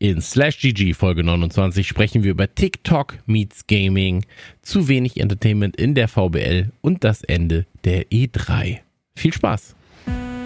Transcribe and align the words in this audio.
In 0.00 0.20
Slash 0.20 0.60
GG 0.60 0.94
Folge 0.94 1.24
29 1.24 1.88
sprechen 1.88 2.22
wir 2.22 2.30
über 2.30 2.54
TikTok 2.54 3.18
meets 3.26 3.66
Gaming, 3.66 4.24
zu 4.62 4.86
wenig 4.86 5.18
Entertainment 5.18 5.74
in 5.74 5.96
der 5.96 6.06
VBL 6.06 6.70
und 6.82 7.02
das 7.02 7.24
Ende 7.24 7.66
der 7.82 8.08
E3. 8.08 8.78
Viel 9.16 9.32
Spaß! 9.32 9.74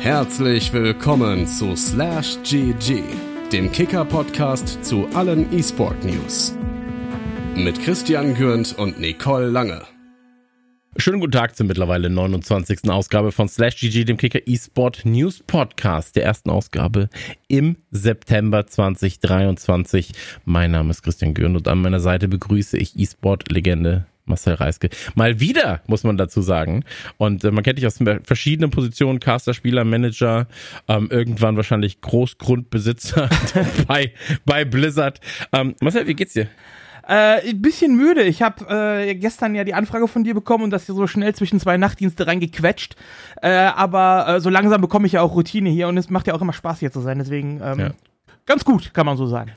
Herzlich 0.01 0.73
willkommen 0.73 1.47
zu 1.47 1.77
Slash 1.77 2.39
GG, 2.45 3.03
dem 3.53 3.71
Kicker-Podcast 3.71 4.83
zu 4.83 5.07
allen 5.13 5.47
E-Sport-News. 5.53 6.55
Mit 7.55 7.79
Christian 7.83 8.35
Gürnt 8.35 8.75
und 8.79 8.99
Nicole 9.01 9.49
Lange. 9.49 9.83
Schönen 10.99 11.21
guten 11.21 11.33
Tag 11.33 11.57
zur 11.57 11.65
mittlerweile 11.65 12.11
29. 12.11 12.91
Ausgabe 12.91 13.33
von 13.33 13.49
Slash 13.49 13.77
GG, 13.77 14.05
dem 14.05 14.19
Kicker 14.19 14.41
eSport 14.47 15.07
News 15.07 15.43
Podcast, 15.43 16.17
der 16.17 16.25
ersten 16.25 16.51
Ausgabe 16.51 17.09
im 17.49 17.79
September 17.91 18.67
2023. 18.67 20.13
Mein 20.45 20.71
Name 20.73 20.91
ist 20.91 21.03
Christian 21.03 21.33
Gürn 21.33 21.57
und 21.57 21.67
an 21.67 21.81
meiner 21.81 21.99
Seite 21.99 22.29
begrüße 22.29 22.77
ich 22.77 22.95
eSport-Legende 22.95 24.05
Marcel 24.27 24.53
Reiske. 24.55 24.91
Mal 25.15 25.41
wieder, 25.41 25.81
muss 25.87 26.05
man 26.05 26.19
dazu 26.19 26.43
sagen. 26.43 26.85
Und 27.17 27.43
äh, 27.43 27.51
man 27.51 27.65
kennt 27.65 27.79
dich 27.79 27.87
aus 27.87 27.99
verschiedenen 28.25 28.71
Positionen, 28.71 29.19
Caster, 29.19 29.55
Spieler, 29.55 29.85
Manager, 29.85 30.47
ähm, 30.89 31.09
irgendwann 31.11 31.57
wahrscheinlich 31.57 32.03
Großgrundbesitzer 32.03 33.31
bei, 33.89 34.13
bei 34.45 34.67
Blizzard. 34.67 35.21
Ähm, 35.53 35.75
Marcel, 35.81 36.07
wie 36.07 36.15
geht's 36.15 36.35
dir? 36.35 36.49
Äh, 37.07 37.51
ein 37.51 37.63
bisschen 37.63 37.97
müde. 37.97 38.23
Ich 38.23 38.43
habe 38.43 38.65
äh, 38.69 39.15
gestern 39.15 39.55
ja 39.55 39.65
die 39.65 39.75
Anfrage 39.75 40.07
von 40.09 40.25
dir 40.25 40.35
bekommen 40.35 40.65
und 40.65 40.71
das 40.71 40.87
hier 40.87 40.95
so 40.95 41.07
schnell 41.07 41.35
zwischen 41.35 41.59
zwei 41.61 41.77
Nachtdienste 41.77 42.27
reingequetscht. 42.27 42.97
Äh, 43.43 43.51
aber 43.51 44.27
äh, 44.29 44.41
so 44.41 44.51
langsam 44.51 44.81
bekomme 44.81 45.07
ich 45.07 45.15
ja 45.15 45.23
auch 45.23 45.35
Routine 45.35 45.71
hier 45.71 45.89
und 45.89 45.97
es 45.97 46.11
macht 46.11 46.27
ja 46.27 46.35
auch 46.35 46.43
immer 46.43 46.53
Spaß 46.53 46.81
hier 46.81 46.93
zu 46.93 47.01
sein. 47.01 47.19
Deswegen 47.19 47.61
ähm, 47.63 47.79
ja. 47.79 47.91
ganz 48.47 48.65
gut, 48.65 48.95
kann 48.95 49.07
man 49.07 49.17
so 49.17 49.27
sagen. 49.27 49.53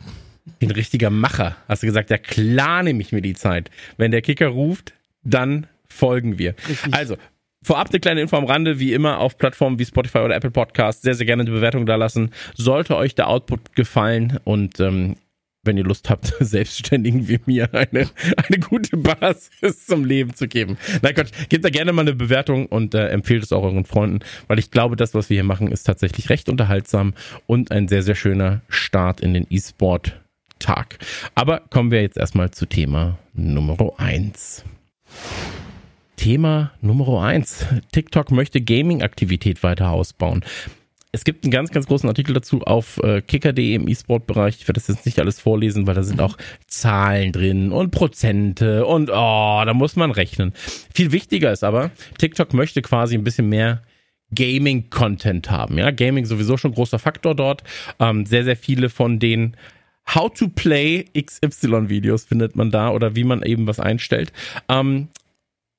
Ein 0.61 0.71
richtiger 0.71 1.09
Macher. 1.09 1.55
Hast 1.67 1.83
du 1.83 1.87
gesagt, 1.87 2.09
ja 2.09 2.17
klar 2.17 2.83
nehme 2.83 3.01
ich 3.01 3.11
mir 3.11 3.21
die 3.21 3.33
Zeit. 3.33 3.69
Wenn 3.97 4.11
der 4.11 4.21
Kicker 4.21 4.47
ruft, 4.47 4.93
dann 5.23 5.67
folgen 5.87 6.37
wir. 6.37 6.55
Richtig. 6.67 6.93
Also, 6.93 7.17
Vorab 7.65 7.89
eine 7.89 7.99
kleine 7.99 8.21
Info 8.21 8.37
am 8.37 8.43
Rande, 8.43 8.77
wie 8.77 8.93
immer 8.93 9.17
auf 9.17 9.39
Plattformen 9.39 9.79
wie 9.79 9.85
Spotify 9.85 10.19
oder 10.19 10.35
Apple 10.35 10.51
Podcast. 10.51 11.01
Sehr, 11.01 11.15
sehr 11.15 11.25
gerne 11.25 11.41
eine 11.41 11.49
Bewertung 11.49 11.87
da 11.87 11.95
lassen. 11.95 12.29
Sollte 12.53 12.95
euch 12.95 13.15
der 13.15 13.27
Output 13.27 13.75
gefallen 13.75 14.39
und 14.43 14.79
ähm, 14.79 15.15
wenn 15.65 15.77
ihr 15.77 15.83
Lust 15.83 16.09
habt, 16.09 16.33
Selbstständigen 16.39 17.27
wie 17.27 17.39
mir 17.45 17.73
eine, 17.73 18.09
eine 18.35 18.59
gute 18.59 18.97
Basis 18.97 19.85
zum 19.85 20.05
Leben 20.05 20.33
zu 20.33 20.47
geben. 20.47 20.77
Na 21.01 21.11
Gott, 21.11 21.31
gebt 21.49 21.65
da 21.65 21.69
gerne 21.69 21.93
mal 21.93 22.01
eine 22.01 22.13
Bewertung 22.13 22.67
und 22.67 22.93
äh, 22.93 23.07
empfehlt 23.09 23.43
es 23.43 23.51
auch 23.51 23.63
euren 23.63 23.85
Freunden, 23.85 24.19
weil 24.47 24.59
ich 24.59 24.71
glaube, 24.71 24.95
das, 24.95 25.13
was 25.13 25.29
wir 25.29 25.35
hier 25.35 25.43
machen, 25.43 25.71
ist 25.71 25.83
tatsächlich 25.83 26.29
recht 26.29 26.49
unterhaltsam 26.49 27.13
und 27.45 27.71
ein 27.71 27.87
sehr, 27.87 28.03
sehr 28.03 28.15
schöner 28.15 28.61
Start 28.69 29.21
in 29.21 29.33
den 29.33 29.47
E-Sport-Tag. 29.49 30.97
Aber 31.35 31.61
kommen 31.69 31.91
wir 31.91 32.01
jetzt 32.01 32.17
erstmal 32.17 32.51
zu 32.51 32.65
Thema 32.65 33.17
Nummer 33.33 33.77
eins. 33.97 34.63
Thema 36.15 36.71
Nummer 36.81 37.23
eins. 37.23 37.65
TikTok 37.91 38.31
möchte 38.31 38.61
Gaming-Aktivität 38.61 39.63
weiter 39.63 39.91
ausbauen 39.91 40.43
es 41.15 41.23
gibt 41.23 41.45
einen 41.45 41.51
ganz, 41.51 41.71
ganz 41.71 41.87
großen 41.87 42.07
Artikel 42.09 42.33
dazu 42.33 42.61
auf 42.61 42.97
äh, 43.01 43.21
kicker.de 43.21 43.73
im 43.73 43.87
E-Sport-Bereich. 43.87 44.57
Ich 44.59 44.67
werde 44.67 44.79
das 44.79 44.87
jetzt 44.87 45.05
nicht 45.05 45.17
alles 45.19 45.39
vorlesen, 45.39 45.87
weil 45.87 45.95
da 45.95 46.03
sind 46.03 46.21
auch 46.21 46.37
Zahlen 46.67 47.31
drin 47.31 47.71
und 47.71 47.91
Prozente 47.91 48.85
und 48.85 49.09
oh, 49.09 49.63
da 49.65 49.73
muss 49.73 49.95
man 49.95 50.11
rechnen. 50.11 50.53
Viel 50.93 51.11
wichtiger 51.11 51.51
ist 51.51 51.63
aber, 51.63 51.91
TikTok 52.17 52.53
möchte 52.53 52.81
quasi 52.81 53.15
ein 53.15 53.23
bisschen 53.23 53.47
mehr 53.47 53.81
Gaming-Content 54.33 55.49
haben. 55.49 55.77
Ja, 55.77 55.91
Gaming 55.91 56.25
sowieso 56.25 56.57
schon 56.57 56.73
großer 56.73 56.99
Faktor 56.99 57.33
dort. 57.33 57.63
Ähm, 57.99 58.25
sehr, 58.25 58.43
sehr 58.43 58.57
viele 58.57 58.89
von 58.89 59.19
den 59.19 59.55
How 60.13 60.31
to 60.33 60.49
Play 60.49 61.05
XY 61.17 61.89
Videos 61.89 62.25
findet 62.25 62.55
man 62.55 62.71
da 62.71 62.89
oder 62.89 63.15
wie 63.15 63.23
man 63.23 63.41
eben 63.41 63.65
was 63.67 63.79
einstellt. 63.79 64.33
Ähm, 64.69 65.07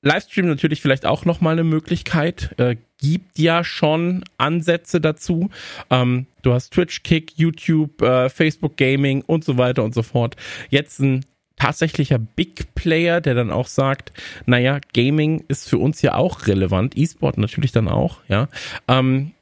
Livestream 0.06 0.46
natürlich 0.46 0.80
vielleicht 0.80 1.04
auch 1.04 1.24
nochmal 1.24 1.54
eine 1.54 1.64
Möglichkeit. 1.64 2.54
Äh, 2.58 2.76
gibt 2.98 3.38
ja 3.38 3.64
schon 3.64 4.24
Ansätze 4.38 5.00
dazu. 5.00 5.50
Ähm, 5.90 6.26
du 6.42 6.52
hast 6.52 6.72
Twitch, 6.72 7.02
Kick, 7.02 7.32
YouTube, 7.36 8.00
äh, 8.02 8.30
Facebook 8.30 8.76
Gaming 8.76 9.22
und 9.22 9.44
so 9.44 9.58
weiter 9.58 9.82
und 9.82 9.94
so 9.94 10.02
fort. 10.02 10.36
Jetzt 10.70 11.00
ein 11.00 11.24
tatsächlicher 11.56 12.18
Big 12.18 12.74
Player, 12.74 13.20
der 13.20 13.34
dann 13.34 13.50
auch 13.50 13.66
sagt, 13.66 14.12
naja, 14.46 14.78
Gaming 14.94 15.44
ist 15.48 15.68
für 15.68 15.78
uns 15.78 16.02
ja 16.02 16.14
auch 16.14 16.46
relevant, 16.46 16.96
E-Sport 16.96 17.38
natürlich 17.38 17.72
dann 17.72 17.88
auch, 17.88 18.20
ja. 18.28 18.48
Ähm, 18.88 19.32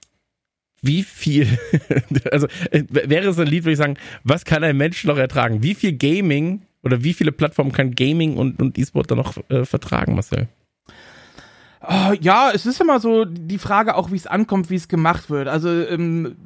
wie 0.80 1.02
viel, 1.02 1.58
also 2.30 2.46
äh, 2.70 2.84
wäre 2.88 3.28
es 3.28 3.38
ein 3.38 3.46
Lied, 3.46 3.64
würde 3.64 3.72
ich 3.72 3.78
sagen, 3.78 3.96
was 4.22 4.44
kann 4.44 4.64
ein 4.64 4.76
Mensch 4.76 5.04
noch 5.04 5.16
ertragen? 5.16 5.62
Wie 5.62 5.74
viel 5.74 5.92
Gaming 5.92 6.62
oder 6.84 7.02
wie 7.02 7.14
viele 7.14 7.32
Plattformen 7.32 7.72
kann 7.72 7.94
Gaming 7.94 8.36
und, 8.36 8.60
und 8.60 8.78
E-Sport 8.78 9.10
dann 9.10 9.18
noch 9.18 9.36
äh, 9.48 9.64
vertragen, 9.64 10.14
Marcel? 10.14 10.48
Oh, 11.86 12.12
ja, 12.20 12.50
es 12.54 12.66
ist 12.66 12.80
immer 12.80 13.00
so 13.00 13.24
die 13.24 13.58
Frage 13.58 13.94
auch, 13.96 14.10
wie 14.10 14.16
es 14.16 14.26
ankommt, 14.26 14.70
wie 14.70 14.76
es 14.76 14.88
gemacht 14.88 15.28
wird. 15.28 15.48
Also 15.48 15.68
ähm, 15.68 16.36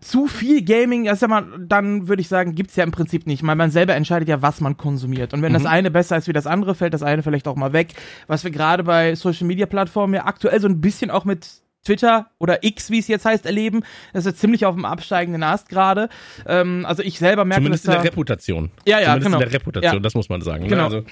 zu 0.00 0.26
viel 0.26 0.62
Gaming, 0.62 1.08
also 1.08 1.28
mal, 1.28 1.46
dann 1.58 2.08
würde 2.08 2.20
ich 2.20 2.28
sagen, 2.28 2.54
gibt 2.54 2.70
es 2.70 2.76
ja 2.76 2.84
im 2.84 2.90
Prinzip 2.90 3.26
nicht, 3.26 3.46
weil 3.46 3.56
man 3.56 3.70
selber 3.70 3.94
entscheidet 3.94 4.28
ja, 4.28 4.42
was 4.42 4.60
man 4.60 4.76
konsumiert. 4.76 5.32
Und 5.32 5.42
wenn 5.42 5.52
mhm. 5.52 5.56
das 5.56 5.66
eine 5.66 5.90
besser 5.90 6.16
ist 6.16 6.28
wie 6.28 6.32
das 6.32 6.46
andere, 6.46 6.74
fällt 6.74 6.94
das 6.94 7.02
eine 7.02 7.22
vielleicht 7.22 7.48
auch 7.48 7.56
mal 7.56 7.72
weg. 7.72 7.94
Was 8.26 8.44
wir 8.44 8.50
gerade 8.50 8.84
bei 8.84 9.14
Social 9.14 9.46
Media 9.46 9.66
Plattformen 9.66 10.14
ja 10.14 10.26
aktuell 10.26 10.60
so 10.60 10.68
ein 10.68 10.80
bisschen 10.80 11.10
auch 11.10 11.24
mit 11.24 11.62
Twitter 11.86 12.30
oder 12.38 12.64
X, 12.64 12.90
wie 12.90 12.98
es 12.98 13.08
jetzt 13.08 13.24
heißt, 13.24 13.46
erleben. 13.46 13.82
Das 14.12 14.26
ist 14.26 14.38
ziemlich 14.38 14.66
auf 14.66 14.74
dem 14.74 14.84
absteigenden 14.84 15.42
Ast 15.42 15.68
gerade. 15.68 16.08
Ähm, 16.46 16.84
also 16.86 17.02
ich 17.02 17.18
selber 17.18 17.44
merke 17.44 17.62
Zumindest 17.62 17.84
in 17.86 17.92
der 17.92 18.04
Reputation. 18.04 18.70
Ja, 18.86 18.98
ja, 18.98 19.06
Zumindest 19.06 19.26
genau. 19.26 19.36
in 19.38 19.44
der 19.44 19.52
Reputation, 19.52 19.94
ja. 19.94 20.00
das 20.00 20.14
muss 20.14 20.28
man 20.28 20.40
sagen. 20.40 20.64
Ne? 20.64 20.70
Genau. 20.70 20.84
Also. 20.84 21.04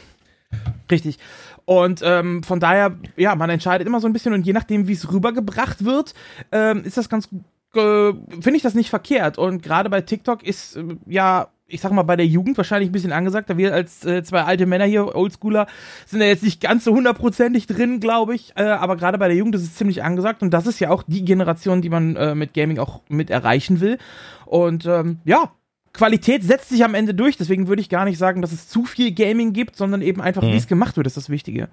Richtig. 0.91 1.19
Und 1.65 2.03
ähm, 2.05 2.43
von 2.43 2.61
daher, 2.61 2.97
ja, 3.17 3.35
man 3.35 3.51
entscheidet 3.51 3.87
immer 3.87 4.01
so 4.01 4.07
ein 4.07 4.13
bisschen 4.13 4.35
und 4.35 4.45
je 4.45 4.53
nachdem, 4.53 4.87
wie 4.87 4.93
es 4.93 5.11
rübergebracht 5.11 5.85
wird, 5.85 6.15
ähm, 6.53 6.85
ist 6.85 6.97
das 6.97 7.09
ganz, 7.09 7.29
äh, 7.75 8.13
finde 8.13 8.57
ich 8.57 8.63
das 8.63 8.75
nicht 8.75 8.91
verkehrt. 8.91 9.39
Und 9.39 9.63
gerade 9.63 9.89
bei 9.89 10.01
TikTok 10.03 10.43
ist 10.43 10.77
äh, 10.77 10.97
ja 11.07 11.49
ich 11.67 11.81
sag 11.81 11.93
mal, 11.93 12.03
bei 12.03 12.17
der 12.17 12.27
Jugend 12.27 12.57
wahrscheinlich 12.57 12.91
ein 12.91 12.93
bisschen 12.93 13.13
angesagt. 13.13 13.49
Da 13.49 13.57
wir 13.57 13.73
als 13.73 14.05
äh, 14.05 14.23
zwei 14.23 14.43
alte 14.43 14.67
Männer 14.67 14.85
hier, 14.85 15.15
Oldschooler, 15.15 15.67
sind 16.07 16.21
ja 16.21 16.27
jetzt 16.27 16.43
nicht 16.43 16.61
ganz 16.61 16.85
so 16.85 16.93
hundertprozentig 16.95 17.67
drin, 17.67 18.01
glaube 18.01 18.35
ich. 18.35 18.53
Äh, 18.57 18.65
aber 18.65 18.97
gerade 18.97 19.19
bei 19.19 19.29
der 19.29 19.37
Jugend 19.37 19.55
ist 19.55 19.63
es 19.63 19.75
ziemlich 19.75 20.03
angesagt. 20.03 20.43
Und 20.43 20.51
das 20.51 20.67
ist 20.67 20.81
ja 20.81 20.91
auch 20.91 21.03
die 21.07 21.25
Generation, 21.25 21.81
die 21.81 21.89
man 21.89 22.17
äh, 22.17 22.35
mit 22.35 22.53
Gaming 22.55 22.79
auch 22.79 23.01
mit 23.09 23.31
erreichen 23.31 23.81
will. 23.81 23.99
Und 24.45 24.85
ähm, 24.87 25.21
ja, 25.25 25.53
Qualität 25.95 26.43
setzt 26.43 26.69
sich 26.69 26.85
am 26.85 26.95
Ende 26.95 27.15
durch. 27.15 27.39
Deswegen 27.39 27.67
würde 27.67 27.81
ich 27.81 27.89
gar 27.89 28.05
nicht 28.05 28.19
sagen, 28.19 28.43
dass 28.43 28.53
es 28.53 28.69
zu 28.69 28.85
viel 28.85 29.13
Gaming 29.13 29.55
gibt, 29.55 29.77
sondern 29.77 30.03
eben 30.03 30.21
einfach, 30.21 30.43
mhm. 30.43 30.53
wie 30.53 30.57
es 30.57 30.67
gemacht 30.67 30.97
wird, 30.97 31.07
ist 31.07 31.17
das 31.17 31.31
Wichtige. 31.31 31.69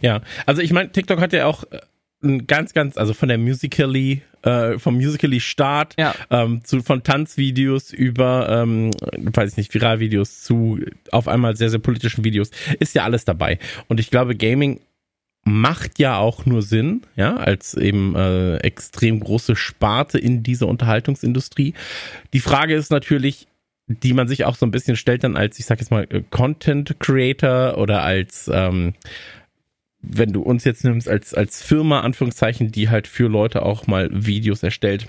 Ja, 0.00 0.20
also 0.46 0.62
ich 0.62 0.72
meine, 0.72 0.92
TikTok 0.92 1.20
hat 1.20 1.32
ja 1.32 1.46
auch 1.46 1.64
äh, 1.64 1.80
ein 2.26 2.46
ganz, 2.46 2.74
ganz, 2.74 2.96
also 2.96 3.14
von 3.14 3.28
der 3.28 3.38
Musically, 3.38 4.22
äh, 4.42 4.78
vom 4.78 4.96
Musically 4.96 5.40
Start, 5.40 5.94
ja. 5.98 6.14
ähm, 6.30 6.62
zu, 6.64 6.82
von 6.82 7.02
Tanzvideos 7.02 7.92
über, 7.92 8.48
ähm, 8.48 8.90
weiß 8.92 9.52
ich 9.52 9.56
nicht, 9.56 9.74
Viralvideos 9.74 10.42
zu 10.42 10.78
auf 11.10 11.28
einmal 11.28 11.56
sehr, 11.56 11.70
sehr 11.70 11.80
politischen 11.80 12.24
Videos, 12.24 12.50
ist 12.78 12.94
ja 12.94 13.04
alles 13.04 13.24
dabei. 13.24 13.58
Und 13.88 14.00
ich 14.00 14.10
glaube, 14.10 14.36
Gaming 14.36 14.80
macht 15.44 16.00
ja 16.00 16.18
auch 16.18 16.44
nur 16.44 16.60
Sinn, 16.60 17.02
ja, 17.14 17.36
als 17.36 17.74
eben 17.74 18.16
äh, 18.16 18.56
extrem 18.58 19.20
große 19.20 19.54
Sparte 19.54 20.18
in 20.18 20.42
dieser 20.42 20.66
Unterhaltungsindustrie. 20.66 21.74
Die 22.32 22.40
Frage 22.40 22.74
ist 22.74 22.90
natürlich, 22.90 23.46
die 23.86 24.12
man 24.12 24.26
sich 24.26 24.44
auch 24.44 24.56
so 24.56 24.66
ein 24.66 24.72
bisschen 24.72 24.96
stellt 24.96 25.22
dann 25.22 25.36
als, 25.36 25.60
ich 25.60 25.66
sag 25.66 25.78
jetzt 25.78 25.90
mal, 25.90 26.06
Content 26.30 26.96
Creator 26.98 27.78
oder 27.78 28.02
als 28.02 28.50
ähm, 28.52 28.94
wenn 30.08 30.32
du 30.32 30.42
uns 30.42 30.64
jetzt 30.64 30.84
nimmst 30.84 31.08
als, 31.08 31.34
als 31.34 31.62
Firma, 31.62 32.00
Anführungszeichen, 32.00 32.70
die 32.72 32.88
halt 32.88 33.06
für 33.06 33.28
Leute 33.28 33.62
auch 33.62 33.86
mal 33.86 34.08
Videos 34.12 34.62
erstellt, 34.62 35.08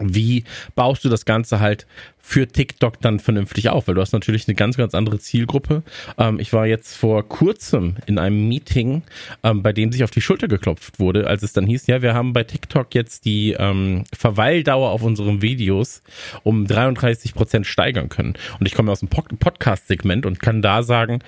wie 0.00 0.42
baust 0.74 1.04
du 1.04 1.08
das 1.08 1.24
Ganze 1.24 1.60
halt 1.60 1.86
für 2.18 2.48
TikTok 2.48 3.00
dann 3.00 3.20
vernünftig 3.20 3.68
auf? 3.68 3.86
Weil 3.86 3.94
du 3.94 4.00
hast 4.00 4.12
natürlich 4.12 4.48
eine 4.48 4.56
ganz, 4.56 4.76
ganz 4.76 4.94
andere 4.94 5.20
Zielgruppe. 5.20 5.84
Ähm, 6.18 6.40
ich 6.40 6.52
war 6.52 6.66
jetzt 6.66 6.96
vor 6.96 7.28
kurzem 7.28 7.96
in 8.06 8.18
einem 8.18 8.48
Meeting, 8.48 9.02
ähm, 9.44 9.62
bei 9.62 9.72
dem 9.72 9.92
sich 9.92 10.02
auf 10.02 10.10
die 10.10 10.20
Schulter 10.20 10.48
geklopft 10.48 10.98
wurde, 10.98 11.28
als 11.28 11.44
es 11.44 11.52
dann 11.52 11.66
hieß, 11.66 11.86
ja, 11.86 12.02
wir 12.02 12.14
haben 12.14 12.32
bei 12.32 12.42
TikTok 12.42 12.92
jetzt 12.94 13.24
die 13.24 13.52
ähm, 13.52 14.04
Verweildauer 14.12 14.90
auf 14.90 15.02
unseren 15.02 15.42
Videos 15.42 16.02
um 16.42 16.66
33 16.66 17.34
Prozent 17.34 17.66
steigern 17.66 18.08
können. 18.08 18.34
Und 18.58 18.66
ich 18.66 18.74
komme 18.74 18.90
aus 18.90 19.00
dem 19.00 19.08
Podcast-Segment 19.08 20.26
und 20.26 20.40
kann 20.40 20.60
da 20.60 20.82
sagen, 20.82 21.20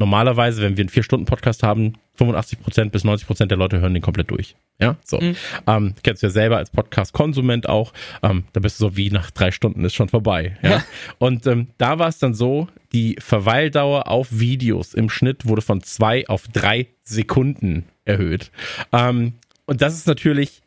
normalerweise, 0.00 0.62
wenn 0.62 0.76
wir 0.76 0.82
einen 0.82 0.88
Vier-Stunden-Podcast 0.88 1.62
haben, 1.62 1.92
85% 2.18 2.90
bis 2.90 3.04
90% 3.04 3.46
der 3.46 3.58
Leute 3.58 3.80
hören 3.80 3.94
den 3.94 4.02
komplett 4.02 4.30
durch. 4.30 4.56
Ja, 4.80 4.96
so. 5.04 5.20
Mhm. 5.20 5.36
Ähm, 5.66 5.94
kennst 6.02 6.22
du 6.22 6.26
ja 6.26 6.30
selber 6.30 6.56
als 6.56 6.70
Podcast-Konsument 6.70 7.68
auch. 7.68 7.92
Ähm, 8.22 8.44
da 8.52 8.60
bist 8.60 8.80
du 8.80 8.86
so 8.86 8.96
wie 8.96 9.10
nach 9.10 9.30
drei 9.30 9.52
Stunden 9.52 9.84
ist 9.84 9.94
schon 9.94 10.08
vorbei. 10.08 10.56
Ja. 10.62 10.70
ja. 10.70 10.84
Und 11.18 11.46
ähm, 11.46 11.68
da 11.78 11.98
war 11.98 12.08
es 12.08 12.18
dann 12.18 12.34
so, 12.34 12.66
die 12.92 13.16
Verweildauer 13.20 14.08
auf 14.08 14.28
Videos 14.30 14.94
im 14.94 15.10
Schnitt 15.10 15.46
wurde 15.46 15.62
von 15.62 15.82
zwei 15.82 16.26
auf 16.26 16.48
drei 16.48 16.88
Sekunden 17.04 17.84
erhöht. 18.04 18.50
Ähm, 18.92 19.34
und 19.66 19.82
das 19.82 19.94
ist 19.94 20.08
natürlich 20.08 20.62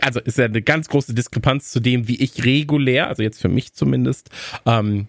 also 0.00 0.20
ist 0.20 0.38
ja 0.38 0.44
eine 0.44 0.62
ganz 0.62 0.88
große 0.88 1.14
Diskrepanz 1.14 1.72
zu 1.72 1.80
dem, 1.80 2.06
wie 2.06 2.22
ich 2.22 2.44
regulär, 2.44 3.08
also 3.08 3.24
jetzt 3.24 3.40
für 3.40 3.48
mich 3.48 3.74
zumindest, 3.74 4.30
ähm, 4.66 5.08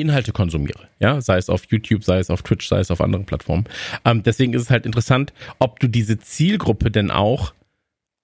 Inhalte 0.00 0.32
konsumiere. 0.32 0.88
Ja, 0.98 1.20
sei 1.20 1.38
es 1.38 1.48
auf 1.48 1.64
YouTube, 1.68 2.04
sei 2.04 2.18
es 2.18 2.30
auf 2.30 2.42
Twitch, 2.42 2.68
sei 2.68 2.80
es 2.80 2.90
auf 2.90 3.00
anderen 3.00 3.26
Plattformen. 3.26 3.64
Ähm, 4.04 4.22
deswegen 4.22 4.54
ist 4.54 4.62
es 4.62 4.70
halt 4.70 4.86
interessant, 4.86 5.32
ob 5.58 5.80
du 5.80 5.88
diese 5.88 6.18
Zielgruppe 6.18 6.90
denn 6.90 7.10
auch 7.10 7.52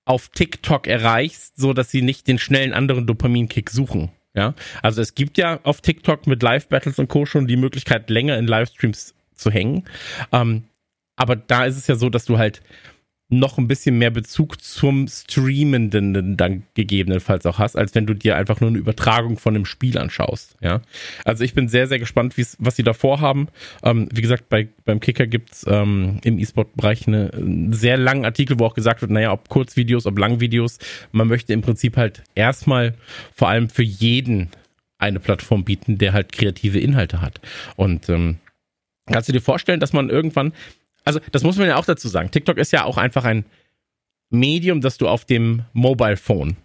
auf 0.05 0.29
TikTok 0.29 0.87
erreichst, 0.87 1.57
so 1.57 1.73
dass 1.73 1.91
sie 1.91 2.03
nicht 2.03 2.27
den 2.29 2.39
schnellen 2.39 2.73
anderen 2.73 3.07
Dopaminkick 3.07 3.71
suchen. 3.71 4.11
Ja, 4.37 4.55
also 4.83 5.01
es 5.01 5.15
gibt 5.15 5.39
ja 5.39 5.61
auf 5.63 5.81
TikTok 5.81 6.27
mit 6.27 6.43
Live-Battles 6.43 6.99
und 6.99 7.09
Co. 7.09 7.25
schon 7.25 7.47
die 7.47 7.57
Möglichkeit, 7.57 8.11
länger 8.11 8.37
in 8.37 8.49
Livestreams 8.49 9.15
zu 9.33 9.51
hängen. 9.51 9.85
Ähm, 10.33 10.65
aber 11.17 11.37
da 11.37 11.65
ist 11.67 11.77
es 11.77 11.87
ja 11.87 11.95
so, 11.95 12.11
dass 12.11 12.25
du 12.25 12.37
halt 12.37 12.61
noch 13.39 13.59
ein 13.59 13.69
bisschen 13.69 13.99
mehr 13.99 14.11
Bezug 14.11 14.63
zum 14.63 15.09
Streamenden 15.09 16.37
dann 16.37 16.63
gegebenenfalls 16.75 17.47
auch 17.47 17.59
hast, 17.59 17.77
als 17.77 17.95
wenn 17.95 18.07
du 18.07 18.15
dir 18.15 18.37
einfach 18.37 18.61
nur 18.61 18.71
eine 18.71 18.79
Übertragung 18.79 19.39
von 19.39 19.55
einem 19.55 19.65
Spiel 19.65 19.99
anschaust. 19.99 20.57
Ja, 20.61 20.81
also 21.25 21.45
ich 21.45 21.55
bin 21.55 21.69
sehr, 21.69 21.87
sehr 21.87 21.99
gespannt, 21.99 22.35
was 22.59 22.77
sie 22.77 22.83
da 22.83 22.93
vorhaben. 22.93 23.49
Ähm, 23.83 24.09
wie 24.13 24.23
gesagt, 24.23 24.49
bei, 24.49 24.69
beim 24.85 25.01
Kicker 25.01 25.27
gibt's 25.27 25.65
ähm, 25.69 26.21
im 26.25 26.39
E-Sport-Bereich 26.39 27.07
eine, 27.07 27.31
einen 27.35 27.73
sehr 27.73 27.97
langen 27.97 28.25
Artikel, 28.25 28.59
wo 28.59 28.67
auch 28.67 28.75
gesagt 28.75 29.01
wird, 29.03 29.11
naja, 29.11 29.33
ob 29.33 29.49
Kurzvideos, 29.49 30.07
ob 30.07 30.19
Langvideos, 30.19 30.79
man 31.13 31.29
möchte 31.29 31.53
im 31.53 31.63
Prinzip 31.63 31.97
halt 31.97 32.23
erstmal 32.35 32.95
vor 33.35 33.49
allem 33.49 33.69
für 33.69 33.83
jeden 33.83 34.51
eine 34.99 35.21
Plattform 35.21 35.65
bieten, 35.65 35.99
der 35.99 36.13
halt 36.13 36.33
kreative 36.33 36.79
Inhalte 36.79 37.21
hat. 37.21 37.41
Und 37.77 38.09
ähm, 38.09 38.39
kannst 39.11 39.29
du 39.29 39.33
dir 39.33 39.41
vorstellen, 39.41 39.81
dass 39.81 39.93
man 39.93 40.09
irgendwann 40.09 40.53
also 41.05 41.21
das 41.33 41.43
muss 41.43 41.57
man 41.57 41.69
ja 41.69 41.77
auch 41.77 41.85
dazu 41.85 42.09
sagen. 42.09 42.31
TikTok 42.31 42.59
ist 42.59 42.73
ja 42.73 42.85
auch 42.85 42.97
einfach 42.97 43.25
ein 43.25 43.45
Medium, 44.31 44.81
das 44.81 44.99
du 44.99 45.09
auf 45.09 45.25
dem 45.25 45.63
Mobile 45.73 46.17
Phone, 46.17 46.57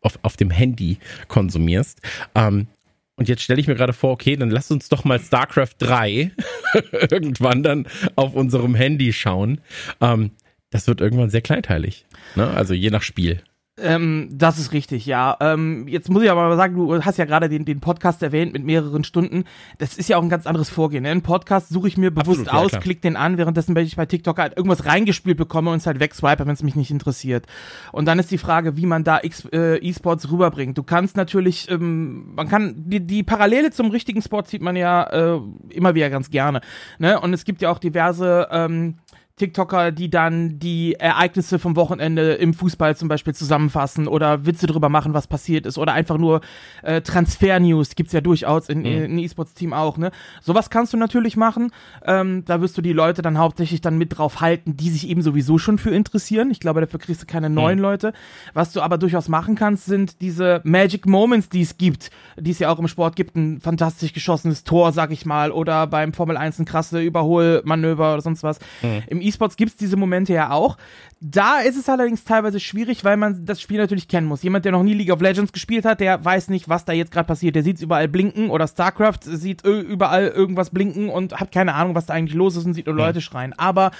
auf, 0.00 0.18
auf 0.22 0.36
dem 0.36 0.50
Handy 0.50 0.98
konsumierst. 1.28 2.00
Ähm, 2.34 2.68
und 3.16 3.28
jetzt 3.28 3.42
stelle 3.42 3.60
ich 3.60 3.68
mir 3.68 3.74
gerade 3.74 3.92
vor, 3.92 4.10
okay, 4.10 4.36
dann 4.36 4.50
lass 4.50 4.70
uns 4.70 4.88
doch 4.88 5.04
mal 5.04 5.20
StarCraft 5.20 5.74
3 5.78 6.32
irgendwann 7.10 7.62
dann 7.62 7.86
auf 8.16 8.34
unserem 8.34 8.74
Handy 8.74 9.12
schauen. 9.12 9.60
Ähm, 10.00 10.32
das 10.70 10.88
wird 10.88 11.00
irgendwann 11.00 11.30
sehr 11.30 11.42
kleinteilig. 11.42 12.06
Ne? 12.34 12.48
Also 12.48 12.74
je 12.74 12.90
nach 12.90 13.02
Spiel. 13.02 13.42
Ähm, 13.76 14.28
das 14.30 14.58
ist 14.58 14.72
richtig, 14.72 15.04
ja. 15.04 15.36
Ähm, 15.40 15.88
jetzt 15.88 16.08
muss 16.08 16.22
ich 16.22 16.30
aber 16.30 16.48
mal 16.48 16.56
sagen, 16.56 16.76
du 16.76 17.04
hast 17.04 17.18
ja 17.18 17.24
gerade 17.24 17.48
den, 17.48 17.64
den 17.64 17.80
Podcast 17.80 18.22
erwähnt 18.22 18.52
mit 18.52 18.64
mehreren 18.64 19.02
Stunden. 19.02 19.44
Das 19.78 19.96
ist 19.96 20.08
ja 20.08 20.16
auch 20.16 20.22
ein 20.22 20.28
ganz 20.28 20.46
anderes 20.46 20.70
Vorgehen. 20.70 21.02
Ne? 21.02 21.10
Einen 21.10 21.22
Podcast 21.22 21.70
suche 21.70 21.88
ich 21.88 21.96
mir 21.96 22.12
bewusst 22.12 22.42
Absolut, 22.42 22.66
aus, 22.66 22.72
ja, 22.72 22.78
klick 22.78 23.02
den 23.02 23.16
an, 23.16 23.36
währenddessen, 23.36 23.74
wenn 23.74 23.84
ich 23.84 23.96
bei 23.96 24.06
TikTok 24.06 24.38
halt 24.38 24.56
irgendwas 24.56 24.86
reingespielt 24.86 25.36
bekomme 25.36 25.72
und 25.72 25.78
es 25.78 25.88
halt 25.88 25.98
wegswipe, 25.98 26.46
wenn 26.46 26.54
es 26.54 26.62
mich 26.62 26.76
nicht 26.76 26.92
interessiert. 26.92 27.46
Und 27.90 28.06
dann 28.06 28.20
ist 28.20 28.30
die 28.30 28.38
Frage, 28.38 28.76
wie 28.76 28.86
man 28.86 29.02
da 29.02 29.18
äh, 29.18 29.78
E-Sports 29.78 30.30
rüberbringt. 30.30 30.78
Du 30.78 30.84
kannst 30.84 31.16
natürlich, 31.16 31.68
ähm, 31.68 32.32
man 32.36 32.48
kann, 32.48 32.74
die, 32.76 33.00
die 33.00 33.24
Parallele 33.24 33.72
zum 33.72 33.90
richtigen 33.90 34.22
Sport 34.22 34.46
sieht 34.46 34.62
man 34.62 34.76
ja 34.76 35.02
äh, 35.34 35.40
immer 35.70 35.96
wieder 35.96 36.10
ganz 36.10 36.30
gerne. 36.30 36.60
Ne? 37.00 37.20
Und 37.20 37.32
es 37.32 37.44
gibt 37.44 37.60
ja 37.60 37.70
auch 37.70 37.80
diverse 37.80 38.46
ähm, 38.52 38.98
TikToker, 39.36 39.90
die 39.90 40.10
dann 40.10 40.60
die 40.60 40.94
Ereignisse 40.94 41.58
vom 41.58 41.74
Wochenende 41.74 42.34
im 42.34 42.54
Fußball 42.54 42.96
zum 42.96 43.08
Beispiel 43.08 43.34
zusammenfassen 43.34 44.06
oder 44.06 44.46
Witze 44.46 44.68
drüber 44.68 44.88
machen, 44.88 45.12
was 45.12 45.26
passiert 45.26 45.66
ist 45.66 45.76
oder 45.76 45.92
einfach 45.92 46.18
nur 46.18 46.40
äh, 46.82 47.00
Transfer-News 47.00 47.96
gibt's 47.96 48.12
ja 48.12 48.20
durchaus 48.20 48.68
in, 48.68 48.80
mhm. 48.80 48.86
in 48.86 49.18
E-Sports-Team 49.18 49.72
auch, 49.72 49.98
ne? 49.98 50.12
Sowas 50.40 50.70
kannst 50.70 50.92
du 50.92 50.96
natürlich 50.96 51.36
machen. 51.36 51.72
Ähm, 52.04 52.44
da 52.44 52.60
wirst 52.60 52.78
du 52.78 52.82
die 52.82 52.92
Leute 52.92 53.22
dann 53.22 53.36
hauptsächlich 53.38 53.80
dann 53.80 53.98
mit 53.98 54.16
drauf 54.16 54.40
halten, 54.40 54.76
die 54.76 54.88
sich 54.88 55.08
eben 55.08 55.20
sowieso 55.20 55.58
schon 55.58 55.78
für 55.78 55.90
interessieren. 55.90 56.52
Ich 56.52 56.60
glaube, 56.60 56.80
dafür 56.80 57.00
kriegst 57.00 57.22
du 57.22 57.26
keine 57.26 57.48
mhm. 57.48 57.56
neuen 57.56 57.78
Leute. 57.80 58.12
Was 58.52 58.72
du 58.72 58.82
aber 58.82 58.98
durchaus 58.98 59.28
machen 59.28 59.56
kannst, 59.56 59.86
sind 59.86 60.20
diese 60.20 60.60
Magic 60.62 61.06
Moments, 61.06 61.48
die 61.48 61.62
es 61.62 61.76
gibt, 61.76 62.12
die 62.38 62.52
es 62.52 62.60
ja 62.60 62.70
auch 62.70 62.78
im 62.78 62.86
Sport 62.86 63.16
gibt, 63.16 63.34
ein 63.34 63.60
fantastisch 63.60 64.12
geschossenes 64.12 64.62
Tor, 64.62 64.92
sag 64.92 65.10
ich 65.10 65.26
mal, 65.26 65.50
oder 65.50 65.88
beim 65.88 66.12
Formel 66.12 66.36
1 66.36 66.60
ein 66.60 66.66
krasse 66.66 67.00
Überholmanöver 67.00 68.12
oder 68.12 68.22
sonst 68.22 68.44
was. 68.44 68.60
Mhm. 68.80 69.02
Im 69.08 69.23
E-Sports 69.24 69.56
gibt 69.56 69.72
es 69.72 69.76
diese 69.76 69.96
Momente 69.96 70.32
ja 70.32 70.50
auch. 70.50 70.76
Da 71.20 71.60
ist 71.60 71.76
es 71.76 71.88
allerdings 71.88 72.24
teilweise 72.24 72.60
schwierig, 72.60 73.04
weil 73.04 73.16
man 73.16 73.44
das 73.44 73.60
Spiel 73.60 73.78
natürlich 73.78 74.08
kennen 74.08 74.26
muss. 74.26 74.42
Jemand, 74.42 74.64
der 74.64 74.72
noch 74.72 74.82
nie 74.82 74.94
League 74.94 75.12
of 75.12 75.20
Legends 75.20 75.52
gespielt 75.52 75.84
hat, 75.84 76.00
der 76.00 76.24
weiß 76.24 76.48
nicht, 76.48 76.68
was 76.68 76.84
da 76.84 76.92
jetzt 76.92 77.12
gerade 77.12 77.26
passiert. 77.26 77.56
Der 77.56 77.62
sieht 77.62 77.80
überall 77.80 78.08
blinken 78.08 78.50
oder 78.50 78.66
StarCraft 78.66 79.20
sieht 79.22 79.64
überall 79.64 80.28
irgendwas 80.28 80.70
blinken 80.70 81.08
und 81.08 81.40
hat 81.40 81.52
keine 81.52 81.74
Ahnung, 81.74 81.94
was 81.94 82.06
da 82.06 82.14
eigentlich 82.14 82.34
los 82.34 82.56
ist 82.56 82.66
und 82.66 82.74
sieht 82.74 82.86
nur 82.86 82.94
Leute 82.94 83.20
schreien. 83.20 83.52
Aber 83.54 83.90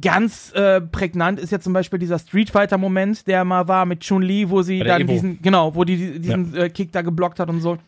ganz 0.00 0.52
äh, 0.52 0.80
prägnant 0.80 1.38
ist 1.38 1.52
ja 1.52 1.60
zum 1.60 1.72
Beispiel 1.72 1.98
dieser 1.98 2.18
Street 2.18 2.50
Fighter 2.50 2.78
Moment, 2.78 3.26
der 3.26 3.44
mal 3.44 3.68
war 3.68 3.86
mit 3.86 4.00
Chun 4.00 4.22
Li, 4.22 4.48
wo 4.48 4.62
sie 4.62 4.80
dann 4.80 5.02
Evo. 5.02 5.12
diesen 5.12 5.42
genau, 5.42 5.74
wo 5.74 5.84
die 5.84 6.18
diesen 6.18 6.54
ja. 6.54 6.62
äh, 6.62 6.70
Kick 6.70 6.92
da 6.92 7.02
geblockt 7.02 7.38
hat 7.40 7.48
und 7.48 7.60
so 7.60 7.78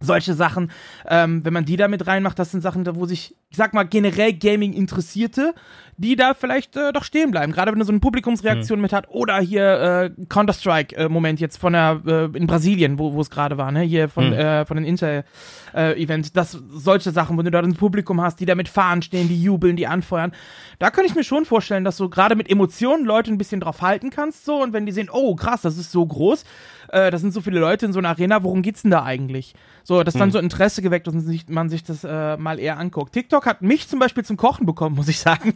solche 0.00 0.34
Sachen, 0.34 0.70
ähm, 1.08 1.44
wenn 1.44 1.52
man 1.52 1.64
die 1.64 1.76
da 1.76 1.88
mit 1.88 2.06
reinmacht, 2.06 2.38
das 2.38 2.50
sind 2.50 2.60
Sachen, 2.60 2.86
wo 2.96 3.06
sich, 3.06 3.34
ich 3.50 3.56
sag 3.56 3.74
mal, 3.74 3.84
generell 3.84 4.32
Gaming 4.32 4.72
Interessierte, 4.72 5.54
die 5.96 6.14
da 6.14 6.34
vielleicht 6.34 6.76
äh, 6.76 6.92
doch 6.92 7.02
stehen 7.02 7.32
bleiben. 7.32 7.52
Gerade 7.52 7.72
wenn 7.72 7.78
du 7.80 7.84
so 7.84 7.90
eine 7.90 7.98
Publikumsreaktion 7.98 8.78
mhm. 8.78 8.82
mit 8.82 8.92
hat 8.92 9.08
oder 9.08 9.40
hier 9.40 10.12
äh, 10.16 10.24
Counter-Strike-Moment 10.28 11.40
äh, 11.40 11.42
jetzt 11.42 11.58
von 11.58 11.72
der, 11.72 12.00
äh, 12.06 12.24
in 12.36 12.46
Brasilien, 12.46 12.98
wo 12.98 13.20
es 13.20 13.30
gerade 13.30 13.58
war, 13.58 13.72
ne? 13.72 13.80
Hier 13.80 14.08
von, 14.08 14.28
mhm. 14.28 14.34
äh, 14.34 14.64
von 14.64 14.76
den 14.76 14.86
Intel-Event. 14.86 16.36
Das 16.36 16.52
solche 16.68 17.10
Sachen, 17.10 17.36
wo 17.36 17.42
du 17.42 17.50
da 17.50 17.58
ein 17.58 17.74
Publikum 17.74 18.20
hast, 18.20 18.38
die 18.38 18.46
da 18.46 18.54
mit 18.54 18.68
Fahren 18.68 19.02
stehen, 19.02 19.28
die 19.28 19.42
jubeln, 19.42 19.74
die 19.74 19.88
anfeuern. 19.88 20.32
Da 20.78 20.90
könnte 20.90 21.10
ich 21.10 21.16
mir 21.16 21.24
schon 21.24 21.44
vorstellen, 21.44 21.84
dass 21.84 21.96
du 21.96 22.08
gerade 22.08 22.36
mit 22.36 22.48
Emotionen 22.48 23.04
Leute 23.04 23.32
ein 23.32 23.38
bisschen 23.38 23.60
drauf 23.60 23.82
halten 23.82 24.10
kannst, 24.10 24.44
so, 24.44 24.62
und 24.62 24.72
wenn 24.72 24.86
die 24.86 24.92
sehen, 24.92 25.08
oh 25.12 25.34
krass, 25.34 25.62
das 25.62 25.76
ist 25.76 25.90
so 25.90 26.06
groß, 26.06 26.44
äh, 26.88 27.10
das 27.10 27.20
sind 27.20 27.32
so 27.32 27.40
viele 27.40 27.60
Leute 27.60 27.86
in 27.86 27.92
so 27.92 27.98
einer 27.98 28.10
Arena, 28.10 28.42
worum 28.42 28.62
geht's 28.62 28.82
denn 28.82 28.90
da 28.90 29.02
eigentlich? 29.04 29.54
So, 29.84 30.02
dass 30.02 30.14
dann 30.14 30.28
mhm. 30.28 30.32
so 30.32 30.38
Interesse 30.38 30.82
geweckt 30.82 31.08
und 31.08 31.50
man 31.50 31.68
sich 31.68 31.84
das 31.84 32.04
äh, 32.04 32.36
mal 32.36 32.58
eher 32.58 32.78
anguckt. 32.78 33.12
TikTok 33.12 33.46
hat 33.46 33.62
mich 33.62 33.88
zum 33.88 33.98
Beispiel 33.98 34.24
zum 34.24 34.36
Kochen 34.36 34.66
bekommen, 34.66 34.96
muss 34.96 35.08
ich 35.08 35.18
sagen. 35.18 35.54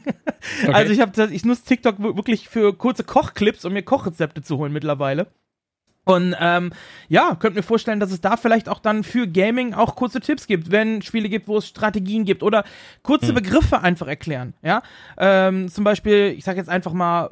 Okay. 0.63 0.73
Also 0.73 0.93
ich 0.93 1.01
habe, 1.01 1.33
ich 1.33 1.45
nutze 1.45 1.65
TikTok 1.65 1.99
wirklich 1.99 2.49
für 2.49 2.73
kurze 2.77 3.05
Kochclips, 3.05 3.65
um 3.65 3.73
mir 3.73 3.83
Kochrezepte 3.83 4.43
zu 4.43 4.59
holen 4.59 4.73
mittlerweile. 4.73 5.29
Und 6.05 6.35
ähm, 6.41 6.73
ja, 7.09 7.37
könnt 7.37 7.55
mir 7.55 7.63
vorstellen, 7.63 8.01
dass 8.01 8.11
es 8.11 8.21
da 8.21 8.37
vielleicht 8.37 8.69
auch 8.69 8.81
dann 8.81 9.05
für 9.05 9.29
Gaming 9.29 9.73
auch 9.73 9.95
kurze 9.95 10.21
Tipps 10.21 10.49
gibt, 10.49 10.73
wenn 10.73 11.01
Spiele 11.01 11.29
gibt, 11.29 11.47
wo 11.47 11.59
es 11.59 11.69
Strategien 11.69 12.25
gibt 12.25 12.43
oder 12.43 12.65
kurze 13.05 13.29
hm. 13.29 13.37
Begriffe 13.37 13.83
einfach 13.83 14.09
erklären. 14.09 14.55
Ja, 14.63 14.83
ähm, 15.17 15.69
zum 15.69 15.85
Beispiel, 15.85 16.35
ich 16.37 16.43
sag 16.43 16.57
jetzt 16.57 16.69
einfach 16.69 16.93
mal, 16.93 17.31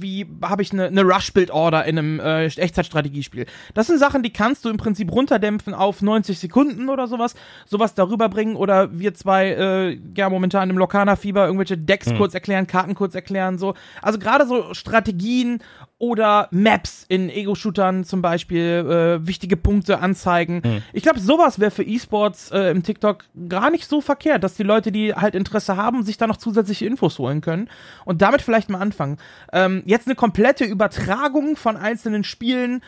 wie 0.00 0.26
habe 0.42 0.62
ich 0.62 0.72
eine, 0.72 0.86
eine 0.86 1.02
Rush-Build-Order 1.02 1.84
in 1.84 1.98
einem 1.98 2.20
äh, 2.20 2.46
Echtzeitstrategiespiel. 2.46 3.46
Das 3.74 3.86
sind 3.86 3.98
Sachen, 3.98 4.22
die 4.22 4.32
kannst 4.32 4.64
du 4.64 4.70
im 4.70 4.76
Prinzip 4.76 5.10
runterdämpfen 5.12 5.74
auf 5.74 6.02
90 6.02 6.38
Sekunden 6.38 6.88
oder 6.88 7.06
sowas, 7.08 7.34
sowas 7.66 7.94
darüber 7.94 8.28
bringen 8.28 8.56
oder 8.56 8.98
wir 8.98 9.14
zwei, 9.14 9.48
äh, 9.48 9.98
ja, 10.16 10.28
momentan 10.28 10.70
im 10.70 10.78
Lokana-Fieber 10.78 11.46
irgendwelche 11.46 11.78
Decks 11.78 12.10
hm. 12.10 12.16
kurz 12.16 12.34
erklären, 12.34 12.66
Karten 12.66 12.94
kurz 12.94 13.14
erklären, 13.14 13.58
so. 13.58 13.74
Also 14.00 14.18
gerade 14.18 14.46
so 14.46 14.74
Strategien 14.74 15.62
oder 16.02 16.48
Maps 16.50 17.04
in 17.06 17.30
Ego-Shootern 17.30 18.02
zum 18.02 18.22
Beispiel, 18.22 19.20
äh, 19.22 19.24
wichtige 19.24 19.56
Punkte 19.56 20.00
anzeigen. 20.00 20.60
Mhm. 20.64 20.82
Ich 20.92 21.04
glaube, 21.04 21.20
sowas 21.20 21.60
wäre 21.60 21.70
für 21.70 21.84
E-Sports 21.84 22.50
äh, 22.50 22.72
im 22.72 22.82
TikTok 22.82 23.24
gar 23.48 23.70
nicht 23.70 23.88
so 23.88 24.00
verkehrt, 24.00 24.42
dass 24.42 24.54
die 24.54 24.64
Leute, 24.64 24.90
die 24.90 25.14
halt 25.14 25.36
Interesse 25.36 25.76
haben, 25.76 26.02
sich 26.02 26.16
da 26.16 26.26
noch 26.26 26.38
zusätzliche 26.38 26.86
Infos 26.86 27.20
holen 27.20 27.40
können 27.40 27.70
und 28.04 28.20
damit 28.20 28.42
vielleicht 28.42 28.68
mal 28.68 28.80
anfangen. 28.80 29.18
Ähm, 29.52 29.81
jetzt 29.84 30.06
eine 30.06 30.14
komplette 30.14 30.64
Übertragung 30.64 31.56
von 31.56 31.76
einzelnen 31.76 32.24
Spielen 32.24 32.82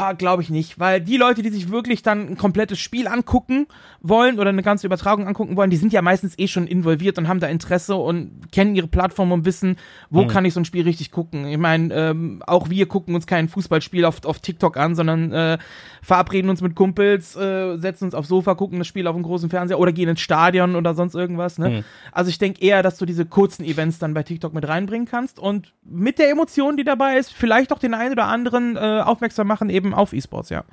Ah, 0.00 0.14
glaube 0.14 0.42
ich 0.42 0.48
nicht, 0.48 0.78
weil 0.78 1.00
die 1.00 1.16
Leute, 1.18 1.42
die 1.42 1.50
sich 1.50 1.70
wirklich 1.70 2.02
dann 2.02 2.30
ein 2.30 2.36
komplettes 2.38 2.78
Spiel 2.78 3.06
angucken 3.06 3.66
wollen 4.00 4.38
oder 4.38 4.48
eine 4.48 4.62
ganze 4.62 4.86
Übertragung 4.86 5.26
angucken 5.26 5.56
wollen, 5.56 5.68
die 5.68 5.76
sind 5.76 5.92
ja 5.92 6.00
meistens 6.00 6.38
eh 6.38 6.48
schon 6.48 6.66
involviert 6.66 7.18
und 7.18 7.28
haben 7.28 7.38
da 7.38 7.48
Interesse 7.48 7.96
und 7.96 8.50
kennen 8.50 8.74
ihre 8.74 8.88
Plattform 8.88 9.30
und 9.30 9.44
wissen, 9.44 9.76
wo 10.08 10.22
mhm. 10.22 10.28
kann 10.28 10.44
ich 10.46 10.54
so 10.54 10.60
ein 10.60 10.64
Spiel 10.64 10.84
richtig 10.84 11.10
gucken. 11.10 11.46
Ich 11.46 11.58
meine, 11.58 11.92
ähm, 11.94 12.42
auch 12.46 12.70
wir 12.70 12.86
gucken 12.86 13.14
uns 13.14 13.26
kein 13.26 13.48
Fußballspiel 13.48 14.06
auf, 14.06 14.24
auf 14.24 14.38
TikTok 14.38 14.78
an, 14.78 14.94
sondern 14.94 15.32
äh, 15.32 15.58
verabreden 16.02 16.50
uns 16.50 16.62
mit 16.62 16.74
Kumpels, 16.74 17.36
äh, 17.36 17.76
setzen 17.76 18.04
uns 18.04 18.14
aufs 18.14 18.28
Sofa, 18.28 18.54
gucken 18.54 18.78
das 18.78 18.86
Spiel 18.86 19.06
auf 19.06 19.14
dem 19.14 19.22
großen 19.22 19.50
Fernseher 19.50 19.78
oder 19.78 19.92
gehen 19.92 20.08
ins 20.08 20.20
Stadion 20.20 20.76
oder 20.76 20.94
sonst 20.94 21.14
irgendwas. 21.14 21.58
Ne? 21.58 21.68
Mhm. 21.68 21.84
Also 22.12 22.30
ich 22.30 22.38
denke 22.38 22.62
eher, 22.62 22.82
dass 22.82 22.96
du 22.96 23.04
diese 23.04 23.26
kurzen 23.26 23.64
Events 23.64 23.98
dann 23.98 24.14
bei 24.14 24.22
TikTok 24.22 24.54
mit 24.54 24.66
reinbringen 24.66 25.06
kannst 25.06 25.38
und 25.38 25.74
mit 25.84 26.18
der 26.18 26.30
Emotion, 26.30 26.76
die 26.78 26.84
dabei 26.84 27.18
ist, 27.18 27.34
vielleicht 27.34 27.72
auch 27.72 27.78
den 27.78 27.92
einen 27.92 28.12
oder 28.12 28.26
anderen 28.26 28.76
äh, 28.76 29.02
aufmerksam 29.04 29.46
machen, 29.46 29.68
eben 29.68 29.89
eben 29.90 29.94
auf 29.94 30.12
E-Sports, 30.12 30.50
ja. 30.50 30.64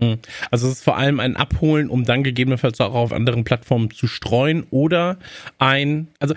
Hm. 0.00 0.18
Also 0.50 0.66
es 0.68 0.74
ist 0.74 0.84
vor 0.84 0.96
allem 0.96 1.20
ein 1.20 1.36
Abholen, 1.36 1.90
um 1.90 2.04
dann 2.04 2.24
gegebenenfalls 2.24 2.80
auch 2.80 2.94
auf 2.94 3.12
anderen 3.12 3.44
Plattformen 3.44 3.90
zu 3.90 4.06
streuen 4.06 4.66
oder 4.70 5.18
ein, 5.58 6.08
also 6.18 6.34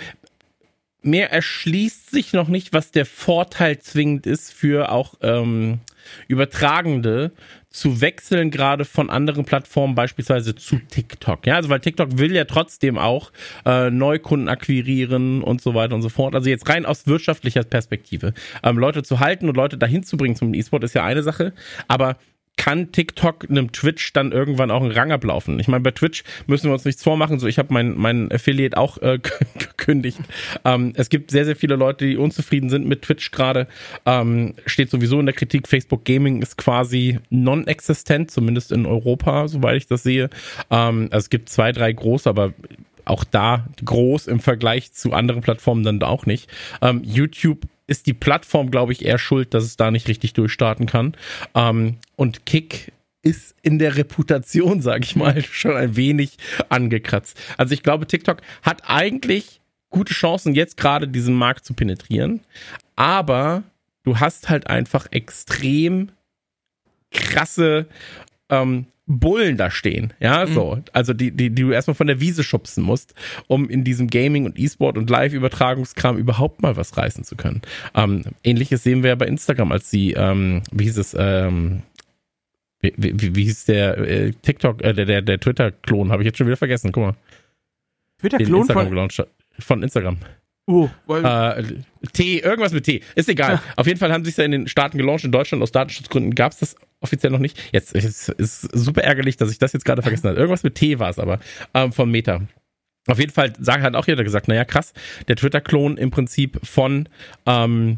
mehr 1.02 1.32
erschließt 1.32 2.12
sich 2.12 2.34
noch 2.34 2.48
nicht, 2.48 2.74
was 2.74 2.92
der 2.92 3.06
Vorteil 3.06 3.80
zwingend 3.80 4.26
ist 4.26 4.54
für 4.54 4.92
auch 4.92 5.16
ähm, 5.22 5.80
Übertragende 6.28 7.32
zu 7.74 8.02
wechseln, 8.02 8.52
gerade 8.52 8.86
von 8.86 9.10
anderen 9.10 9.46
Plattformen, 9.46 9.96
beispielsweise 9.96 10.56
zu 10.56 10.78
TikTok. 10.78 11.46
Ja, 11.48 11.56
also 11.56 11.70
weil 11.70 11.80
TikTok 11.80 12.20
will 12.20 12.34
ja 12.34 12.46
trotzdem 12.46 13.00
auch 13.00 13.32
äh, 13.66 13.90
Neukunden 13.90 14.48
akquirieren 14.48 15.42
und 15.42 15.60
so 15.60 15.74
weiter 15.74 15.96
und 15.96 16.04
so 16.04 16.10
fort. 16.10 16.36
Also 16.36 16.50
jetzt 16.50 16.70
rein 16.70 16.86
aus 16.86 17.08
wirtschaftlicher 17.08 17.64
Perspektive. 17.64 18.34
Ähm, 18.62 18.78
Leute 18.78 19.02
zu 19.02 19.20
halten 19.20 19.50
und 19.50 19.58
Leute 19.58 19.80
dahin 19.80 20.04
zu 20.04 20.18
bringen 20.18 20.36
zum 20.36 20.54
E-Sport 20.54 20.84
ist 20.84 20.94
ja 20.94 21.04
eine 21.04 21.24
Sache, 21.24 21.52
aber 21.88 22.18
kann 22.58 22.92
TikTok 22.92 23.50
einem 23.50 23.72
Twitch 23.72 24.14
dann 24.14 24.32
irgendwann 24.32 24.72
auch 24.72 24.82
einen 24.82 24.92
Rang 24.92 25.12
ablaufen. 25.12 25.60
Ich 25.60 25.68
meine, 25.68 25.82
bei 25.82 25.92
Twitch 25.92 26.24
müssen 26.48 26.70
wir 26.70 26.74
uns 26.74 26.86
nichts 26.86 27.04
vormachen. 27.04 27.40
So, 27.40 27.48
ich 27.48 27.58
habe 27.58 27.74
mein, 27.74 27.98
mein 27.98 28.32
Affiliate 28.32 28.78
auch 28.78 29.00
äh, 29.00 29.20
gekündigt. 29.60 30.20
Ähm, 30.64 30.94
es 30.96 31.10
gibt 31.10 31.32
sehr, 31.32 31.46
sehr 31.46 31.56
viele 31.56 31.76
Leute, 31.76 32.06
die 32.06 32.18
unzufrieden 32.18 32.70
sind 32.70 32.88
mit 32.88 33.02
Twitch 33.02 33.32
gerade. 33.32 33.68
Ähm, 34.06 34.54
steht 34.66 34.92
sowieso 34.92 35.20
in 35.20 35.26
der 35.26 35.36
Kritik. 35.36 35.68
Facebook 35.68 36.06
Gaming 36.06 36.42
ist 36.42 36.58
quasi 36.58 37.20
non-existent, 37.30 38.30
zumindest 38.30 38.72
in 38.72 38.86
Europa, 38.86 39.48
soweit 39.48 39.78
ich 39.78 39.88
das 39.88 40.04
sehe. 40.04 40.30
Ähm, 40.70 41.08
also 41.12 41.26
es 41.26 41.30
gibt 41.30 41.50
zwei, 41.50 41.72
drei 41.72 41.92
große, 41.92 42.30
aber 42.30 42.54
auch 43.06 43.24
da 43.24 43.68
groß 43.84 44.28
im 44.28 44.40
Vergleich 44.40 44.94
zu 44.94 45.14
anderen 45.14 45.42
Plattformen 45.42 45.84
dann 45.84 46.02
auch 46.04 46.26
nicht. 46.26 46.50
Ähm, 46.82 47.02
YouTube 47.04 47.68
ist 47.88 48.08
die 48.08 48.14
Plattform, 48.14 48.72
glaube 48.72 48.94
ich, 48.94 49.06
eher 49.06 49.18
schuld, 49.18 49.54
dass 49.54 49.64
es 49.64 49.78
da 49.78 49.92
nicht 49.92 50.08
richtig 50.08 50.34
durchstarten 50.34 50.86
kann. 50.86 51.16
Ähm, 51.54 51.98
und 52.16 52.46
Kick 52.46 52.92
ist 53.22 53.56
in 53.62 53.80
der 53.80 53.96
Reputation, 53.96 54.82
sage 54.82 55.04
ich 55.04 55.16
mal, 55.16 55.42
schon 55.52 55.76
ein 55.76 55.96
wenig 55.96 56.38
angekratzt. 56.70 57.40
Also 57.58 57.74
ich 57.74 57.84
glaube, 57.84 58.08
TikTok 58.08 58.42
hat 58.62 58.84
eigentlich 58.86 59.62
gute 59.90 60.14
Chancen, 60.14 60.56
jetzt 60.56 60.78
gerade 60.78 61.08
diesen 61.08 61.36
Markt 61.36 61.66
zu 61.66 61.74
penetrieren. 61.74 62.42
Aber 62.96 63.64
du 64.04 64.20
hast 64.20 64.50
halt 64.50 64.68
einfach 64.68 65.08
extrem 65.12 66.10
krasse 67.12 67.88
ähm, 68.50 68.88
Bullen 69.06 69.58
da 69.58 69.70
stehen, 69.70 70.14
ja, 70.22 70.46
mhm. 70.46 70.54
so, 70.54 70.80
also 70.94 71.14
die, 71.14 71.32
die, 71.32 71.50
die 71.50 71.64
du 71.64 71.72
erstmal 71.72 71.96
von 71.96 72.08
der 72.08 72.22
Wiese 72.22 72.42
schubsen 72.42 72.84
musst, 72.84 73.14
um 73.48 73.70
in 73.70 73.84
diesem 73.84 74.08
Gaming 74.08 74.46
und 74.46 74.58
E-Sport 74.58 74.98
und 74.98 75.10
Live-Übertragungskram 75.10 76.18
überhaupt 76.18 76.62
mal 76.62 76.78
was 76.78 76.96
reißen 76.96 77.26
zu 77.26 77.36
können. 77.36 77.62
Ähm, 77.96 78.24
Ähnliches 78.46 78.84
sehen 78.84 79.04
wir 79.04 79.10
ja 79.10 79.16
bei 79.16 79.28
Instagram, 79.28 79.74
als 79.74 79.90
sie, 79.90 80.14
ähm, 80.14 80.62
wie 80.72 80.86
hieß 80.86 80.98
es, 80.98 81.16
ähm, 81.20 81.82
wie, 82.80 82.94
wie, 82.96 83.36
wie 83.36 83.44
hieß 83.44 83.66
der 83.66 83.98
äh, 83.98 84.32
TikTok, 84.42 84.82
äh, 84.82 84.94
der, 84.94 85.06
der, 85.06 85.22
der 85.22 85.40
Twitter-Klon, 85.40 86.12
habe 86.12 86.24
ich 86.24 86.28
jetzt 86.28 86.38
schon 86.38 86.48
wieder 86.48 86.58
vergessen, 86.58 86.94
guck 86.94 87.04
mal. 87.04 87.16
Twitter-Klon 88.20 88.68
von, 88.68 89.10
von 89.60 89.84
Instagram. 89.84 90.18
Oh, 90.66 90.88
äh, 91.10 91.62
T, 92.14 92.40
irgendwas 92.40 92.72
mit 92.72 92.86
T. 92.86 93.02
Ist 93.16 93.28
egal. 93.28 93.62
Auf 93.76 93.86
jeden 93.86 94.00
Fall 94.00 94.14
haben 94.14 94.24
sie 94.24 94.32
es 94.32 94.38
ja 94.38 94.46
in 94.46 94.52
den 94.52 94.68
Staaten 94.70 94.98
gelauncht. 94.98 95.26
In 95.26 95.34
Deutschland 95.34 95.62
aus 95.62 95.74
Datenschutzgründen 95.74 96.36
gab 96.36 96.54
es 96.54 96.60
das 96.60 96.76
offiziell 97.04 97.32
noch 97.32 97.40
nicht. 97.40 97.60
Jetzt 97.72 97.94
ist 97.94 98.30
es 98.30 98.62
super 98.62 99.04
ärgerlich, 99.04 99.38
dass 99.38 99.52
ich 99.52 99.60
das 99.60 99.74
jetzt 99.74 99.86
gerade 99.86 100.02
vergessen 100.02 100.28
habe. 100.30 100.38
Irgendwas 100.38 100.64
mit 100.64 100.76
T 100.76 101.00
war 101.00 101.10
es 101.10 101.20
aber 101.20 101.40
ähm, 101.74 101.92
von 101.92 102.10
Meta. 102.10 102.42
Auf 103.08 103.20
jeden 103.20 103.34
Fall 103.34 103.54
hat 103.68 103.96
auch 103.96 104.08
jeder 104.08 104.24
gesagt, 104.24 104.48
naja, 104.48 104.64
krass, 104.64 104.94
der 105.28 105.36
Twitter-Klon 105.36 105.98
im 105.98 106.10
Prinzip 106.10 106.60
von, 106.66 107.10
ähm, 107.46 107.98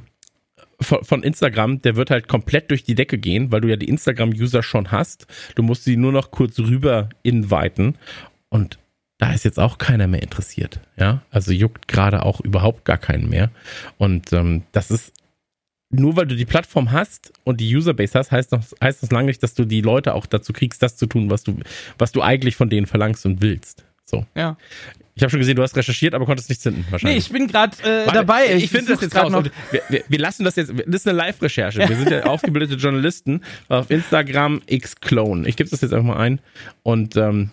von, 0.82 1.04
von 1.04 1.22
Instagram, 1.22 1.82
der 1.82 1.96
wird 1.96 2.10
halt 2.10 2.28
komplett 2.28 2.72
durch 2.72 2.84
die 2.84 2.96
Decke 2.96 3.20
gehen, 3.20 3.52
weil 3.52 3.62
du 3.62 3.68
ja 3.68 3.76
die 3.76 3.88
Instagram-User 3.88 4.64
schon 4.64 4.92
hast. 4.92 5.28
Du 5.54 5.62
musst 5.62 5.84
sie 5.84 5.96
nur 5.96 6.12
noch 6.12 6.32
kurz 6.32 6.58
rüber 6.58 7.10
inviten. 7.22 7.96
Und 8.50 8.80
da 9.20 9.32
ist 9.32 9.46
jetzt 9.46 9.60
auch 9.60 9.78
keiner 9.78 10.08
mehr 10.08 10.24
interessiert. 10.24 10.80
Ja, 10.98 11.22
also 11.30 11.52
juckt 11.52 11.88
gerade 11.88 12.24
auch 12.24 12.42
überhaupt 12.42 12.84
gar 12.84 12.98
keinen 12.98 13.30
mehr. 13.30 13.52
Und 13.98 14.34
ähm, 14.34 14.64
das 14.72 14.90
ist 14.90 15.14
nur 15.96 16.16
weil 16.16 16.28
du 16.28 16.36
die 16.36 16.46
Plattform 16.46 16.92
hast 16.92 17.34
und 17.44 17.60
die 17.60 17.76
Userbase 17.76 18.18
hast, 18.18 18.32
heißt, 18.32 18.52
noch, 18.52 18.64
heißt 18.82 19.04
das 19.04 19.12
lange 19.12 19.28
nicht, 19.28 19.44
dass 19.44 19.54
du 19.54 19.66
die 19.66 19.82
Leute 19.82 20.14
auch 20.14 20.26
dazu 20.26 20.54
kriegst, 20.54 20.82
das 20.82 20.98
zu 20.98 21.06
tun, 21.06 21.30
was 21.30 21.44
du, 21.44 21.58
was 21.98 22.12
du 22.12 22.22
eigentlich 22.22 22.56
von 22.56 22.70
denen 22.70 22.88
verlangst 22.88 23.26
und 23.26 23.42
willst. 23.42 23.86
So. 24.06 24.26
Ja. 24.36 24.58
Ich 25.18 25.24
habe 25.24 25.32
schon 25.32 25.40
gesehen, 25.40 25.56
du 25.56 25.64
hast 25.64 25.76
recherchiert, 25.78 26.14
aber 26.14 26.26
konntest 26.26 26.50
nichts 26.50 26.64
finden, 26.64 26.86
wahrscheinlich. 26.90 27.16
Nee, 27.16 27.26
ich 27.26 27.32
bin 27.32 27.48
gerade 27.48 27.78
äh, 27.84 28.12
dabei. 28.12 28.54
Ich, 28.54 28.66
ich 28.66 28.70
finde 28.70 28.92
das 28.92 29.02
jetzt 29.02 29.16
raus. 29.16 29.32
Noch. 29.32 29.46
Wir, 29.72 29.82
wir, 29.88 30.04
wir, 30.10 30.20
lassen 30.20 30.44
das 30.44 30.58
jetzt, 30.58 30.74
das 30.76 30.96
ist 30.96 31.08
eine 31.08 31.18
Live-Recherche. 31.18 31.88
Wir 31.88 31.96
sind 31.96 32.12
ja 32.12 32.26
aufgebildete 32.26 32.76
Journalisten 32.76 33.42
auf 33.70 33.90
Instagram 33.90 34.62
X-Clone. 34.66 35.48
Ich 35.48 35.56
gebe 35.56 35.70
das 35.70 35.80
jetzt 35.80 35.94
einfach 35.94 36.06
mal 36.06 36.18
ein. 36.18 36.42
Und 36.84 37.16
ähm, 37.16 37.52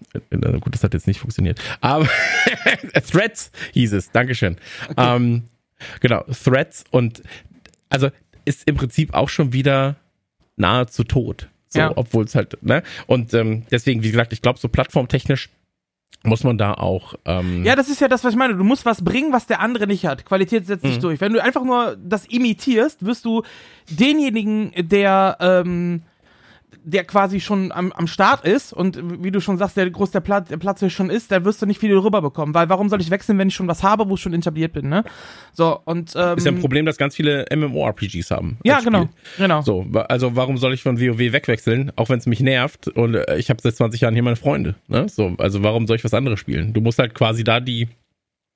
gut, 0.60 0.74
das 0.74 0.82
hat 0.82 0.92
jetzt 0.92 1.06
nicht 1.06 1.20
funktioniert. 1.20 1.60
Aber 1.80 2.08
Threads 3.12 3.52
hieß 3.74 3.92
es. 3.92 4.10
Dankeschön. 4.10 4.56
Okay. 4.90 5.16
Ähm, 5.16 5.44
genau, 6.00 6.24
Threads 6.44 6.82
und 6.90 7.22
also 7.90 8.10
ist 8.44 8.68
im 8.68 8.76
Prinzip 8.76 9.14
auch 9.14 9.28
schon 9.28 9.52
wieder 9.52 9.96
nahezu 10.56 11.04
tot. 11.04 11.48
So, 11.68 11.80
ja. 11.80 11.92
obwohl 11.96 12.24
es 12.24 12.34
halt, 12.34 12.62
ne? 12.62 12.82
Und 13.06 13.32
ähm, 13.32 13.64
deswegen, 13.70 14.02
wie 14.02 14.10
gesagt, 14.10 14.32
ich 14.32 14.42
glaube, 14.42 14.58
so 14.58 14.68
plattformtechnisch 14.68 15.48
muss 16.24 16.44
man 16.44 16.58
da 16.58 16.74
auch. 16.74 17.14
Ähm 17.24 17.64
ja, 17.64 17.74
das 17.74 17.88
ist 17.88 18.00
ja 18.00 18.08
das, 18.08 18.22
was 18.24 18.32
ich 18.34 18.38
meine. 18.38 18.54
Du 18.54 18.64
musst 18.64 18.84
was 18.84 19.02
bringen, 19.02 19.32
was 19.32 19.46
der 19.46 19.60
andere 19.60 19.86
nicht 19.86 20.06
hat. 20.06 20.24
Qualität 20.24 20.66
setzt 20.66 20.84
sich 20.84 20.96
mhm. 20.96 21.00
durch. 21.00 21.20
Wenn 21.20 21.32
du 21.32 21.42
einfach 21.42 21.64
nur 21.64 21.96
das 21.96 22.26
imitierst, 22.26 23.04
wirst 23.04 23.24
du 23.24 23.42
denjenigen, 23.88 24.72
der 24.76 25.36
ähm, 25.40 26.02
der 26.84 27.04
quasi 27.04 27.40
schon 27.40 27.72
am, 27.72 27.92
am 27.92 28.06
Start 28.06 28.44
ist 28.44 28.72
und 28.72 29.22
wie 29.22 29.30
du 29.30 29.40
schon 29.40 29.58
sagst, 29.58 29.76
der 29.76 29.88
groß 29.88 30.10
der 30.10 30.20
Platz, 30.20 30.48
der 30.48 30.56
Platz 30.56 30.80
hier 30.80 30.90
schon 30.90 31.10
ist, 31.10 31.30
da 31.30 31.44
wirst 31.44 31.62
du 31.62 31.66
nicht 31.66 31.80
viel 31.80 31.96
rüber 31.96 32.22
bekommen, 32.22 32.54
weil 32.54 32.68
warum 32.68 32.88
soll 32.88 33.00
ich 33.00 33.10
wechseln, 33.10 33.38
wenn 33.38 33.48
ich 33.48 33.54
schon 33.54 33.68
was 33.68 33.82
habe, 33.82 34.08
wo 34.08 34.14
ich 34.14 34.20
schon 34.20 34.34
etabliert 34.34 34.72
bin, 34.72 34.88
ne? 34.88 35.04
So 35.52 35.80
und 35.84 36.12
ähm, 36.16 36.38
ist 36.38 36.44
ja 36.44 36.52
ein 36.52 36.60
Problem, 36.60 36.86
dass 36.86 36.96
ganz 36.96 37.14
viele 37.14 37.46
MMORPGs 37.54 38.30
haben. 38.30 38.58
Ja, 38.64 38.80
genau, 38.80 39.08
genau. 39.38 39.62
So, 39.62 39.86
also 40.08 40.36
warum 40.36 40.56
soll 40.56 40.74
ich 40.74 40.82
von 40.82 41.00
WoW 41.00 41.18
wegwechseln, 41.18 41.92
auch 41.96 42.08
wenn 42.08 42.18
es 42.18 42.26
mich 42.26 42.40
nervt 42.40 42.88
und 42.88 43.14
äh, 43.14 43.36
ich 43.36 43.50
habe 43.50 43.60
seit 43.62 43.76
20 43.76 44.00
Jahren 44.00 44.14
hier 44.14 44.22
meine 44.22 44.36
Freunde, 44.36 44.74
ne? 44.88 45.08
So, 45.08 45.34
also 45.38 45.62
warum 45.62 45.86
soll 45.86 45.96
ich 45.96 46.04
was 46.04 46.14
anderes 46.14 46.40
spielen? 46.40 46.72
Du 46.72 46.80
musst 46.80 46.98
halt 46.98 47.14
quasi 47.14 47.44
da 47.44 47.60
die 47.60 47.88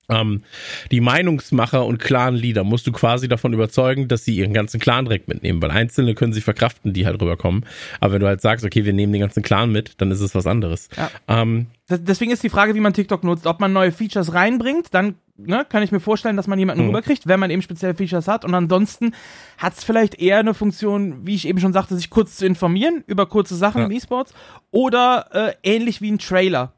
ähm, 0.09 0.43
die 0.91 1.01
Meinungsmacher 1.01 1.85
und 1.85 1.99
Clan-Leader 1.99 2.65
musst 2.65 2.87
du 2.87 2.93
quasi 2.93 3.29
davon 3.29 3.53
überzeugen, 3.53 4.09
dass 4.09 4.25
sie 4.25 4.37
ihren 4.37 4.53
ganzen 4.53 4.81
Clan 4.81 5.05
direkt 5.05 5.29
mitnehmen, 5.29 5.61
weil 5.63 5.71
Einzelne 5.71 6.15
können 6.15 6.33
sie 6.33 6.41
verkraften, 6.41 6.93
die 6.93 7.07
halt 7.07 7.21
rüberkommen. 7.21 7.65
Aber 8.01 8.15
wenn 8.15 8.21
du 8.21 8.27
halt 8.27 8.41
sagst, 8.41 8.65
okay, 8.65 8.85
wir 8.85 8.93
nehmen 8.93 9.13
den 9.13 9.21
ganzen 9.21 9.43
Clan 9.43 9.73
mit, 9.73 10.01
dann 10.01 10.11
ist 10.11 10.21
es 10.21 10.35
was 10.35 10.47
anderes. 10.47 10.89
Ja. 10.97 11.11
Ähm, 11.29 11.67
Deswegen 11.89 12.33
ist 12.33 12.43
die 12.43 12.49
Frage, 12.49 12.75
wie 12.75 12.81
man 12.81 12.95
TikTok 12.95 13.23
nutzt. 13.23 13.47
Ob 13.47 13.61
man 13.61 13.73
neue 13.73 13.93
Features 13.93 14.35
reinbringt, 14.35 14.89
dann 14.93 15.15
ne, 15.37 15.65
kann 15.69 15.85
ich 15.85 15.93
mir 15.93 16.01
vorstellen, 16.01 16.37
dass 16.37 16.49
man 16.49 16.59
jemanden 16.59 16.83
mhm. 16.83 16.89
rüberkriegt, 16.89 17.29
wenn 17.29 17.39
man 17.39 17.51
eben 17.51 17.63
spezielle 17.63 17.95
Features 17.95 18.27
hat. 18.27 18.45
Und 18.45 18.55
ansonsten 18.55 19.15
hat 19.57 19.75
es 19.75 19.85
vielleicht 19.85 20.21
eher 20.21 20.39
eine 20.39 20.53
Funktion, 20.53 21.25
wie 21.25 21.37
ich 21.37 21.47
eben 21.47 21.61
schon 21.61 21.73
sagte, 21.73 21.95
sich 21.95 22.11
kurz 22.11 22.37
zu 22.37 22.47
informieren 22.47 23.05
über 23.07 23.27
kurze 23.27 23.55
Sachen 23.55 23.83
ja. 23.83 23.87
im 23.87 23.93
E-Sports. 23.93 24.35
Oder 24.73 25.29
äh, 25.33 25.53
ähnlich 25.63 26.01
wie 26.01 26.11
ein 26.11 26.19
Trailer 26.19 26.73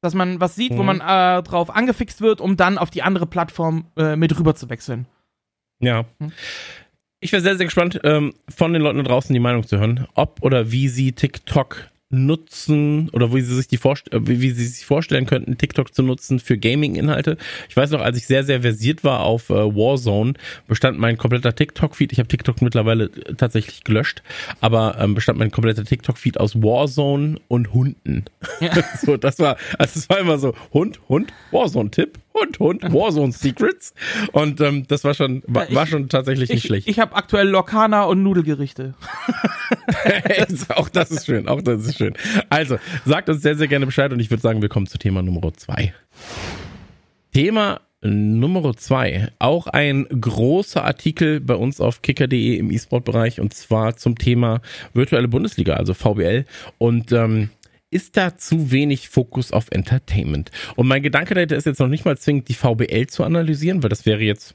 dass 0.00 0.14
man 0.14 0.40
was 0.40 0.54
sieht, 0.54 0.72
mhm. 0.72 0.78
wo 0.78 0.82
man 0.82 1.00
äh, 1.00 1.42
drauf 1.42 1.74
angefixt 1.74 2.20
wird, 2.20 2.40
um 2.40 2.56
dann 2.56 2.78
auf 2.78 2.90
die 2.90 3.02
andere 3.02 3.26
Plattform 3.26 3.86
äh, 3.96 4.16
mit 4.16 4.38
rüber 4.38 4.54
zu 4.54 4.68
wechseln. 4.70 5.06
Ja. 5.80 6.04
Mhm. 6.18 6.32
Ich 7.20 7.32
wäre 7.32 7.42
sehr, 7.42 7.56
sehr 7.56 7.66
gespannt, 7.66 8.00
ähm, 8.04 8.32
von 8.48 8.72
den 8.72 8.82
Leuten 8.82 8.98
da 8.98 9.04
draußen 9.04 9.32
die 9.32 9.40
Meinung 9.40 9.66
zu 9.66 9.78
hören, 9.78 10.06
ob 10.14 10.40
oder 10.42 10.70
wie 10.70 10.88
sie 10.88 11.12
TikTok 11.12 11.88
nutzen 12.10 13.10
oder 13.10 13.34
wie 13.34 13.42
sie 13.42 13.54
sich 13.54 13.68
die 13.68 13.76
Vorst 13.76 14.12
äh, 14.12 14.26
wie 14.26 14.50
sie 14.50 14.66
sich 14.66 14.86
vorstellen 14.86 15.26
könnten, 15.26 15.58
TikTok 15.58 15.94
zu 15.94 16.02
nutzen 16.02 16.40
für 16.40 16.56
Gaming-Inhalte. 16.56 17.36
Ich 17.68 17.76
weiß 17.76 17.90
noch, 17.90 18.00
als 18.00 18.16
ich 18.16 18.26
sehr, 18.26 18.44
sehr 18.44 18.62
versiert 18.62 19.04
war 19.04 19.20
auf 19.20 19.50
äh, 19.50 19.54
Warzone, 19.54 20.34
bestand 20.66 20.98
mein 20.98 21.18
kompletter 21.18 21.54
TikTok-Feed. 21.54 22.12
Ich 22.12 22.18
habe 22.18 22.28
TikTok 22.28 22.62
mittlerweile 22.62 23.04
äh, 23.04 23.34
tatsächlich 23.34 23.84
gelöscht, 23.84 24.22
aber 24.60 24.96
ähm, 24.98 25.14
bestand 25.14 25.38
mein 25.38 25.50
kompletter 25.50 25.84
TikTok-Feed 25.84 26.40
aus 26.40 26.56
Warzone 26.56 27.40
und 27.48 27.74
Hunden. 27.74 28.24
Ja. 28.60 28.70
so, 29.00 29.16
das 29.16 29.38
war, 29.38 29.56
also 29.78 29.98
es 29.98 30.08
war 30.08 30.18
immer 30.18 30.38
so 30.38 30.54
Hund, 30.72 31.00
Hund, 31.08 31.32
Warzone-Tipp, 31.50 32.18
Hund, 32.40 32.58
Hund, 32.58 32.82
Warzone 32.92 33.32
Secrets. 33.32 33.94
Und 34.32 34.60
ähm, 34.60 34.86
das 34.86 35.04
war 35.04 35.14
schon, 35.14 35.42
war, 35.46 35.72
war 35.74 35.86
schon 35.86 36.08
tatsächlich 36.08 36.48
nicht 36.48 36.64
ich, 36.64 36.68
schlecht. 36.68 36.88
Ich 36.88 36.98
habe 36.98 37.14
aktuell 37.14 37.48
Lokana 37.48 38.04
und 38.04 38.22
Nudelgerichte. 38.22 38.94
auch 40.74 40.88
das 40.88 41.10
ist 41.10 41.26
schön, 41.26 41.48
auch 41.48 41.62
das 41.62 41.86
ist 41.86 41.98
schön. 41.98 42.14
Also, 42.50 42.78
sagt 43.04 43.28
uns 43.28 43.42
sehr, 43.42 43.56
sehr 43.56 43.68
gerne 43.68 43.86
Bescheid 43.86 44.12
und 44.12 44.20
ich 44.20 44.30
würde 44.30 44.42
sagen, 44.42 44.62
wir 44.62 44.68
kommen 44.68 44.86
zu 44.86 44.98
Thema 44.98 45.22
Nummer 45.22 45.52
zwei. 45.54 45.92
Thema 47.32 47.80
Nummer 48.00 48.76
zwei. 48.76 49.28
Auch 49.38 49.66
ein 49.66 50.06
großer 50.08 50.84
Artikel 50.84 51.40
bei 51.40 51.54
uns 51.54 51.80
auf 51.80 52.02
kicker.de 52.02 52.56
im 52.56 52.70
E-Sport-Bereich 52.70 53.40
und 53.40 53.54
zwar 53.54 53.96
zum 53.96 54.16
Thema 54.16 54.60
virtuelle 54.94 55.28
Bundesliga, 55.28 55.74
also 55.74 55.94
VBL. 55.94 56.44
Und 56.78 57.10
ähm, 57.12 57.50
ist 57.90 58.16
da 58.16 58.36
zu 58.36 58.70
wenig 58.70 59.08
Fokus 59.08 59.52
auf 59.52 59.66
Entertainment. 59.70 60.50
Und 60.76 60.88
mein 60.88 61.02
Gedanke 61.02 61.34
dahinter 61.34 61.56
ist 61.56 61.64
jetzt 61.64 61.80
noch 61.80 61.88
nicht 61.88 62.04
mal 62.04 62.18
zwingend 62.18 62.48
die 62.48 62.54
VBL 62.54 63.06
zu 63.06 63.24
analysieren, 63.24 63.82
weil 63.82 63.88
das 63.88 64.04
wäre 64.04 64.20
jetzt, 64.20 64.54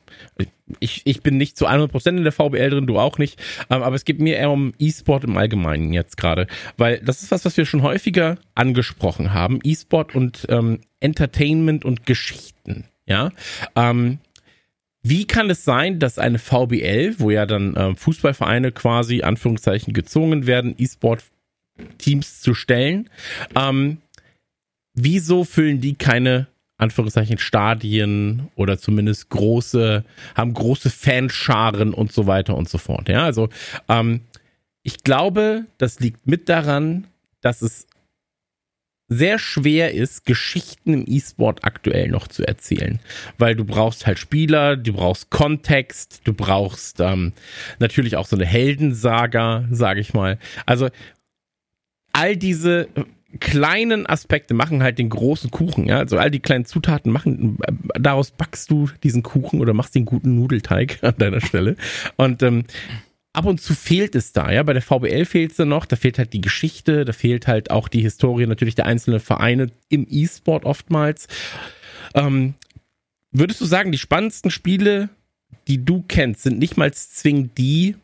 ich, 0.80 1.02
ich 1.06 1.22
bin 1.22 1.38
nicht 1.38 1.58
zu 1.58 1.68
100% 1.68 2.10
in 2.10 2.24
der 2.24 2.32
VBL 2.32 2.70
drin, 2.70 2.88
du 2.88 3.00
auch 3.00 3.18
nicht, 3.18 3.42
ähm, 3.70 3.82
aber 3.82 3.96
es 3.96 4.06
geht 4.06 4.20
mir 4.20 4.38
eher 4.38 4.52
um 4.52 4.74
E-Sport 4.78 5.24
im 5.24 5.36
Allgemeinen 5.36 5.94
jetzt 5.94 6.18
gerade, 6.18 6.48
weil 6.78 7.00
das 7.00 7.24
ist 7.24 7.32
was, 7.32 7.44
was 7.44 7.58
wir 7.58 7.66
schon 7.66 7.82
häufiger 7.82 8.38
angesprochen 8.54 9.34
haben, 9.34 9.60
E-Sport 9.64 10.14
und 10.14 10.46
ähm, 10.50 10.82
Entertainment 11.00 11.86
und 11.86 12.06
Geschichten, 12.06 12.86
ja. 13.06 13.32
Ähm, 13.76 14.20
wie 15.06 15.28
kann 15.28 15.50
es 15.50 15.66
sein, 15.66 16.00
dass 16.00 16.18
eine 16.18 16.40
VBL, 16.40 17.16
wo 17.18 17.30
ja 17.30 17.46
dann 17.46 17.76
äh, 17.76 17.94
Fußballvereine 17.94 18.72
quasi 18.72 19.22
Anführungszeichen 19.22 19.94
gezwungen 19.94 20.48
werden, 20.48 20.76
E-Sport 20.78 21.24
Teams 21.98 22.42
zu 22.42 22.54
stellen. 22.54 23.10
Ähm, 23.56 23.98
wieso 24.94 25.44
füllen 25.44 25.82
die 25.82 25.96
keine 25.96 26.48
Anführungszeichen 26.78 27.38
Stadien 27.38 28.50
oder 28.56 28.78
zumindest 28.78 29.30
große, 29.30 30.04
haben 30.36 30.54
große 30.54 30.90
Fanscharen 30.90 31.94
und 31.94 32.12
so 32.12 32.28
weiter 32.28 32.56
und 32.56 32.70
so 32.70 32.78
fort. 32.78 33.10
Ja, 33.10 33.24
also 33.24 33.50
ähm, 33.88 34.22
ich 34.84 35.04
glaube, 35.04 35.66
das 35.78 36.00
liegt 36.00 36.28
mit 36.28 36.50
daran, 36.50 37.08
dass 37.42 37.62
es 37.62 37.88
sehr 39.08 39.38
schwer 39.38 39.94
ist, 39.94 40.26
Geschichten 40.26 40.94
im 40.94 41.06
E-Sport 41.08 41.64
aktuell 41.64 42.10
noch 42.10 42.28
zu 42.28 42.46
erzählen. 42.48 43.00
Weil 43.38 43.56
du 43.56 43.64
brauchst 43.64 44.08
halt 44.08 44.18
Spieler, 44.18 44.76
du 44.76 44.94
brauchst 44.94 45.30
Kontext, 45.30 46.22
du 46.24 46.34
brauchst 46.34 47.00
ähm, 47.00 47.34
natürlich 47.80 48.16
auch 48.16 48.26
so 48.26 48.36
eine 48.36 48.46
Heldensaga, 48.46 49.68
sage 49.70 50.00
ich 50.00 50.14
mal. 50.14 50.40
Also 50.66 50.90
all 52.14 52.38
diese 52.38 52.88
kleinen 53.40 54.08
Aspekte 54.08 54.54
machen 54.54 54.84
halt 54.84 55.00
den 55.00 55.10
großen 55.10 55.52
Kuchen, 55.52 55.86
ja. 55.86 55.98
Also 55.98 56.18
all 56.18 56.32
die 56.32 56.40
kleinen 56.40 56.66
Zutaten 56.66 57.12
machen, 57.12 57.58
daraus 57.96 58.32
backst 58.32 58.70
du 58.70 58.90
diesen 59.04 59.24
Kuchen 59.24 59.60
oder 59.60 59.74
machst 59.74 59.96
den 59.96 60.06
guten 60.06 60.36
Nudelteig 60.36 61.00
an 61.02 61.16
deiner 61.18 61.42
Stelle. 61.42 61.76
Und 62.16 62.44
ähm, 62.44 62.66
ab 63.34 63.46
und 63.46 63.60
zu 63.60 63.74
fehlt 63.74 64.16
es 64.16 64.34
da, 64.34 64.52
ja. 64.52 64.64
Bei 64.64 64.74
der 64.74 64.82
VBL 64.82 65.26
fehlt 65.26 65.52
es 65.52 65.58
dann 65.58 65.70
noch, 65.70 65.86
da 65.86 65.96
fehlt 65.96 66.20
halt 66.20 66.34
die 66.34 66.42
Geschichte, 66.42 67.06
da 67.06 67.14
fehlt 67.14 67.48
halt 67.48 67.72
auch 67.72 67.88
die 67.88 68.02
Historie 68.02 68.46
natürlich 68.46 68.76
der 68.76 68.86
einzelnen 68.86 69.20
Vereine 69.20 69.72
im 69.90 70.06
E-Sport 70.10 70.66
oftmals. 70.66 71.28
Ähm, 72.14 72.54
würdest 73.32 73.60
du 73.62 73.66
sagen, 73.66 73.92
die 73.92 73.98
spannendsten 73.98 74.52
Spiele, 74.52 75.10
die 75.68 75.84
du 75.84 76.04
kennst, 76.08 76.44
sind 76.44 76.60
nicht 76.60 76.78
mal 76.78 76.94
zwingend 76.94 77.58
die, 77.58 77.96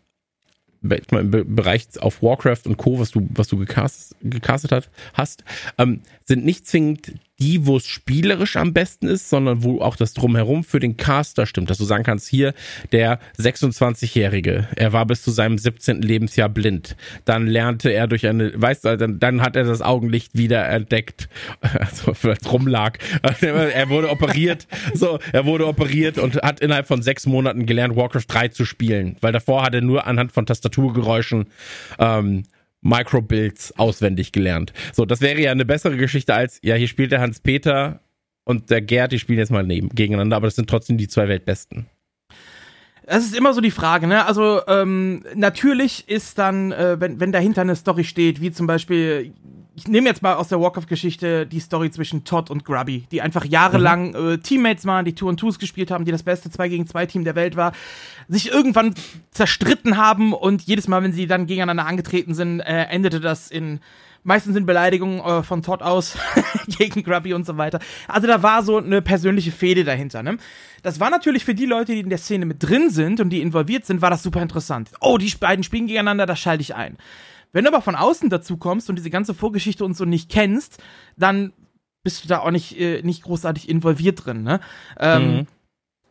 Bereich 0.82 1.88
auf 2.00 2.22
Warcraft 2.22 2.62
und 2.66 2.78
Co., 2.78 3.00
was 3.00 3.12
du, 3.12 3.28
was 3.32 3.48
du 3.48 3.58
gecastet, 3.58 4.18
gecastet 4.22 4.72
hat, 4.72 4.90
hast, 5.14 5.44
ähm, 5.78 6.02
sind 6.24 6.46
nicht 6.46 6.68
zwingend 6.68 7.14
die, 7.42 7.66
wo 7.66 7.78
es 7.78 7.88
spielerisch 7.88 8.56
am 8.58 8.74
besten 8.74 9.08
ist, 9.08 9.30
sondern 9.30 9.64
wo 9.64 9.82
auch 9.82 9.96
das 9.96 10.14
Drumherum 10.14 10.64
für 10.64 10.80
den 10.80 10.98
Caster 10.98 11.46
stimmt, 11.46 11.70
dass 11.70 11.78
du 11.78 11.86
sagen 11.86 12.04
kannst, 12.04 12.28
hier 12.28 12.54
der 12.92 13.20
26-Jährige, 13.40 14.68
er 14.76 14.94
war 14.94 15.06
bis 15.06 15.24
zu 15.24 15.32
seinem 15.32 15.58
17. 15.58 16.02
Lebensjahr 16.02 16.50
blind. 16.50 16.96
Dann 17.26 17.48
lernte 17.48 17.90
er 17.90 18.08
durch 18.08 18.28
eine, 18.28 18.52
weißt 18.56 18.86
du, 18.86 18.98
dann, 18.98 19.20
dann 19.20 19.42
hat 19.42 19.56
er 19.56 19.64
das 19.64 19.82
Augenlicht 19.82 20.38
wieder 20.38 20.68
entdeckt, 20.68 21.30
also 21.62 22.14
vielleicht 22.14 22.52
rumlag. 22.52 22.98
er 23.42 23.90
wurde 23.90 24.10
operiert, 24.10 24.68
so, 24.94 25.20
er 25.32 25.46
wurde 25.46 25.68
operiert 25.68 26.18
und 26.18 26.36
hat 26.42 26.60
innerhalb 26.60 26.88
von 26.88 27.02
sechs 27.02 27.26
Monaten 27.26 27.66
gelernt, 27.66 27.96
Warcraft 27.96 28.26
3 28.28 28.48
zu 28.50 28.66
spielen, 28.66 29.16
weil 29.22 29.32
davor 29.32 29.64
hat 29.64 29.74
er 29.74 29.82
nur 29.82 30.06
anhand 30.06 30.32
von 30.32 30.46
Tastaturgeräuschen 30.46 31.48
ähm, 32.00 32.44
Microbuilds 32.82 33.78
auswendig 33.78 34.32
gelernt. 34.32 34.74
So, 34.94 35.06
das 35.06 35.22
wäre 35.22 35.40
ja 35.40 35.52
eine 35.52 35.66
bessere 35.66 35.98
Geschichte 35.98 36.34
als, 36.34 36.60
ja, 36.64 36.76
hier 36.76 36.88
spielt 36.88 37.12
der 37.12 37.22
Hans-Peter 37.22 38.02
und 38.46 38.70
der 38.70 38.82
Gerd, 38.82 39.12
die 39.12 39.20
spielen 39.20 39.40
jetzt 39.40 39.52
mal 39.52 39.64
neben, 39.64 39.90
gegeneinander, 39.90 40.36
aber 40.38 40.48
das 40.48 40.56
sind 40.56 40.70
trotzdem 40.70 40.98
die 40.98 41.08
zwei 41.08 41.28
Weltbesten. 41.28 41.88
Das 43.06 43.26
ist 43.26 43.36
immer 43.36 43.54
so 43.54 43.62
die 43.62 43.72
Frage, 43.72 44.06
ne? 44.06 44.26
Also 44.26 44.62
ähm, 44.68 45.24
natürlich 45.34 46.08
ist 46.08 46.38
dann, 46.38 46.72
äh, 46.72 46.98
wenn, 47.00 47.20
wenn 47.20 47.32
dahinter 47.32 47.62
eine 47.62 47.76
Story 47.76 48.04
steht, 48.04 48.40
wie 48.40 48.52
zum 48.52 48.68
Beispiel 48.68 49.34
ich 49.80 49.88
nehme 49.88 50.10
jetzt 50.10 50.22
mal 50.22 50.36
aus 50.36 50.50
der 50.50 50.60
Walk-of-Geschichte 50.60 51.48
die 51.48 51.62
Story 51.62 51.90
zwischen 51.90 52.26
Todd 52.26 52.50
und 52.50 52.66
Grubby, 52.66 53.06
die 53.12 53.22
einfach 53.22 53.46
jahrelang 53.46 54.10
mhm. 54.10 54.32
äh, 54.32 54.38
Teammates 54.40 54.86
waren, 54.86 55.06
die 55.06 55.16
Tour 55.16 55.30
und 55.30 55.40
Twos 55.40 55.58
gespielt 55.58 55.90
haben, 55.90 56.04
die 56.04 56.12
das 56.12 56.24
beste 56.24 56.52
2 56.52 56.68
gegen 56.68 56.86
2 56.86 57.06
Team 57.06 57.24
der 57.24 57.36
Welt 57.36 57.56
war, 57.56 57.72
sich 58.28 58.52
irgendwann 58.52 58.94
zerstritten 59.32 59.96
haben 59.96 60.34
und 60.34 60.64
jedes 60.64 60.90
Mal, 60.90 61.02
wenn 61.02 61.14
sie 61.14 61.28
dann 61.28 61.46
gegeneinander 61.46 61.86
angetreten 61.86 62.34
sind, 62.34 62.60
äh, 62.60 62.88
endete 62.90 63.22
das 63.22 63.50
in 63.50 63.80
meistens 64.24 64.58
in 64.58 64.66
Beleidigungen 64.66 65.22
äh, 65.22 65.44
von 65.44 65.64
Todd 65.64 65.82
aus 65.82 66.18
gegen 66.68 67.04
Grubby 67.04 67.34
und 67.34 67.46
so 67.46 67.56
weiter. 67.56 67.80
Also 68.10 68.28
da 68.28 68.44
war 68.44 68.64
so 68.64 68.78
eine 68.78 69.02
persönliche 69.02 69.54
Fehde 69.54 69.86
dahinter, 69.86 70.24
ne? 70.24 70.38
Das 70.84 71.00
war 71.00 71.10
natürlich 71.10 71.46
für 71.46 71.56
die 71.56 71.66
Leute, 71.66 71.94
die 71.94 72.02
in 72.02 72.10
der 72.10 72.18
Szene 72.18 72.46
mit 72.46 72.62
drin 72.62 72.90
sind 72.90 73.22
und 73.22 73.30
die 73.30 73.42
involviert 73.42 73.86
sind, 73.86 74.02
war 74.02 74.10
das 74.10 74.24
super 74.24 74.42
interessant. 74.42 74.92
Oh, 75.00 75.18
die 75.18 75.34
beiden 75.40 75.64
spielen 75.64 75.88
gegeneinander, 75.88 76.26
da 76.26 76.36
schalte 76.36 76.62
ich 76.62 76.76
ein. 76.76 76.98
Wenn 77.52 77.66
du 77.66 77.72
aber 77.72 77.82
von 77.82 77.96
außen 77.96 78.30
dazu 78.30 78.58
kommst 78.58 78.90
und 78.90 78.96
diese 78.96 79.10
ganze 79.10 79.34
Vorgeschichte 79.34 79.86
und 79.86 79.96
so 79.96 80.06
nicht 80.06 80.30
kennst, 80.30 80.82
dann 81.18 81.54
bist 82.04 82.24
du 82.24 82.28
da 82.28 82.40
auch 82.40 82.52
nicht, 82.52 82.80
äh, 82.80 83.02
nicht 83.02 83.24
großartig 83.24 83.68
involviert 83.70 84.26
drin, 84.26 84.44
ne? 84.44 84.60
Ähm, 85.00 85.38
mhm. 85.38 85.48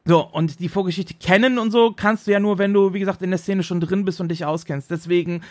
So, 0.05 0.25
und 0.25 0.61
die 0.61 0.71
Vorgeschichte 0.71 1.15
kennen 1.15 1.59
und 1.59 1.71
so 1.71 1.93
kannst 1.93 2.27
du 2.27 2.31
ja 2.31 2.41
nur, 2.41 2.57
wenn 2.57 2.73
du, 2.73 2.95
wie 2.95 2.99
gesagt, 2.99 3.21
in 3.21 3.31
der 3.31 3.39
Szene 3.39 3.63
schon 3.63 3.81
drin 3.81 4.07
bist 4.07 4.23
und 4.23 4.31
dich 4.31 4.47
auskennst. 4.47 4.91
Deswegen, 4.91 5.43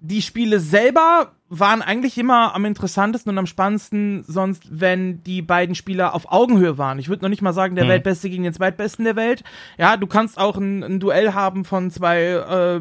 die 0.00 0.20
Spiele 0.20 0.60
selber 0.60 1.32
waren 1.48 1.80
eigentlich 1.80 2.18
immer 2.18 2.54
am 2.54 2.66
interessantesten 2.66 3.30
und 3.30 3.38
am 3.38 3.46
spannendsten, 3.46 4.22
sonst, 4.26 4.64
wenn 4.68 5.22
die 5.22 5.40
beiden 5.40 5.74
Spieler 5.74 6.14
auf 6.14 6.30
Augenhöhe 6.30 6.76
waren. 6.76 6.98
Ich 6.98 7.08
würde 7.08 7.22
noch 7.22 7.30
nicht 7.30 7.40
mal 7.40 7.54
sagen, 7.54 7.74
der 7.74 7.84
mhm. 7.84 7.90
Weltbeste 7.90 8.28
gegen 8.28 8.42
den 8.42 8.52
Zweitbesten 8.52 9.06
der 9.06 9.16
Welt. 9.16 9.44
Ja, 9.78 9.96
du 9.96 10.06
kannst 10.06 10.38
auch 10.38 10.58
ein, 10.58 10.82
ein 10.82 11.00
Duell 11.00 11.32
haben 11.32 11.64
von 11.64 11.90
zwei 11.90 12.20
äh, 12.22 12.80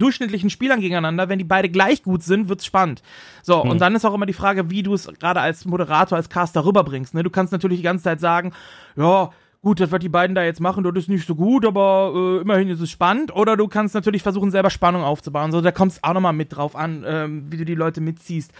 durchschnittlichen 0.00 0.50
Spielern 0.50 0.80
gegeneinander. 0.80 1.28
Wenn 1.28 1.38
die 1.38 1.44
beide 1.44 1.68
gleich 1.68 2.02
gut 2.02 2.22
sind, 2.22 2.48
wird's 2.48 2.64
spannend. 2.64 3.02
So, 3.42 3.64
mhm. 3.64 3.70
und 3.70 3.80
dann 3.80 3.94
ist 3.94 4.04
auch 4.04 4.14
immer 4.14 4.26
die 4.26 4.32
Frage, 4.32 4.70
wie 4.70 4.82
du 4.82 4.94
es 4.94 5.06
gerade 5.18 5.40
als 5.40 5.64
Moderator, 5.64 6.16
als 6.16 6.28
Caster 6.28 6.64
rüberbringst. 6.64 7.14
Ne? 7.14 7.22
Du 7.22 7.30
kannst 7.30 7.52
natürlich 7.52 7.78
die 7.78 7.84
ganze 7.84 8.04
Zeit 8.04 8.20
sagen, 8.20 8.52
ja, 8.96 9.30
gut, 9.62 9.80
das, 9.80 9.92
was 9.92 10.00
die 10.00 10.08
beiden 10.08 10.34
da 10.34 10.42
jetzt 10.42 10.60
machen, 10.60 10.84
das 10.84 10.94
ist 10.96 11.08
nicht 11.08 11.26
so 11.26 11.34
gut, 11.34 11.66
aber 11.66 12.12
äh, 12.14 12.42
immerhin 12.42 12.68
ist 12.68 12.80
es 12.80 12.90
spannend. 12.90 13.34
Oder 13.34 13.56
du 13.56 13.68
kannst 13.68 13.94
natürlich 13.94 14.22
versuchen, 14.22 14.50
selber 14.50 14.70
Spannung 14.70 15.02
aufzubauen. 15.02 15.52
So, 15.52 15.60
da 15.60 15.72
kommt 15.72 15.92
es 15.92 16.04
auch 16.04 16.14
nochmal 16.14 16.32
mit 16.32 16.54
drauf 16.56 16.76
an, 16.76 17.04
ähm, 17.06 17.44
wie 17.50 17.58
du 17.58 17.64
die 17.64 17.74
Leute 17.74 18.00
mitziehst. 18.00 18.52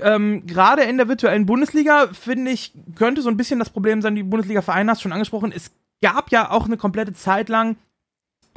Ähm, 0.00 0.46
Gerade 0.46 0.82
in 0.82 0.96
der 0.96 1.08
virtuellen 1.08 1.46
Bundesliga, 1.46 2.08
finde 2.12 2.52
ich, 2.52 2.72
könnte 2.94 3.22
so 3.22 3.28
ein 3.28 3.36
bisschen 3.36 3.58
das 3.58 3.70
Problem 3.70 4.00
sein, 4.00 4.14
die 4.14 4.22
Bundesliga-Vereine 4.22 4.92
hast 4.92 5.02
schon 5.02 5.12
angesprochen. 5.12 5.52
Es 5.54 5.72
gab 6.00 6.30
ja 6.30 6.50
auch 6.50 6.66
eine 6.66 6.76
komplette 6.76 7.12
Zeit 7.12 7.48
lang 7.48 7.76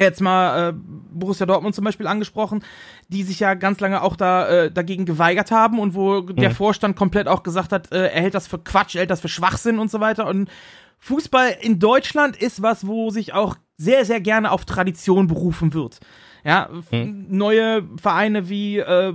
jetzt 0.05 0.21
mal 0.21 0.69
äh, 0.69 0.73
Borussia 1.11 1.45
Dortmund 1.45 1.75
zum 1.75 1.83
Beispiel 1.83 2.07
angesprochen, 2.07 2.63
die 3.09 3.23
sich 3.23 3.39
ja 3.39 3.53
ganz 3.53 3.79
lange 3.79 4.01
auch 4.01 4.15
da 4.15 4.47
äh, 4.47 4.71
dagegen 4.71 5.05
geweigert 5.05 5.51
haben 5.51 5.79
und 5.79 5.95
wo 5.95 6.21
mhm. 6.21 6.35
der 6.35 6.51
Vorstand 6.51 6.95
komplett 6.95 7.27
auch 7.27 7.43
gesagt 7.43 7.71
hat, 7.71 7.91
äh, 7.91 8.07
er 8.07 8.21
hält 8.21 8.33
das 8.33 8.47
für 8.47 8.59
Quatsch, 8.59 8.95
er 8.95 9.01
hält 9.01 9.09
das 9.09 9.21
für 9.21 9.29
Schwachsinn 9.29 9.79
und 9.79 9.91
so 9.91 9.99
weiter. 9.99 10.27
Und 10.27 10.49
Fußball 10.99 11.57
in 11.61 11.79
Deutschland 11.79 12.37
ist 12.37 12.61
was, 12.61 12.85
wo 12.85 13.09
sich 13.09 13.33
auch 13.33 13.55
sehr, 13.77 14.05
sehr 14.05 14.21
gerne 14.21 14.51
auf 14.51 14.65
Tradition 14.65 15.27
berufen 15.27 15.73
wird. 15.73 15.99
Ja, 16.43 16.69
hm. 16.89 17.27
neue 17.29 17.83
Vereine 17.97 18.49
wie 18.49 18.79
äh, 18.79 19.13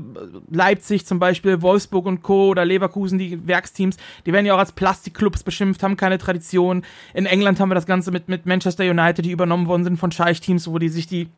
Leipzig 0.50 1.06
zum 1.06 1.18
Beispiel, 1.18 1.60
Wolfsburg 1.60 2.06
und 2.06 2.22
Co. 2.22 2.48
oder 2.48 2.64
Leverkusen, 2.64 3.18
die 3.18 3.46
Werksteams, 3.46 3.96
die 4.24 4.32
werden 4.32 4.46
ja 4.46 4.54
auch 4.54 4.58
als 4.58 4.72
Plastikclubs 4.72 5.42
beschimpft, 5.42 5.82
haben 5.82 5.96
keine 5.96 6.18
Tradition. 6.18 6.84
In 7.14 7.26
England 7.26 7.58
haben 7.58 7.70
wir 7.70 7.74
das 7.74 7.86
Ganze 7.86 8.12
mit, 8.12 8.28
mit 8.28 8.46
Manchester 8.46 8.84
United, 8.84 9.24
die 9.24 9.32
übernommen 9.32 9.66
worden 9.66 9.84
sind 9.84 9.98
von 9.98 10.12
Scheich-Teams, 10.12 10.68
wo 10.68 10.78
die 10.78 10.88
sich 10.88 11.08
die 11.08 11.28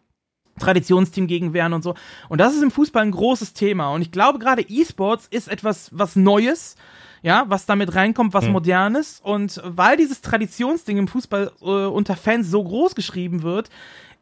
Traditionsteam 0.58 1.26
gegen 1.26 1.54
wehren 1.54 1.72
und 1.72 1.82
so. 1.82 1.94
Und 2.28 2.38
das 2.40 2.54
ist 2.54 2.62
im 2.62 2.70
Fußball 2.70 3.02
ein 3.02 3.12
großes 3.12 3.54
Thema. 3.54 3.90
Und 3.90 4.02
ich 4.02 4.12
glaube, 4.12 4.38
gerade 4.38 4.62
E-Sports 4.62 5.26
ist 5.30 5.48
etwas, 5.48 5.90
was 5.92 6.16
Neues 6.16 6.76
ja, 7.22 7.44
was 7.48 7.66
damit 7.66 7.94
reinkommt, 7.94 8.34
was 8.34 8.46
mhm. 8.46 8.52
modernes. 8.52 9.20
Und 9.22 9.60
weil 9.64 9.96
dieses 9.96 10.20
Traditionsding 10.20 10.98
im 10.98 11.08
Fußball 11.08 11.52
äh, 11.60 11.64
unter 11.64 12.16
Fans 12.16 12.50
so 12.50 12.62
groß 12.62 12.94
geschrieben 12.94 13.42
wird, 13.42 13.70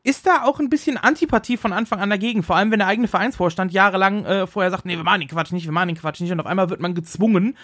ist 0.07 0.25
da 0.25 0.45
auch 0.45 0.61
ein 0.61 0.71
bisschen 0.71 0.97
Antipathie 0.97 1.57
von 1.57 1.73
Anfang 1.73 1.99
an 1.99 2.11
dagegen. 2.11 2.45
Vor 2.45 2.55
allem, 2.55 2.71
wenn 2.71 2.79
der 2.79 2.87
eigene 2.87 3.09
Vereinsvorstand 3.09 3.73
jahrelang 3.73 4.25
äh, 4.25 4.47
vorher 4.47 4.71
sagt, 4.71 4.85
nee, 4.85 4.97
wir 4.97 5.03
machen 5.03 5.19
den 5.19 5.29
Quatsch 5.29 5.51
nicht, 5.51 5.64
wir 5.64 5.73
machen 5.73 5.88
den 5.88 5.97
Quatsch 5.97 6.21
nicht. 6.21 6.31
Und 6.31 6.38
auf 6.38 6.47
einmal 6.47 6.71
wird 6.71 6.81
man 6.81 6.95
gezwungen. 6.95 7.57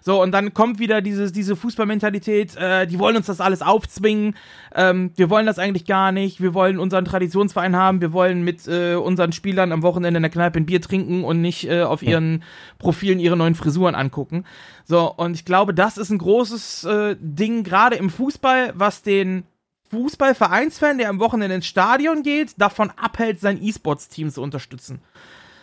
So, 0.00 0.22
und 0.22 0.32
dann 0.32 0.54
kommt 0.54 0.78
wieder 0.78 1.02
dieses, 1.02 1.30
diese 1.30 1.56
Fußballmentalität, 1.56 2.56
äh, 2.56 2.86
die 2.86 2.98
wollen 2.98 3.16
uns 3.16 3.26
das 3.26 3.42
alles 3.42 3.60
aufzwingen. 3.60 4.34
Ähm, 4.74 5.12
wir 5.16 5.28
wollen 5.28 5.44
das 5.44 5.58
eigentlich 5.58 5.84
gar 5.84 6.10
nicht. 6.10 6.40
Wir 6.40 6.54
wollen 6.54 6.78
unseren 6.78 7.04
Traditionsverein 7.04 7.76
haben. 7.76 8.00
Wir 8.00 8.14
wollen 8.14 8.44
mit 8.44 8.66
äh, 8.66 8.94
unseren 8.94 9.32
Spielern 9.32 9.70
am 9.70 9.82
Wochenende 9.82 10.16
in 10.16 10.22
der 10.22 10.30
Kneipe 10.30 10.58
ein 10.58 10.64
Bier 10.64 10.80
trinken 10.80 11.22
und 11.22 11.42
nicht 11.42 11.68
äh, 11.68 11.82
auf 11.82 12.02
ihren 12.02 12.44
Profilen 12.78 13.20
ihre 13.20 13.36
neuen 13.36 13.54
Frisuren 13.54 13.94
angucken. 13.94 14.44
So, 14.86 15.12
und 15.12 15.34
ich 15.34 15.44
glaube, 15.44 15.74
das 15.74 15.98
ist 15.98 16.08
ein 16.08 16.18
großes 16.18 16.84
äh, 16.84 17.16
Ding, 17.20 17.62
gerade 17.62 17.96
im 17.96 18.08
Fußball, 18.08 18.72
was 18.74 19.02
den 19.02 19.44
Fußballvereinsfan, 19.90 20.98
der 20.98 21.08
am 21.08 21.18
Wochenende 21.18 21.56
ins 21.56 21.66
Stadion 21.66 22.22
geht, 22.22 22.60
davon 22.60 22.90
abhält, 22.90 23.40
sein 23.40 23.62
E-Sports-Team 23.62 24.30
zu 24.30 24.42
unterstützen. 24.42 25.00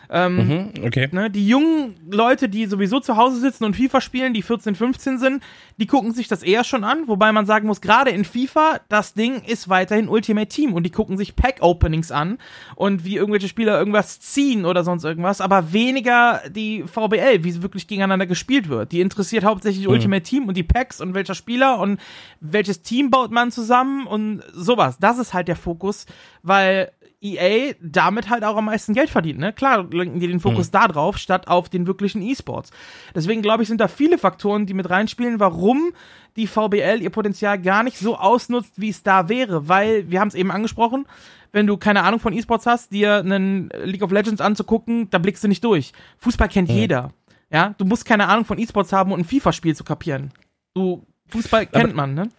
Ähm, 0.10 0.36
mhm, 0.36 0.86
okay. 0.86 1.10
ne, 1.12 1.30
die 1.30 1.48
jungen 1.48 1.96
Leute, 2.10 2.50
die 2.50 2.66
sowieso 2.66 3.00
zu 3.00 3.18
Hause 3.18 3.40
sitzen 3.40 3.66
und 3.66 3.76
FIFA 3.76 4.02
spielen, 4.02 4.34
die 4.34 4.42
14, 4.42 4.76
15 4.76 5.18
sind, 5.18 5.44
die 5.78 5.88
gucken 5.88 6.14
sich 6.14 6.28
das 6.28 6.44
eher 6.44 6.64
schon 6.64 6.84
an, 6.84 7.08
wobei 7.08 7.32
man 7.32 7.46
sagen 7.46 7.68
muss, 7.68 7.82
gerade 7.82 8.12
in 8.12 8.24
FIFA, 8.24 8.80
das 8.90 9.14
Ding 9.14 9.42
ist 9.44 9.70
weiterhin 9.70 10.08
Ultimate 10.08 10.48
Team 10.48 10.74
und 10.74 10.84
die 10.84 10.92
gucken 10.92 11.18
sich 11.18 11.36
Pack-Openings 11.36 12.12
an 12.12 12.38
und 12.76 13.04
wie 13.04 13.18
irgendwelche 13.18 13.48
Spieler 13.48 13.78
irgendwas 13.78 14.20
ziehen 14.20 14.66
oder 14.66 14.84
sonst 14.84 15.04
irgendwas, 15.04 15.42
aber 15.42 15.74
weniger 15.74 16.42
die 16.50 16.84
VBL, 16.84 17.44
wie 17.44 17.52
sie 17.52 17.62
wirklich 17.62 17.88
gegeneinander 17.88 18.26
gespielt 18.26 18.70
wird. 18.70 18.92
Die 18.92 19.02
interessiert 19.02 19.44
hauptsächlich 19.44 19.88
mhm. 19.88 19.94
Ultimate 19.94 20.24
Team 20.24 20.48
und 20.48 20.56
die 20.56 20.64
Packs 20.64 21.02
und 21.02 21.14
welcher 21.14 21.36
Spieler 21.36 21.80
und 21.80 22.00
welches 22.40 22.82
Team 22.82 23.10
baut 23.10 23.32
man 23.32 23.52
zusammen 23.52 24.08
und 24.08 24.42
sowas. 24.54 24.98
Das 25.00 25.18
ist 25.18 25.34
halt 25.34 25.48
der 25.48 25.56
Fokus, 25.56 26.06
weil 26.44 26.92
EA 27.22 27.74
damit 27.82 28.30
halt 28.30 28.44
auch 28.44 28.58
am 28.58 28.66
meisten 28.66 28.94
Geld 28.94 29.10
verdient. 29.10 29.40
Ne? 29.40 29.52
Klar, 29.52 29.88
lenken 29.92 30.20
die 30.20 30.28
den 30.28 30.40
Fokus 30.40 30.68
mhm. 30.68 30.72
da 30.72 30.88
drauf, 30.88 31.18
statt 31.18 31.48
auf 31.48 31.70
den 31.70 31.88
wirklichen 31.88 32.22
E-Sports. 32.22 32.72
Deswegen 33.16 33.42
glaube 33.42 33.64
ich, 33.64 33.70
sind 33.70 33.82
da 33.82 33.88
viele 33.88 34.18
Faktoren, 34.18 34.66
die 34.66 34.76
mit 34.76 34.90
reinspielen, 34.90 35.40
warum 35.40 35.94
die 36.36 36.46
VBL 36.46 37.02
ihr 37.02 37.10
Potenzial 37.10 37.60
gar 37.60 37.82
nicht 37.82 37.98
so 37.98 38.18
ausnutzt, 38.18 38.74
wie 38.80 38.90
es 38.90 39.02
da 39.02 39.30
wäre. 39.30 39.68
Weil, 39.68 40.10
wir 40.12 40.20
haben 40.20 40.28
es 40.28 40.36
eben 40.36 40.52
angesprochen, 40.52 41.08
wenn 41.52 41.66
du 41.66 41.78
keine 41.78 42.04
Ahnung 42.04 42.20
von 42.20 42.34
E-Sports 42.34 42.68
hast, 42.68 42.92
dir 42.92 43.16
einen 43.16 43.70
League 43.84 44.04
of 44.04 44.12
Legends 44.12 44.42
anzugucken, 44.42 45.10
da 45.10 45.18
blickst 45.18 45.44
du 45.44 45.48
nicht 45.48 45.64
durch. 45.64 45.94
Fußball 46.20 46.50
kennt 46.50 46.70
mhm. 46.70 46.76
jeder. 46.76 47.12
Ja, 47.50 47.74
du 47.78 47.86
musst 47.86 48.06
keine 48.06 48.28
Ahnung 48.28 48.46
von 48.46 48.60
E-Sports 48.60 48.94
haben, 48.94 49.12
um 49.12 49.20
ein 49.20 49.26
FIFA-Spiel 49.26 49.76
zu 49.76 49.84
kapieren. 49.84 50.32
Du, 50.76 51.06
Fußball 51.30 51.66
kennt 51.66 51.86
Aber 51.86 51.94
man, 51.94 52.14
ne? 52.14 52.30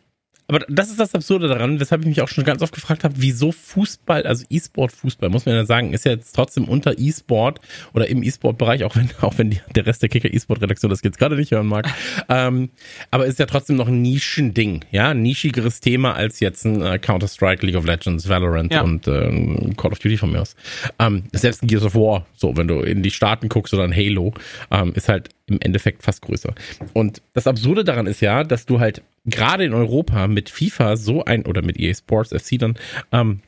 Aber 0.48 0.60
das 0.68 0.88
ist 0.88 0.98
das 0.98 1.14
Absurde 1.14 1.46
daran, 1.46 1.78
weshalb 1.78 2.00
ich 2.00 2.08
mich 2.08 2.22
auch 2.22 2.28
schon 2.28 2.42
ganz 2.42 2.62
oft 2.62 2.74
gefragt 2.74 3.04
habe, 3.04 3.14
wieso 3.18 3.52
Fußball, 3.52 4.22
also 4.22 4.46
E-Sport-Fußball, 4.48 5.28
muss 5.28 5.44
man 5.44 5.54
ja 5.54 5.66
sagen, 5.66 5.92
ist 5.92 6.06
ja 6.06 6.12
jetzt 6.12 6.34
trotzdem 6.34 6.64
unter 6.64 6.98
E-Sport 6.98 7.60
oder 7.92 8.08
im 8.08 8.22
E-Sport-Bereich, 8.22 8.82
auch 8.84 8.96
wenn, 8.96 9.10
auch 9.20 9.36
wenn 9.36 9.50
die, 9.50 9.60
der 9.74 9.84
Rest 9.84 10.00
der 10.00 10.08
Kicker 10.08 10.32
E-Sport-Redaktion 10.32 10.88
das 10.88 11.02
jetzt 11.02 11.18
gerade 11.18 11.36
nicht 11.36 11.50
hören 11.50 11.66
mag. 11.66 11.86
ähm, 12.30 12.70
aber 13.10 13.26
ist 13.26 13.38
ja 13.38 13.44
trotzdem 13.44 13.76
noch 13.76 13.88
ein 13.88 14.00
Nischending, 14.00 14.86
ja, 14.90 15.10
ein 15.10 15.20
nischigeres 15.20 15.80
Thema 15.80 16.14
als 16.14 16.40
jetzt 16.40 16.64
ein 16.64 16.80
äh, 16.80 16.98
Counter-Strike, 16.98 17.66
League 17.66 17.76
of 17.76 17.84
Legends, 17.84 18.26
Valorant 18.26 18.72
ja. 18.72 18.80
und 18.80 19.06
äh, 19.06 19.74
Call 19.76 19.92
of 19.92 19.98
Duty 19.98 20.16
von 20.16 20.32
mir 20.32 20.40
aus. 20.40 20.56
Ähm, 20.98 21.24
selbst 21.32 21.62
ein 21.62 21.66
Gears 21.66 21.84
of 21.84 21.94
War, 21.94 22.26
so, 22.34 22.56
wenn 22.56 22.68
du 22.68 22.80
in 22.80 23.02
die 23.02 23.10
Staaten 23.10 23.50
guckst 23.50 23.74
oder 23.74 23.84
ein 23.84 23.94
Halo, 23.94 24.32
ähm, 24.70 24.94
ist 24.94 25.10
halt 25.10 25.28
im 25.50 25.60
Endeffekt 25.60 26.02
fast 26.02 26.22
größer. 26.22 26.54
Und 26.92 27.22
das 27.32 27.46
Absurde 27.46 27.84
daran 27.84 28.06
ist 28.06 28.20
ja, 28.20 28.44
dass 28.44 28.66
du 28.66 28.80
halt 28.80 29.02
gerade 29.24 29.64
in 29.64 29.74
Europa 29.74 30.26
mit 30.26 30.50
FIFA 30.50 30.96
so 30.96 31.24
ein, 31.24 31.46
oder 31.46 31.62
mit 31.62 31.78
EA 31.78 31.94
Sports 31.94 32.30
FC 32.30 32.58
dann, 32.58 32.76
ähm, 33.12 33.40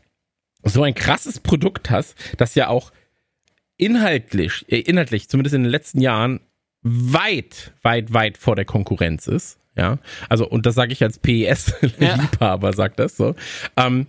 so 0.62 0.82
ein 0.82 0.94
krasses 0.94 1.40
Produkt 1.40 1.90
hast, 1.90 2.14
das 2.36 2.54
ja 2.54 2.68
auch 2.68 2.92
inhaltlich, 3.76 4.64
äh, 4.68 4.80
inhaltlich, 4.80 5.28
zumindest 5.28 5.54
in 5.54 5.62
den 5.62 5.70
letzten 5.70 6.00
Jahren, 6.00 6.40
weit, 6.82 7.72
weit, 7.82 8.12
weit 8.12 8.38
vor 8.38 8.56
der 8.56 8.64
Konkurrenz 8.64 9.26
ist. 9.26 9.58
Ja, 9.76 9.98
also, 10.28 10.48
und 10.48 10.66
das 10.66 10.74
sage 10.74 10.92
ich 10.92 11.02
als 11.02 11.18
PES-Liebhaber, 11.18 12.68
ja. 12.68 12.72
sagt 12.74 12.98
das 12.98 13.16
so. 13.16 13.34
Ähm, 13.76 14.08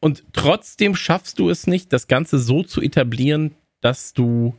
und 0.00 0.22
trotzdem 0.32 0.94
schaffst 0.94 1.38
du 1.38 1.50
es 1.50 1.66
nicht, 1.66 1.92
das 1.92 2.08
Ganze 2.08 2.38
so 2.38 2.62
zu 2.62 2.80
etablieren, 2.82 3.54
dass 3.80 4.12
du 4.12 4.54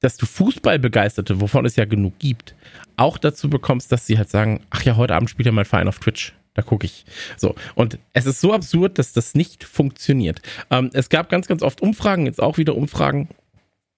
dass 0.00 0.16
du 0.16 0.26
Fußballbegeisterte, 0.26 1.40
wovon 1.40 1.64
es 1.64 1.76
ja 1.76 1.84
genug 1.84 2.18
gibt, 2.18 2.54
auch 2.96 3.18
dazu 3.18 3.48
bekommst, 3.48 3.90
dass 3.90 4.06
sie 4.06 4.18
halt 4.18 4.30
sagen, 4.30 4.60
ach 4.70 4.82
ja, 4.82 4.96
heute 4.96 5.14
Abend 5.14 5.30
spielt 5.30 5.46
ja 5.46 5.52
mein 5.52 5.64
Verein 5.64 5.88
auf 5.88 5.98
Twitch. 5.98 6.34
Da 6.54 6.62
gucke 6.62 6.86
ich. 6.86 7.04
So. 7.36 7.56
Und 7.74 7.98
es 8.12 8.26
ist 8.26 8.40
so 8.40 8.52
absurd, 8.52 8.98
dass 8.98 9.12
das 9.12 9.34
nicht 9.34 9.64
funktioniert. 9.64 10.40
Ähm, 10.70 10.90
es 10.92 11.08
gab 11.08 11.28
ganz, 11.28 11.48
ganz 11.48 11.62
oft 11.62 11.80
Umfragen, 11.80 12.26
jetzt 12.26 12.40
auch 12.40 12.58
wieder 12.58 12.76
Umfragen. 12.76 13.28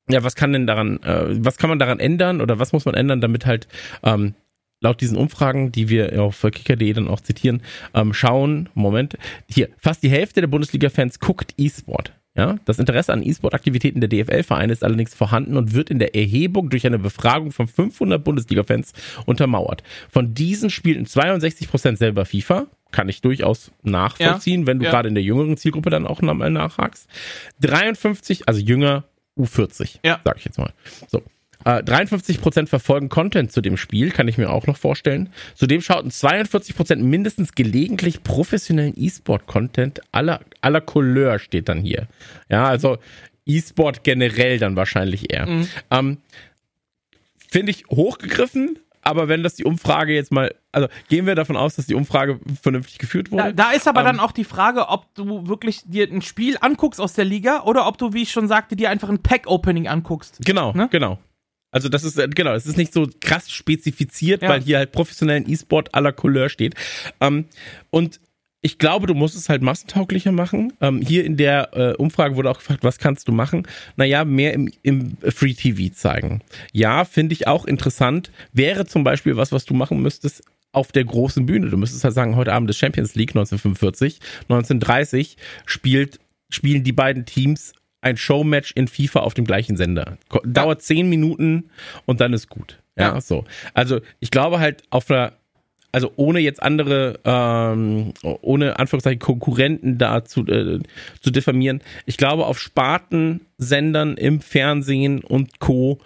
Ja, 0.09 0.22
was 0.22 0.37
kann 0.37 0.52
denn 0.52 0.66
daran, 0.66 1.02
äh, 1.02 1.44
was 1.44 1.59
kann 1.59 1.68
man 1.68 1.78
daran 1.78 2.00
ändern 2.00 2.40
oder 2.40 2.59
was 2.59 2.72
muss 2.72 2.87
man 2.87 2.94
ändern, 2.94 3.20
damit 3.20 3.44
halt 3.44 3.68
ähm, 4.02 4.35
laut 4.80 5.00
diesen 5.00 5.18
Umfragen, 5.18 5.72
die 5.72 5.88
wir 5.88 6.22
auf 6.22 6.40
kicker.de 6.42 6.92
dann 6.92 7.09
auch 7.09 7.20
zitieren, 7.20 7.62
ähm, 7.92 8.14
schauen, 8.14 8.68
Moment, 8.74 9.18
hier, 9.48 9.68
fast 9.78 10.02
die 10.02 10.11
Hälfte 10.11 10.40
der 10.40 10.48
Bundesliga-Fans 10.48 11.18
guckt 11.20 11.52
E-Sport. 11.59 12.12
Ja, 12.37 12.57
das 12.64 12.79
Interesse 12.79 13.12
an 13.12 13.22
E-Sport-Aktivitäten 13.22 14.01
der 14.01 14.09
DFL-Vereine 14.09 14.72
ist 14.72 14.85
allerdings 14.85 15.14
vorhanden 15.14 15.57
und 15.57 15.75
wird 15.75 15.90
in 15.90 15.99
der 15.99 16.14
Erhebung 16.14 16.68
durch 16.68 16.87
eine 16.87 16.99
Befragung 16.99 17.51
von 17.51 17.66
500 17.66 18.22
Bundesliga-Fans 18.22 18.92
untermauert. 19.25 19.83
Von 20.11 20.35
diesen 20.35 20.68
spielten 20.68 21.07
62 21.07 21.68
Prozent 21.70 21.99
selber 21.99 22.27
FIFA. 22.27 22.66
Kann 22.92 23.09
ich 23.09 23.20
durchaus 23.20 23.72
nachvollziehen, 23.83 24.61
ja, 24.62 24.66
wenn 24.66 24.79
du 24.79 24.85
ja. 24.85 24.90
gerade 24.90 25.09
in 25.09 25.14
der 25.14 25.25
jüngeren 25.25 25.57
Zielgruppe 25.57 25.90
dann 25.90 26.07
auch 26.07 26.22
nochmal 26.22 26.51
nachhakst. 26.51 27.09
53, 27.61 28.49
also 28.49 28.61
jünger 28.61 29.05
U40, 29.37 29.99
ja. 30.05 30.20
sag 30.25 30.38
ich 30.38 30.44
jetzt 30.44 30.59
mal. 30.59 30.72
So. 31.09 31.22
53% 31.66 32.62
äh, 32.62 32.66
verfolgen 32.66 33.09
Content 33.09 33.50
zu 33.52 33.61
dem 33.61 33.76
Spiel, 33.76 34.11
kann 34.11 34.29
ich 34.29 34.38
mir 34.38 34.50
auch 34.50 34.66
noch 34.66 34.76
vorstellen. 34.76 35.31
Zudem 35.55 35.81
schauten 35.81 36.11
42% 36.11 36.96
mindestens 36.96 37.55
gelegentlich 37.55 38.22
professionellen 38.22 38.94
E-Sport-Content 38.96 40.00
aller, 40.12 40.40
aller 40.61 40.81
Couleur 40.81 41.38
steht 41.38 41.68
dann 41.68 41.81
hier. 41.81 42.07
Ja, 42.48 42.66
also 42.66 42.98
E-Sport 43.46 44.05
generell 44.05 44.59
dann 44.59 44.76
wahrscheinlich 44.76 45.33
eher. 45.33 45.46
Mhm. 45.46 45.68
Ähm, 45.90 46.18
Finde 47.48 47.70
ich 47.70 47.87
hochgegriffen, 47.88 48.79
aber 49.02 49.29
wenn 49.29 49.44
das 49.44 49.55
die 49.55 49.64
Umfrage 49.64 50.12
jetzt 50.12 50.33
mal, 50.33 50.52
also 50.72 50.88
gehen 51.09 51.26
wir 51.26 51.37
davon 51.37 51.57
aus, 51.57 51.76
dass 51.76 51.87
die 51.87 51.94
Umfrage 51.94 52.40
vernünftig 52.61 52.98
geführt 52.98 53.31
wurde. 53.31 53.55
Da, 53.55 53.70
da 53.70 53.70
ist 53.70 53.87
aber 53.87 54.00
ähm, 54.00 54.07
dann 54.07 54.20
auch 54.20 54.33
die 54.33 54.44
Frage, 54.44 54.88
ob 54.88 55.14
du 55.14 55.46
wirklich 55.46 55.83
dir 55.85 56.09
ein 56.11 56.22
Spiel 56.22 56.59
anguckst 56.61 57.00
aus 57.00 57.12
der 57.12 57.24
Liga 57.24 57.62
oder 57.62 57.87
ob 57.87 57.98
du, 57.98 58.12
wie 58.12 58.22
ich 58.22 58.33
schon 58.33 58.48
sagte, 58.48 58.74
dir 58.74 58.90
einfach 58.90 59.09
ein 59.09 59.22
Pack-Opening 59.22 59.87
anguckst. 59.87 60.40
Genau, 60.44 60.72
ne? 60.72 60.88
genau. 60.90 61.18
Also 61.76 61.90
das 61.90 62.04
ist, 62.04 62.18
äh, 62.18 62.26
genau, 62.26 62.54
es 62.54 62.64
ist 62.64 62.78
nicht 62.78 62.94
so 62.94 63.06
krass 63.20 63.50
spezifiziert, 63.50 64.40
ja. 64.40 64.48
weil 64.48 64.62
hier 64.62 64.78
halt 64.78 64.92
professionellen 64.92 65.46
E-Sport 65.46 65.94
à 65.94 66.00
la 66.00 66.10
Couleur 66.10 66.48
steht. 66.48 66.74
Ähm, 67.20 67.44
und 67.90 68.18
ich 68.62 68.78
glaube, 68.78 69.06
du 69.06 69.12
musst 69.12 69.36
es 69.36 69.50
halt 69.50 69.60
massentauglicher 69.60 70.32
machen. 70.32 70.72
Ähm, 70.80 71.02
hier 71.02 71.26
in 71.26 71.36
der 71.36 71.76
äh, 71.76 71.92
Umfrage 71.96 72.34
wurde 72.34 72.50
auch 72.50 72.56
gefragt, 72.56 72.82
was 72.82 72.96
kannst 72.96 73.28
du 73.28 73.32
machen? 73.32 73.68
Naja, 73.96 74.24
mehr 74.24 74.54
im, 74.54 74.72
im 74.82 75.18
Free 75.18 75.52
TV 75.52 75.92
zeigen. 75.92 76.40
Ja, 76.72 77.04
finde 77.04 77.34
ich 77.34 77.46
auch 77.46 77.66
interessant. 77.66 78.30
Wäre 78.54 78.86
zum 78.86 79.04
Beispiel 79.04 79.36
was, 79.36 79.52
was 79.52 79.66
du 79.66 79.74
machen 79.74 80.00
müsstest, 80.00 80.44
auf 80.72 80.92
der 80.92 81.04
großen 81.04 81.44
Bühne. 81.44 81.68
Du 81.68 81.76
müsstest 81.76 82.04
halt 82.04 82.14
sagen, 82.14 82.36
heute 82.36 82.54
Abend 82.54 82.70
ist 82.70 82.78
Champions 82.78 83.14
League 83.16 83.32
1945, 83.32 84.18
1930 84.48 85.36
spielt, 85.66 86.20
spielen 86.48 86.84
die 86.84 86.92
beiden 86.92 87.26
Teams 87.26 87.74
ein 88.06 88.16
Showmatch 88.16 88.72
in 88.76 88.86
FIFA 88.86 89.20
auf 89.20 89.34
dem 89.34 89.44
gleichen 89.44 89.76
Sender. 89.76 90.16
Dauert 90.44 90.82
zehn 90.82 91.08
Minuten 91.08 91.70
und 92.04 92.20
dann 92.20 92.32
ist 92.32 92.48
gut. 92.48 92.78
Ja, 92.96 93.14
ja. 93.14 93.20
so. 93.20 93.44
Also 93.74 94.00
ich 94.20 94.30
glaube 94.30 94.60
halt 94.60 94.84
auf 94.90 95.10
einer, 95.10 95.32
also 95.90 96.12
ohne 96.14 96.38
jetzt 96.38 96.62
andere, 96.62 97.18
ähm, 97.24 98.12
ohne 98.22 98.78
Anführungszeichen 98.78 99.18
Konkurrenten 99.18 99.98
da 99.98 100.24
zu, 100.24 100.46
äh, 100.46 100.78
zu 101.20 101.30
diffamieren, 101.32 101.82
ich 102.06 102.16
glaube 102.16 102.46
auf 102.46 102.60
Spartensendern 102.60 104.16
im 104.16 104.40
Fernsehen 104.40 105.24
und 105.24 105.58
Co. 105.58 105.98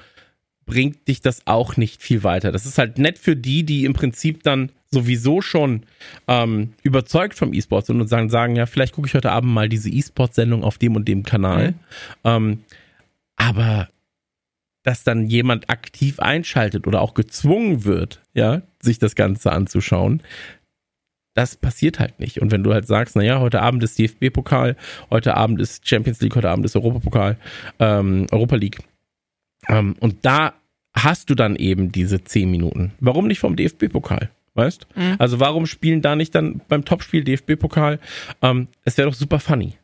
bringt 0.64 1.06
dich 1.06 1.20
das 1.20 1.46
auch 1.46 1.76
nicht 1.76 2.00
viel 2.00 2.24
weiter. 2.24 2.50
Das 2.50 2.64
ist 2.64 2.78
halt 2.78 2.98
nett 2.98 3.18
für 3.18 3.36
die, 3.36 3.64
die 3.64 3.84
im 3.84 3.92
Prinzip 3.92 4.42
dann 4.42 4.72
sowieso 4.90 5.40
schon 5.40 5.84
ähm, 6.26 6.72
überzeugt 6.82 7.34
vom 7.34 7.52
E-Sport 7.52 7.86
sind 7.86 8.00
und 8.00 8.08
sagen, 8.08 8.28
sagen, 8.28 8.56
ja, 8.56 8.66
vielleicht 8.66 8.94
gucke 8.94 9.06
ich 9.06 9.14
heute 9.14 9.30
Abend 9.30 9.52
mal 9.52 9.68
diese 9.68 9.90
E-Sport-Sendung 9.90 10.64
auf 10.64 10.78
dem 10.78 10.96
und 10.96 11.06
dem 11.06 11.22
Kanal. 11.22 11.72
Mhm. 11.72 11.76
Ähm, 12.24 12.64
aber 13.36 13.88
dass 14.82 15.04
dann 15.04 15.26
jemand 15.26 15.70
aktiv 15.70 16.18
einschaltet 16.20 16.86
oder 16.86 17.02
auch 17.02 17.14
gezwungen 17.14 17.84
wird, 17.84 18.20
ja, 18.34 18.62
sich 18.82 18.98
das 18.98 19.14
Ganze 19.14 19.52
anzuschauen, 19.52 20.22
das 21.34 21.56
passiert 21.56 22.00
halt 22.00 22.18
nicht. 22.18 22.40
Und 22.40 22.50
wenn 22.50 22.64
du 22.64 22.72
halt 22.72 22.86
sagst, 22.86 23.14
naja, 23.14 23.40
heute 23.40 23.62
Abend 23.62 23.82
ist 23.84 23.98
DFB-Pokal, 23.98 24.76
heute 25.10 25.36
Abend 25.36 25.60
ist 25.60 25.88
Champions 25.88 26.20
League, 26.20 26.34
heute 26.34 26.50
Abend 26.50 26.64
ist 26.64 26.74
Europapokal, 26.74 27.36
ähm, 27.78 28.26
Europa 28.32 28.56
League. 28.56 28.78
Ähm, 29.68 29.94
und 30.00 30.24
da 30.24 30.54
hast 30.92 31.30
du 31.30 31.34
dann 31.34 31.54
eben 31.56 31.92
diese 31.92 32.24
zehn 32.24 32.50
Minuten. 32.50 32.92
Warum 32.98 33.28
nicht 33.28 33.38
vom 33.38 33.54
DFB-Pokal? 33.54 34.30
Weißt? 34.54 34.86
Mhm. 34.94 35.16
Also 35.18 35.40
warum 35.40 35.66
spielen 35.66 36.02
da 36.02 36.16
nicht 36.16 36.34
dann 36.34 36.60
beim 36.68 36.84
Topspiel 36.84 37.24
DFB-Pokal? 37.24 37.98
Ähm, 38.42 38.68
es 38.84 38.96
wäre 38.96 39.08
doch 39.08 39.16
super 39.16 39.40
funny. 39.40 39.74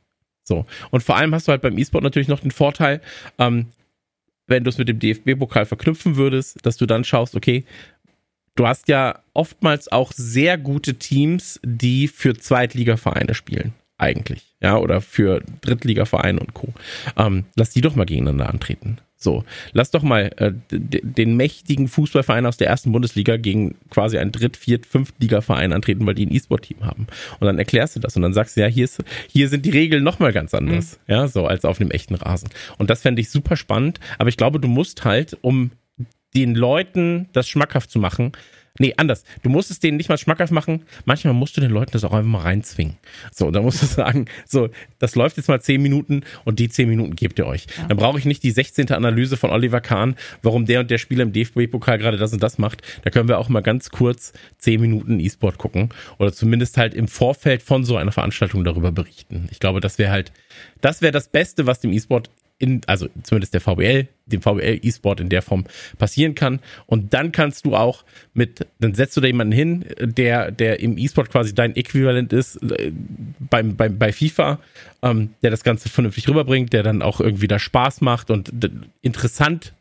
So. 0.45 0.65
Und 0.91 1.03
vor 1.03 1.17
allem 1.17 1.35
hast 1.35 1.49
du 1.49 1.53
halt 1.53 1.63
beim 1.63 1.77
E-Sport 1.77 2.05
natürlich 2.05 2.29
noch 2.29 2.41
den 2.41 2.51
Vorteil, 2.51 3.01
ähm, 3.39 3.67
wenn 4.47 4.63
du 4.63 4.71
es 4.71 4.79
mit 4.79 4.89
dem 4.89 4.99
DFB-Pokal 4.99 5.67
verknüpfen 5.67 6.17
würdest, 6.17 6.65
dass 6.65 6.77
du 6.77 6.87
dann 6.87 7.05
schaust, 7.05 7.35
okay, 7.35 7.65
du 8.55 8.67
hast 8.67 8.89
ja 8.89 9.21
oftmals 9.35 9.91
auch 9.91 10.13
sehr 10.13 10.57
gute 10.57 10.95
Teams, 10.95 11.61
die 11.65 12.07
für 12.09 12.35
Zweitligavereine 12.35 13.35
spielen, 13.35 13.75
eigentlich. 13.99 14.55
Ja, 14.61 14.79
oder 14.79 15.01
für 15.01 15.43
Drittligavereine 15.63 16.39
und 16.41 16.55
Co. 16.55 16.73
Ähm, 17.17 17.45
lass 17.57 17.71
die 17.71 17.81
doch 17.81 17.97
mal 17.97 18.07
gegeneinander 18.07 18.49
antreten. 18.49 18.99
So, 19.27 19.43
lass 19.73 19.91
doch 19.91 20.05
mal 20.05 20.31
äh, 20.37 20.53
den 20.71 21.37
mächtigen 21.37 21.89
Fußballverein 21.89 22.47
aus 22.47 22.59
der 22.59 22.69
ersten 22.69 22.93
Bundesliga 22.93 23.37
gegen 23.37 23.75
quasi 23.91 24.19
einen 24.19 24.31
Dritt-, 24.31 24.57
Viert-, 24.57 24.87
Fünftliga-Verein 24.87 25.73
antreten, 25.73 26.07
weil 26.07 26.15
die 26.15 26.27
ein 26.27 26.33
E-Sport-Team 26.33 26.87
haben. 26.87 27.09
Und 27.41 27.47
dann 27.47 27.59
erklärst 27.59 27.97
du 27.97 28.01
das 28.01 28.15
und 28.15 28.23
dann 28.23 28.33
sagst 28.33 28.57
du, 28.57 28.61
ja, 28.61 28.69
hier, 28.69 28.85
ist, 28.85 29.03
hier 29.27 29.49
sind 29.49 29.67
die 29.67 29.71
Regeln 29.71 30.05
nochmal 30.05 30.33
ganz 30.33 30.55
anders, 30.55 31.01
mhm. 31.09 31.13
ja, 31.13 31.27
so 31.27 31.45
als 31.45 31.65
auf 31.65 31.81
einem 31.81 31.91
echten 31.91 32.15
Rasen. 32.15 32.51
Und 32.79 32.89
das 32.89 33.03
fände 33.03 33.21
ich 33.21 33.29
super 33.29 33.57
spannend, 33.57 33.99
aber 34.19 34.29
ich 34.29 34.37
glaube, 34.37 34.61
du 34.61 34.69
musst 34.69 35.05
halt, 35.05 35.37
um 35.41 35.73
den 36.37 36.55
Leuten 36.55 37.29
das 37.33 37.49
schmackhaft 37.49 37.91
zu 37.91 37.99
machen, 37.99 38.31
Nee, 38.79 38.95
anders. 38.97 39.25
Du 39.43 39.51
musst 39.51 39.71
es 39.71 39.81
denen 39.81 39.97
nicht 39.97 40.09
mal 40.09 40.19
schmackhaft 40.19 40.53
machen. 40.53 40.83
Manchmal 41.05 41.35
musst 41.35 41.57
du 41.57 41.61
den 41.61 41.71
Leuten 41.71 41.93
das 41.93 42.05
auch 42.05 42.13
einfach 42.13 42.31
mal 42.31 42.43
reinzwingen. 42.43 42.97
So, 43.33 43.51
da 43.51 43.63
musst 43.63 43.83
du 43.83 43.87
sagen, 43.87 44.27
so, 44.47 44.69
das 44.99 45.15
läuft 45.15 45.37
jetzt 45.37 45.49
mal 45.49 45.61
zehn 45.61 45.81
Minuten 45.83 46.23
und 46.45 46.59
die 46.59 46.69
zehn 46.69 46.89
Minuten 46.89 47.17
gebt 47.17 47.39
ihr 47.39 47.47
euch. 47.47 47.67
Dann 47.89 47.97
brauche 47.97 48.19
ich 48.19 48.25
nicht 48.25 48.43
die 48.43 48.51
16. 48.51 48.91
Analyse 48.93 49.37
von 49.37 49.51
Oliver 49.51 49.81
Kahn, 49.81 50.17
warum 50.43 50.67
der 50.67 50.81
und 50.81 50.91
der 50.91 50.99
Spieler 50.99 51.23
im 51.23 51.33
DFB-Pokal 51.33 51.99
gerade 51.99 52.17
das 52.17 52.33
und 52.33 52.43
das 52.43 52.59
macht. 52.59 52.83
Da 53.03 53.11
können 53.11 53.29
wir 53.29 53.39
auch 53.39 53.49
mal 53.49 53.63
ganz 53.63 53.91
kurz 53.91 54.33
zehn 54.59 54.81
Minuten 54.81 55.21
E-Sport 55.21 55.59
gucken 55.59 55.91
oder 56.19 56.33
zumindest 56.33 56.77
halt 56.77 56.95
im 56.95 57.09
Vorfeld 57.09 57.63
von 57.63 57.85
so 57.85 57.97
einer 57.97 58.13
Veranstaltung 58.13 58.65
darüber 58.65 58.93
berichten. 58.93 59.49
Ich 59.51 59.61
glaube, 59.61 59.81
das 59.81 59.99
wäre 59.99 60.11
halt, 60.11 60.33
das 60.81 61.03
wäre 61.03 61.13
das 61.13 61.29
Beste, 61.29 61.67
was 61.67 61.81
dem 61.81 61.93
E-Sport 61.93 62.31
in, 62.59 62.81
also 62.87 63.09
zumindest 63.23 63.55
der 63.55 63.61
VBL, 63.61 64.09
dem 64.27 64.41
VBL 64.41 64.81
E-Sport 64.83 65.21
in 65.21 65.29
der 65.29 65.43
Form 65.43 65.65
passieren 65.99 66.35
kann. 66.35 66.61
Und 66.87 67.13
dann 67.13 67.33
kannst 67.33 67.67
du 67.67 67.77
auch 67.77 68.05
mit, 68.33 68.67
dann 68.79 68.95
setzt 68.95 69.17
du 69.17 69.21
da 69.21 69.27
jemanden 69.27 69.53
hin, 69.53 69.85
der, 70.01 70.51
der 70.51 70.81
im 70.81 70.97
E-Sport 70.97 71.31
quasi 71.31 71.55
dein 71.55 71.77
Äquivalent 71.77 72.33
ist, 72.33 72.57
äh, 72.57 72.93
beim, 73.39 73.77
beim, 73.77 73.99
bei 73.99 74.13
FIFA, 74.13 74.59
ähm, 75.03 75.35
der 75.43 75.51
das 75.51 75.65
Ganze 75.65 75.89
vernünftig 75.89 76.29
rüberbringt, 76.29 76.73
der 76.73 76.83
dann 76.83 77.03
auch 77.03 77.21
irgendwie 77.21 77.49
da 77.49 77.59
Spaß 77.59 78.01
macht 78.01 78.31
und 78.31 78.53
interessant 79.03 79.75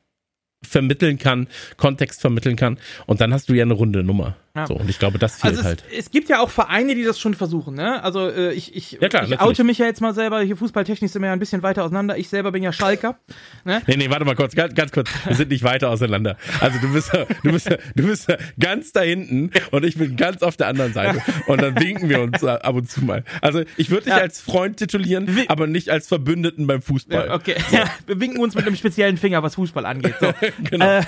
vermitteln 0.61 1.17
kann, 1.17 1.47
Kontext 1.77 2.21
vermitteln 2.21 2.55
kann. 2.55 2.77
Und 3.05 3.21
dann 3.21 3.33
hast 3.33 3.49
du 3.49 3.53
ja 3.53 3.63
eine 3.63 3.73
runde 3.73 4.03
Nummer. 4.03 4.35
Ja. 4.55 4.67
So, 4.67 4.75
und 4.75 4.89
ich 4.89 4.99
glaube, 4.99 5.19
das 5.19 5.41
fehlt 5.41 5.51
also 5.51 5.61
es, 5.61 5.65
halt. 5.65 5.83
Es 5.95 6.11
gibt 6.11 6.29
ja 6.29 6.39
auch 6.39 6.49
Vereine, 6.49 6.95
die 6.95 7.03
das 7.03 7.19
schon 7.19 7.33
versuchen, 7.33 7.75
ne? 7.75 8.01
Also 8.03 8.29
äh, 8.29 8.53
ich, 8.53 8.73
ich, 8.75 8.93
ja, 8.93 9.09
klar, 9.09 9.25
ich 9.25 9.39
oute 9.41 9.63
mich 9.65 9.79
ja 9.79 9.85
jetzt 9.85 9.99
mal 9.99 10.13
selber, 10.13 10.41
hier 10.41 10.55
fußballtechnisch 10.55 11.11
sind 11.11 11.21
wir 11.21 11.27
ja 11.27 11.33
ein 11.33 11.39
bisschen 11.39 11.61
weiter 11.61 11.83
auseinander. 11.83 12.17
Ich 12.17 12.29
selber 12.29 12.51
bin 12.53 12.63
ja 12.63 12.71
Schalker. 12.71 13.19
Ne? 13.63 13.81
Nee, 13.87 13.97
nee, 13.97 14.09
warte 14.09 14.25
mal 14.25 14.35
kurz, 14.35 14.55
ganz, 14.55 14.73
ganz 14.73 14.91
kurz. 14.91 15.09
Wir 15.25 15.35
sind 15.35 15.49
nicht 15.49 15.63
weiter 15.63 15.89
auseinander. 15.89 16.37
Also 16.59 16.79
du 16.79 16.91
bist, 16.91 17.11
du 17.43 17.51
bist, 17.51 17.69
du 17.69 18.07
bist 18.07 18.27
ganz 18.59 18.91
da 18.93 19.01
hinten 19.01 19.51
und 19.71 19.85
ich 19.85 19.97
bin 19.97 20.15
ganz 20.15 20.41
auf 20.41 20.57
der 20.57 20.67
anderen 20.67 20.93
Seite. 20.93 21.21
Und 21.47 21.61
dann 21.61 21.79
winken 21.79 22.09
wir 22.09 22.21
uns 22.21 22.43
ab 22.43 22.73
und 22.73 22.89
zu 22.89 23.03
mal. 23.03 23.23
Also 23.41 23.63
ich 23.77 23.89
würde 23.89 24.05
dich 24.05 24.13
ja. 24.13 24.21
als 24.21 24.41
Freund 24.41 24.77
titulieren, 24.77 25.29
aber 25.47 25.67
nicht 25.67 25.89
als 25.89 26.07
Verbündeten 26.07 26.67
beim 26.67 26.81
Fußball. 26.81 27.31
Okay. 27.31 27.55
So. 27.75 27.77
Wir 28.05 28.19
winken 28.21 28.39
uns 28.39 28.55
mit 28.55 28.65
einem 28.65 28.75
speziellen 28.75 29.17
Finger, 29.17 29.43
was 29.43 29.55
Fußball 29.55 29.85
angeht. 29.85 30.15
So. 30.19 30.31
genau. 30.69 30.99
Äh, 30.99 31.03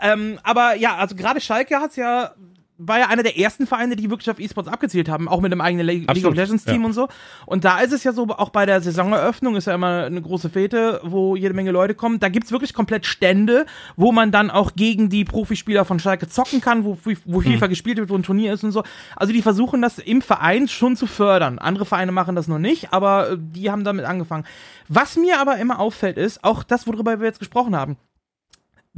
ähm, 0.00 0.38
aber 0.42 0.74
ja, 0.76 0.96
also 0.96 1.14
gerade 1.14 1.40
Schalke 1.40 1.78
hat 1.78 1.90
es 1.90 1.96
ja 1.96 2.34
war 2.82 2.98
ja 2.98 3.08
einer 3.08 3.22
der 3.22 3.38
ersten 3.38 3.66
Vereine, 3.66 3.94
die 3.94 4.08
wirklich 4.08 4.30
auf 4.30 4.40
E-Sports 4.40 4.68
abgezielt 4.68 5.08
haben, 5.08 5.28
auch 5.28 5.40
mit 5.40 5.52
einem 5.52 5.60
eigenen 5.60 5.84
Le 5.84 5.92
League 5.92 6.24
of 6.24 6.34
Legends 6.34 6.64
Team 6.64 6.80
ja. 6.80 6.86
und 6.86 6.92
so. 6.94 7.08
Und 7.44 7.64
da 7.64 7.80
ist 7.80 7.92
es 7.92 8.04
ja 8.04 8.12
so, 8.12 8.26
auch 8.28 8.48
bei 8.48 8.64
der 8.64 8.80
Saisoneröffnung 8.80 9.54
ist 9.56 9.66
ja 9.66 9.74
immer 9.74 10.04
eine 10.04 10.22
große 10.22 10.48
Fete, 10.48 11.00
wo 11.04 11.36
jede 11.36 11.52
Menge 11.52 11.72
Leute 11.72 11.94
kommen. 11.94 12.20
Da 12.20 12.30
gibt's 12.30 12.52
wirklich 12.52 12.72
komplett 12.72 13.04
Stände, 13.04 13.66
wo 13.96 14.12
man 14.12 14.32
dann 14.32 14.50
auch 14.50 14.72
gegen 14.74 15.10
die 15.10 15.24
Profispieler 15.24 15.84
von 15.84 15.98
Schalke 15.98 16.26
zocken 16.28 16.62
kann, 16.62 16.84
wo, 16.84 16.96
wo 17.26 17.40
FIFA 17.42 17.66
mhm. 17.66 17.70
gespielt 17.70 17.98
wird, 17.98 18.08
wo 18.08 18.16
ein 18.16 18.22
Turnier 18.22 18.54
ist 18.54 18.64
und 18.64 18.72
so. 18.72 18.82
Also 19.14 19.34
die 19.34 19.42
versuchen 19.42 19.82
das 19.82 19.98
im 19.98 20.22
Verein 20.22 20.66
schon 20.66 20.96
zu 20.96 21.06
fördern. 21.06 21.58
Andere 21.58 21.84
Vereine 21.84 22.12
machen 22.12 22.34
das 22.34 22.48
noch 22.48 22.58
nicht, 22.58 22.94
aber 22.94 23.36
die 23.36 23.70
haben 23.70 23.84
damit 23.84 24.06
angefangen. 24.06 24.44
Was 24.88 25.16
mir 25.16 25.38
aber 25.38 25.58
immer 25.58 25.78
auffällt, 25.80 26.16
ist 26.16 26.42
auch 26.44 26.62
das, 26.62 26.86
worüber 26.86 27.20
wir 27.20 27.26
jetzt 27.26 27.40
gesprochen 27.40 27.76
haben 27.76 27.98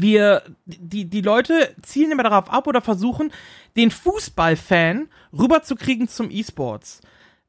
wir, 0.02 0.42
die, 0.66 1.06
die 1.06 1.22
Leute 1.22 1.74
zielen 1.80 2.12
immer 2.12 2.24
darauf 2.24 2.50
ab 2.50 2.66
oder 2.66 2.82
versuchen, 2.82 3.32
den 3.76 3.90
Fußballfan 3.90 5.08
rüberzukriegen 5.32 6.08
zum 6.08 6.30
E-Sports. 6.30 7.00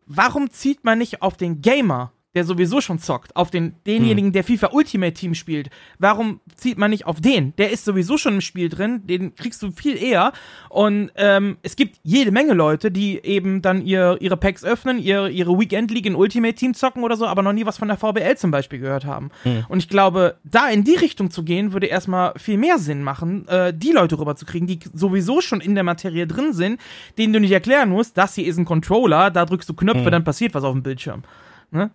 Warum 0.06 0.50
zieht 0.50 0.86
man 0.86 1.00
nicht 1.00 1.22
auf 1.22 1.36
den 1.36 1.62
Gamer 1.62 2.13
der 2.36 2.46
sowieso 2.46 2.82
schon 2.82 3.00
zockt, 3.00 3.36
auf 3.36 3.52
den, 3.52 3.76
denjenigen, 3.86 4.30
hm. 4.30 4.34
der 4.34 4.44
FIFA 4.44 4.70
Ultimate 4.72 5.14
Team 5.14 5.36
spielt. 5.36 5.70
Warum 6.00 6.40
zieht 6.56 6.78
man 6.78 6.90
nicht 6.90 7.06
auf 7.06 7.22
den? 7.22 7.56
Der 7.58 7.72
ist 7.72 7.86
sowieso 7.86 8.18
schon 8.18 8.36
im 8.36 8.42
Spiel 8.42 8.70
drin, 8.70 9.06
den 9.06 9.36
kriegst 9.36 9.62
du 9.62 9.72
viel 9.72 10.02
eher. 10.02 10.34
Und 10.70 11.12
ähm, 11.16 11.58
es 11.62 11.76
gibt 11.76 12.00
jede 12.04 12.32
Menge 12.32 12.54
Leute, 12.54 12.90
die 12.90 13.24
eben 13.24 13.62
dann 13.62 13.86
ihr, 13.86 14.18
ihre 14.20 14.38
Packs 14.38 14.64
öffnen, 14.64 14.98
ihre, 14.98 15.30
ihre 15.30 15.60
Weekend 15.60 15.92
League 15.92 16.08
in 16.08 16.16
Ultimate 16.16 16.56
Team 16.56 16.74
zocken 16.74 17.04
oder 17.04 17.18
so, 17.18 17.28
aber 17.28 17.44
noch 17.44 17.54
nie 17.54 17.66
was 17.66 17.78
von 17.78 17.88
der 17.88 17.98
VBL 17.98 18.36
zum 18.38 18.50
Beispiel 18.50 18.80
gehört 18.80 19.06
haben. 19.06 19.30
Hm. 19.44 19.66
Und 19.70 19.78
ich 19.78 19.90
glaube, 19.90 20.38
da 20.44 20.70
in 20.70 20.84
die 20.84 20.96
Richtung 20.96 21.30
zu 21.30 21.44
gehen, 21.44 21.72
würde 21.72 21.86
erstmal 21.86 22.34
viel 22.38 22.58
mehr 22.58 22.80
Sinn 22.80 23.04
machen, 23.04 23.48
äh, 23.48 23.74
die 23.76 23.92
Leute 23.92 24.18
rüberzukriegen, 24.18 24.68
die 24.68 24.80
sowieso 24.94 25.42
schon 25.42 25.62
in 25.62 25.76
der 25.76 25.84
Materie 25.84 26.26
drin 26.26 26.54
sind, 26.54 26.80
denen 27.18 27.34
du 27.34 27.40
nicht 27.40 27.52
erklären 27.52 27.90
musst, 27.90 28.18
das 28.18 28.34
hier 28.34 28.48
ist 28.48 28.58
ein 28.58 28.66
Controller, 28.66 29.30
da 29.30 29.46
drückst 29.46 29.70
du 29.70 29.76
Knöpfe, 29.76 30.06
hm. 30.06 30.12
dann 30.12 30.24
passiert 30.24 30.56
was 30.56 30.64
auf 30.64 30.74
dem 30.74 30.82
Bildschirm. 30.82 31.24
Ne? 31.74 31.92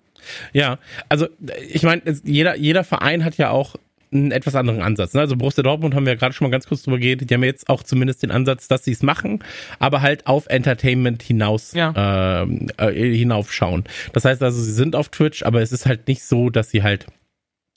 Ja, 0.53 0.79
also 1.09 1.29
ich 1.69 1.83
meine, 1.83 2.03
jeder, 2.25 2.57
jeder 2.57 2.85
Verein 2.85 3.25
hat 3.25 3.37
ja 3.37 3.51
auch 3.51 3.77
einen 4.13 4.33
etwas 4.33 4.55
anderen 4.55 4.81
Ansatz. 4.81 5.15
Ne? 5.15 5.21
Also 5.21 5.37
Borussia 5.37 5.63
Dortmund 5.63 5.95
haben 5.95 6.07
wir 6.07 6.15
ja 6.15 6.19
gerade 6.19 6.33
schon 6.33 6.47
mal 6.47 6.51
ganz 6.51 6.67
kurz 6.67 6.83
drüber 6.83 6.99
geredet. 6.99 7.29
Die 7.29 7.35
haben 7.35 7.45
jetzt 7.45 7.69
auch 7.69 7.83
zumindest 7.83 8.23
den 8.23 8.31
Ansatz, 8.31 8.69
dass 8.69 8.85
sie 8.85 8.93
es 8.93 9.03
machen, 9.03 9.45
aber 9.79 10.03
halt 10.03 10.27
auf 10.27 10.47
Entertainment 10.47 11.23
hinaus 11.23 11.73
ja. 11.73 12.43
Ähm, 12.43 12.69
äh, 12.79 12.93
hinaufschauen. 12.93 13.85
Das 14.13 14.25
heißt 14.25 14.43
also, 14.43 14.61
sie 14.61 14.73
sind 14.73 14.97
auf 14.97 15.09
Twitch, 15.11 15.43
aber 15.43 15.61
es 15.61 15.73
ist 15.73 15.87
halt 15.87 16.09
nicht 16.09 16.23
so, 16.23 16.51
dass 16.51 16.71
sie 16.71 16.83
halt 16.83 17.07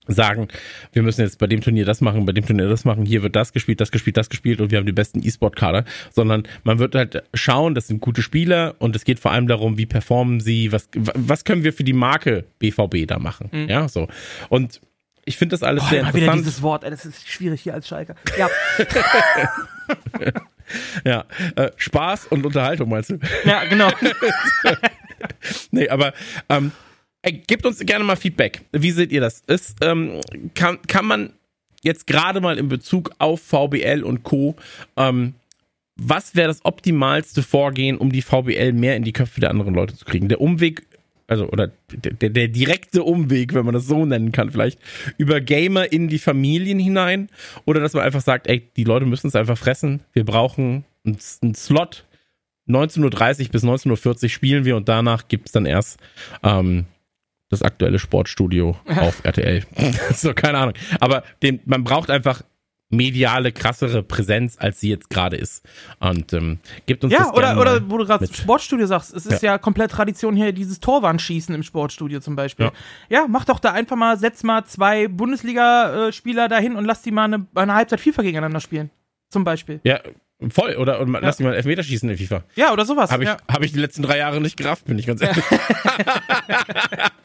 sagen, 0.08 0.48
wir 0.94 1.04
müssen 1.04 1.22
jetzt 1.22 1.38
bei 1.38 1.48
dem 1.48 1.62
Turnier 1.62 1.86
das 1.86 2.02
machen, 2.02 2.26
bei 2.26 2.32
dem 2.32 2.46
Turnier 2.46 2.68
das 2.68 2.86
machen, 2.86 3.06
hier 3.06 3.22
wird 3.24 3.36
das 3.36 3.54
gespielt, 3.54 3.80
das 3.80 3.92
gespielt, 3.92 4.18
das 4.18 4.30
gespielt 4.30 4.60
und 4.60 4.72
wir 4.72 4.80
haben 4.80 4.86
die 4.86 4.92
besten 4.92 5.26
E-Sport-Kader, 5.26 5.86
sondern 6.12 6.44
man 6.64 6.80
wird 6.80 6.96
halt 6.96 7.24
schauen, 7.34 7.76
das 7.76 7.88
sind 7.88 8.02
gute 8.02 8.22
Spieler 8.22 8.76
und 8.80 8.96
es 8.96 9.06
geht 9.06 9.20
vor 9.20 9.32
allem 9.32 9.48
darum, 9.48 9.78
wie 9.78 9.86
performen 9.86 10.40
sie, 10.40 10.72
was, 10.72 10.90
was 10.96 11.44
können 11.44 11.64
wir 11.64 11.74
für 11.74 11.84
die 11.84 11.94
Marke 11.94 12.46
BVB 12.60 13.08
da 13.08 13.20
machen, 13.20 13.50
mhm. 13.52 13.70
ja, 13.70 13.88
so. 13.88 14.08
Und 14.50 14.82
ich 15.24 15.38
finde 15.38 15.54
das 15.54 15.64
alles 15.64 15.84
Boah, 15.84 15.90
sehr 15.90 16.00
interessant. 16.00 16.24
Wieder 16.24 16.34
dieses 16.36 16.62
Wort, 16.62 16.84
ey, 16.84 16.90
das 16.90 17.06
ist 17.06 17.30
schwierig 17.30 17.62
hier 17.62 17.76
als 17.76 17.88
Schalker. 17.88 18.16
Ja. 18.38 18.50
ja, 21.06 21.26
äh, 21.56 21.72
Spaß 21.78 22.28
und 22.28 22.46
Unterhaltung 22.46 22.90
meinst 22.90 23.12
du? 23.12 23.20
Ja, 23.46 23.64
genau. 23.66 23.92
nee, 25.72 25.88
aber 25.90 26.14
ähm, 26.50 26.72
gebt 27.24 27.66
uns 27.66 27.80
gerne 27.80 28.04
mal 28.04 28.16
Feedback. 28.16 28.62
Wie 28.72 28.92
seht 28.92 29.12
ihr 29.12 29.22
das? 29.22 29.42
Ist, 29.48 29.78
ähm, 29.82 30.20
kann, 30.54 30.82
kann 30.88 31.06
man 31.06 31.34
jetzt 31.84 32.08
gerade 32.08 32.42
mal 32.42 32.58
in 32.58 32.70
Bezug 32.70 33.12
auf 33.20 33.42
VBL 33.42 34.04
und 34.04 34.24
Co. 34.24 34.56
Ähm, 34.98 35.36
was 35.96 36.36
wäre 36.36 36.48
das 36.48 36.66
optimalste 36.66 37.44
Vorgehen, 37.44 37.98
um 37.98 38.12
die 38.12 38.22
VBL 38.22 38.74
mehr 38.74 38.96
in 38.96 39.04
die 39.04 39.14
Köpfe 39.14 39.40
der 39.40 39.52
anderen 39.52 39.76
Leute 39.76 39.96
zu 39.96 40.06
kriegen? 40.06 40.30
Der 40.30 40.42
Umweg, 40.42 40.84
also, 41.28 41.48
oder 41.48 41.72
der, 41.92 42.14
der, 42.14 42.30
der 42.30 42.48
direkte 42.48 43.04
Umweg, 43.04 43.54
wenn 43.54 43.66
man 43.66 43.74
das 43.74 43.86
so 43.86 44.06
nennen 44.06 44.32
kann, 44.32 44.52
vielleicht, 44.52 44.80
über 45.18 45.42
Gamer 45.42 45.92
in 45.92 46.08
die 46.08 46.20
Familien 46.20 46.80
hinein? 46.80 47.30
Oder 47.66 47.82
dass 47.82 47.94
man 47.94 48.04
einfach 48.04 48.22
sagt, 48.22 48.48
ey, 48.48 48.68
die 48.76 48.84
Leute 48.84 49.06
müssen 49.06 49.28
es 49.28 49.36
einfach 49.36 49.58
fressen. 49.58 50.02
Wir 50.14 50.26
brauchen 50.26 50.86
einen, 51.06 51.18
einen 51.42 51.56
Slot. 51.56 52.06
19.30 52.68 53.46
Uhr 53.46 53.50
bis 53.50 53.64
19.40 53.64 54.24
Uhr 54.24 54.30
spielen 54.30 54.66
wir 54.66 54.78
und 54.78 54.88
danach 54.88 55.28
gibt 55.28 55.48
es 55.48 55.52
dann 55.52 55.66
erst 55.66 56.00
ähm, 56.44 56.86
das 57.52 57.62
aktuelle 57.62 58.00
Sportstudio 58.00 58.78
auf 58.86 59.24
RTL. 59.24 59.64
so, 60.16 60.34
keine 60.34 60.58
Ahnung. 60.58 60.74
Aber 61.00 61.24
den, 61.42 61.60
man 61.66 61.84
braucht 61.84 62.10
einfach 62.10 62.44
mediale, 62.92 63.52
krassere 63.52 64.04
Präsenz, 64.04 64.58
als 64.60 64.80
sie 64.80 64.90
jetzt 64.90 65.10
gerade 65.10 65.38
ist. 65.38 65.66
Und 66.00 66.34
ähm, 66.34 66.60
gibt 66.86 67.04
uns 67.04 67.14
ja, 67.14 67.20
das 67.20 67.34
oder, 67.34 67.60
oder 67.60 67.90
wo 67.90 67.98
du 67.98 68.06
gerade 68.06 68.28
Sportstudio 68.28 68.86
sagst, 68.86 69.14
es 69.16 69.26
ist 69.26 69.42
ja. 69.42 69.54
ja. 69.54 69.58
komplett 69.58 69.92
Tradition 69.92 70.36
hier, 70.36 70.52
dieses 70.52 70.80
Torwandschießen 70.80 71.56
im 71.56 71.64
Sportstudio 71.64 72.20
zum 72.20 72.36
Beispiel. 72.36 72.68
Ja. 73.10 73.22
ja, 73.22 73.26
mach 73.28 73.46
doch 73.46 73.60
da 73.60 73.72
einfach 73.72 73.96
mal, 73.96 74.18
setz 74.20 74.44
mal 74.44 74.66
zwei 74.66 75.08
Bundesliga-Spieler 75.08 76.50
dahin 76.50 76.76
und 76.76 76.86
lass 76.86 77.02
die 77.02 77.12
mal 77.12 77.26
eine, 77.26 77.48
eine 77.56 77.74
Halbzeit 77.74 78.02
FIFA 78.02 78.22
gegeneinander 78.24 78.60
spielen. 78.60 78.92
Zum 79.30 79.46
Beispiel. 79.46 79.80
Ja, 79.84 80.02
Voll, 80.50 80.76
oder 80.76 81.00
und 81.00 81.12
lass 81.22 81.38
die 81.38 81.44
mal 81.44 81.54
Elfmeter 81.54 81.84
schießen 81.84 82.10
in 82.10 82.18
FIFA. 82.18 82.44
Ja, 82.56 82.74
oder 82.74 82.84
sowas. 82.84 83.12
Habe 83.12 83.24
ich, 83.24 83.30
ja. 83.30 83.38
hab 83.48 83.62
ich 83.62 83.74
die 83.74 83.80
letzten 83.80 84.02
drei 84.02 84.18
Jahre 84.18 84.42
nicht 84.42 84.58
gerafft, 84.58 84.86
bin 84.86 84.98
ich 84.98 85.06
ganz 85.06 85.22
ehrlich. 85.22 85.44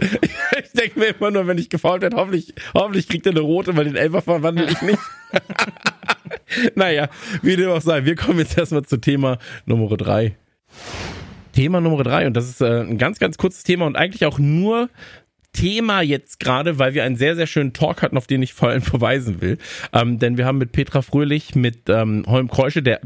Ich, 0.20 0.64
ich 0.64 0.72
denke 0.72 0.98
mir 0.98 1.06
immer 1.06 1.30
nur, 1.30 1.46
wenn 1.46 1.58
ich 1.58 1.70
gefault 1.70 2.02
werde, 2.02 2.16
hoffentlich, 2.16 2.54
hoffentlich 2.74 3.08
kriegt 3.08 3.26
er 3.26 3.32
eine 3.32 3.40
rote, 3.40 3.76
weil 3.76 3.84
den 3.84 3.96
Elfer 3.96 4.22
verwandle 4.22 4.66
ich 4.70 4.82
nicht. 4.82 4.98
naja, 6.74 7.08
wie 7.42 7.56
dem 7.56 7.70
auch 7.70 7.80
sei. 7.80 8.04
Wir 8.04 8.16
kommen 8.16 8.38
jetzt 8.38 8.56
erstmal 8.56 8.82
zu 8.84 8.98
Thema 8.98 9.38
Nummer 9.66 9.96
drei. 9.96 10.36
Thema 11.52 11.80
Nummer 11.80 12.02
drei 12.04 12.26
und 12.26 12.34
das 12.34 12.48
ist 12.48 12.60
äh, 12.60 12.80
ein 12.82 12.98
ganz, 12.98 13.18
ganz 13.18 13.36
kurzes 13.36 13.64
Thema 13.64 13.86
und 13.86 13.96
eigentlich 13.96 14.24
auch 14.26 14.38
nur 14.38 14.88
Thema 15.52 16.02
jetzt 16.02 16.38
gerade, 16.38 16.78
weil 16.78 16.94
wir 16.94 17.04
einen 17.04 17.16
sehr, 17.16 17.34
sehr 17.34 17.46
schönen 17.46 17.72
Talk 17.72 18.02
hatten, 18.02 18.16
auf 18.16 18.26
den 18.26 18.42
ich 18.42 18.52
vor 18.52 18.68
allem 18.68 18.82
verweisen 18.82 19.40
will. 19.40 19.58
Ähm, 19.92 20.18
denn 20.18 20.36
wir 20.36 20.46
haben 20.46 20.58
mit 20.58 20.72
Petra 20.72 21.02
Fröhlich, 21.02 21.54
mit 21.54 21.88
ähm, 21.88 22.24
Holm 22.26 22.48
Kreusche, 22.48 22.82
der 22.82 23.00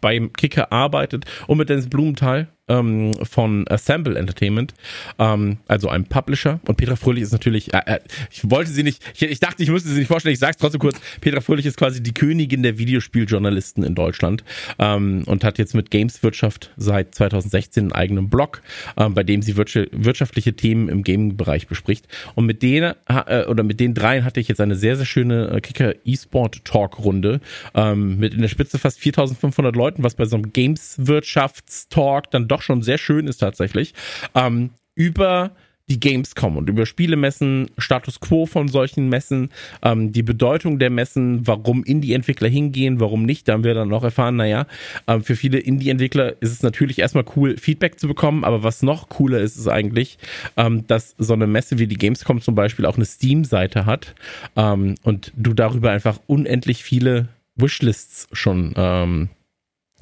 beim 0.00 0.32
Kicker 0.32 0.72
arbeitet, 0.72 1.24
und 1.46 1.58
mit 1.58 1.68
Dennis 1.68 1.88
Blumenthal, 1.88 2.48
ähm, 2.70 3.12
von 3.22 3.66
Assemble 3.68 4.16
Entertainment, 4.16 4.72
ähm, 5.18 5.58
also 5.68 5.88
einem 5.88 6.04
Publisher. 6.04 6.60
Und 6.66 6.76
Petra 6.76 6.96
Fröhlich 6.96 7.24
ist 7.24 7.32
natürlich, 7.32 7.74
äh, 7.74 7.82
äh, 7.84 7.98
ich 8.30 8.48
wollte 8.48 8.70
sie 8.70 8.82
nicht, 8.82 9.02
ich, 9.14 9.22
ich, 9.22 9.40
dachte, 9.40 9.62
ich 9.62 9.70
müsste 9.70 9.88
sie 9.88 9.98
nicht 9.98 10.08
vorstellen, 10.08 10.32
ich 10.32 10.38
sag's 10.38 10.56
trotzdem 10.56 10.80
kurz. 10.80 10.98
Petra 11.20 11.40
Fröhlich 11.40 11.66
ist 11.66 11.76
quasi 11.76 12.02
die 12.02 12.14
Königin 12.14 12.62
der 12.62 12.78
Videospieljournalisten 12.78 13.82
in 13.82 13.94
Deutschland 13.94 14.44
ähm, 14.78 15.24
und 15.26 15.44
hat 15.44 15.58
jetzt 15.58 15.74
mit 15.74 15.90
Gameswirtschaft 15.90 16.70
seit 16.76 17.14
2016 17.14 17.84
einen 17.84 17.92
eigenen 17.92 18.30
Blog, 18.30 18.62
ähm, 18.96 19.14
bei 19.14 19.24
dem 19.24 19.42
sie 19.42 19.56
wirtschaftliche 19.56 20.54
Themen 20.54 20.88
im 20.88 21.02
Gaming-Bereich 21.02 21.66
bespricht. 21.66 22.06
Und 22.34 22.46
mit 22.46 22.62
denen, 22.62 22.94
äh, 23.08 23.44
oder 23.46 23.64
mit 23.64 23.80
den 23.80 23.94
dreien 23.94 24.24
hatte 24.24 24.40
ich 24.40 24.48
jetzt 24.48 24.60
eine 24.60 24.76
sehr, 24.76 24.96
sehr 24.96 25.06
schöne 25.06 25.48
äh, 25.48 25.60
Kicker 25.60 25.94
E-Sport 26.04 26.64
Talk-Runde 26.64 27.40
ähm, 27.74 28.18
mit 28.18 28.34
in 28.34 28.40
der 28.40 28.48
Spitze 28.48 28.78
fast 28.78 29.00
4500 29.00 29.74
Leuten, 29.74 30.02
was 30.02 30.14
bei 30.14 30.26
so 30.26 30.36
einem 30.36 30.52
Games-Wirtschaftstalk 30.52 32.30
dann 32.30 32.48
doch 32.48 32.59
schon 32.60 32.82
sehr 32.82 32.98
schön 32.98 33.26
ist 33.26 33.38
tatsächlich, 33.38 33.94
ähm, 34.34 34.70
über 34.94 35.52
die 35.90 36.00
Gamescom 36.00 36.56
und 36.56 36.70
über 36.70 36.86
Spielemessen, 36.86 37.68
Status 37.76 38.20
quo 38.20 38.46
von 38.46 38.68
solchen 38.68 39.08
Messen, 39.08 39.50
ähm, 39.82 40.12
die 40.12 40.22
Bedeutung 40.22 40.78
der 40.78 40.88
Messen, 40.88 41.46
warum 41.46 41.82
Indie-Entwickler 41.82 42.48
hingehen, 42.48 43.00
warum 43.00 43.24
nicht, 43.24 43.48
da 43.48 43.54
haben 43.54 43.64
wir 43.64 43.74
dann 43.74 43.88
noch 43.88 44.04
erfahren, 44.04 44.36
naja, 44.36 44.66
ähm, 45.08 45.24
für 45.24 45.34
viele 45.34 45.58
Indie-Entwickler 45.58 46.40
ist 46.40 46.52
es 46.52 46.62
natürlich 46.62 47.00
erstmal 47.00 47.24
cool, 47.34 47.56
Feedback 47.56 47.98
zu 47.98 48.06
bekommen, 48.06 48.44
aber 48.44 48.62
was 48.62 48.82
noch 48.82 49.08
cooler 49.08 49.40
ist, 49.40 49.56
ist 49.56 49.66
eigentlich, 49.66 50.18
ähm, 50.56 50.86
dass 50.86 51.16
so 51.18 51.34
eine 51.34 51.48
Messe 51.48 51.78
wie 51.80 51.88
die 51.88 51.98
Gamescom 51.98 52.40
zum 52.40 52.54
Beispiel 52.54 52.86
auch 52.86 52.96
eine 52.96 53.04
Steam-Seite 53.04 53.84
hat 53.84 54.14
ähm, 54.56 54.94
und 55.02 55.32
du 55.36 55.54
darüber 55.54 55.90
einfach 55.90 56.20
unendlich 56.28 56.84
viele 56.84 57.28
Wishlists 57.56 58.28
schon 58.32 58.74
ähm, 58.76 59.28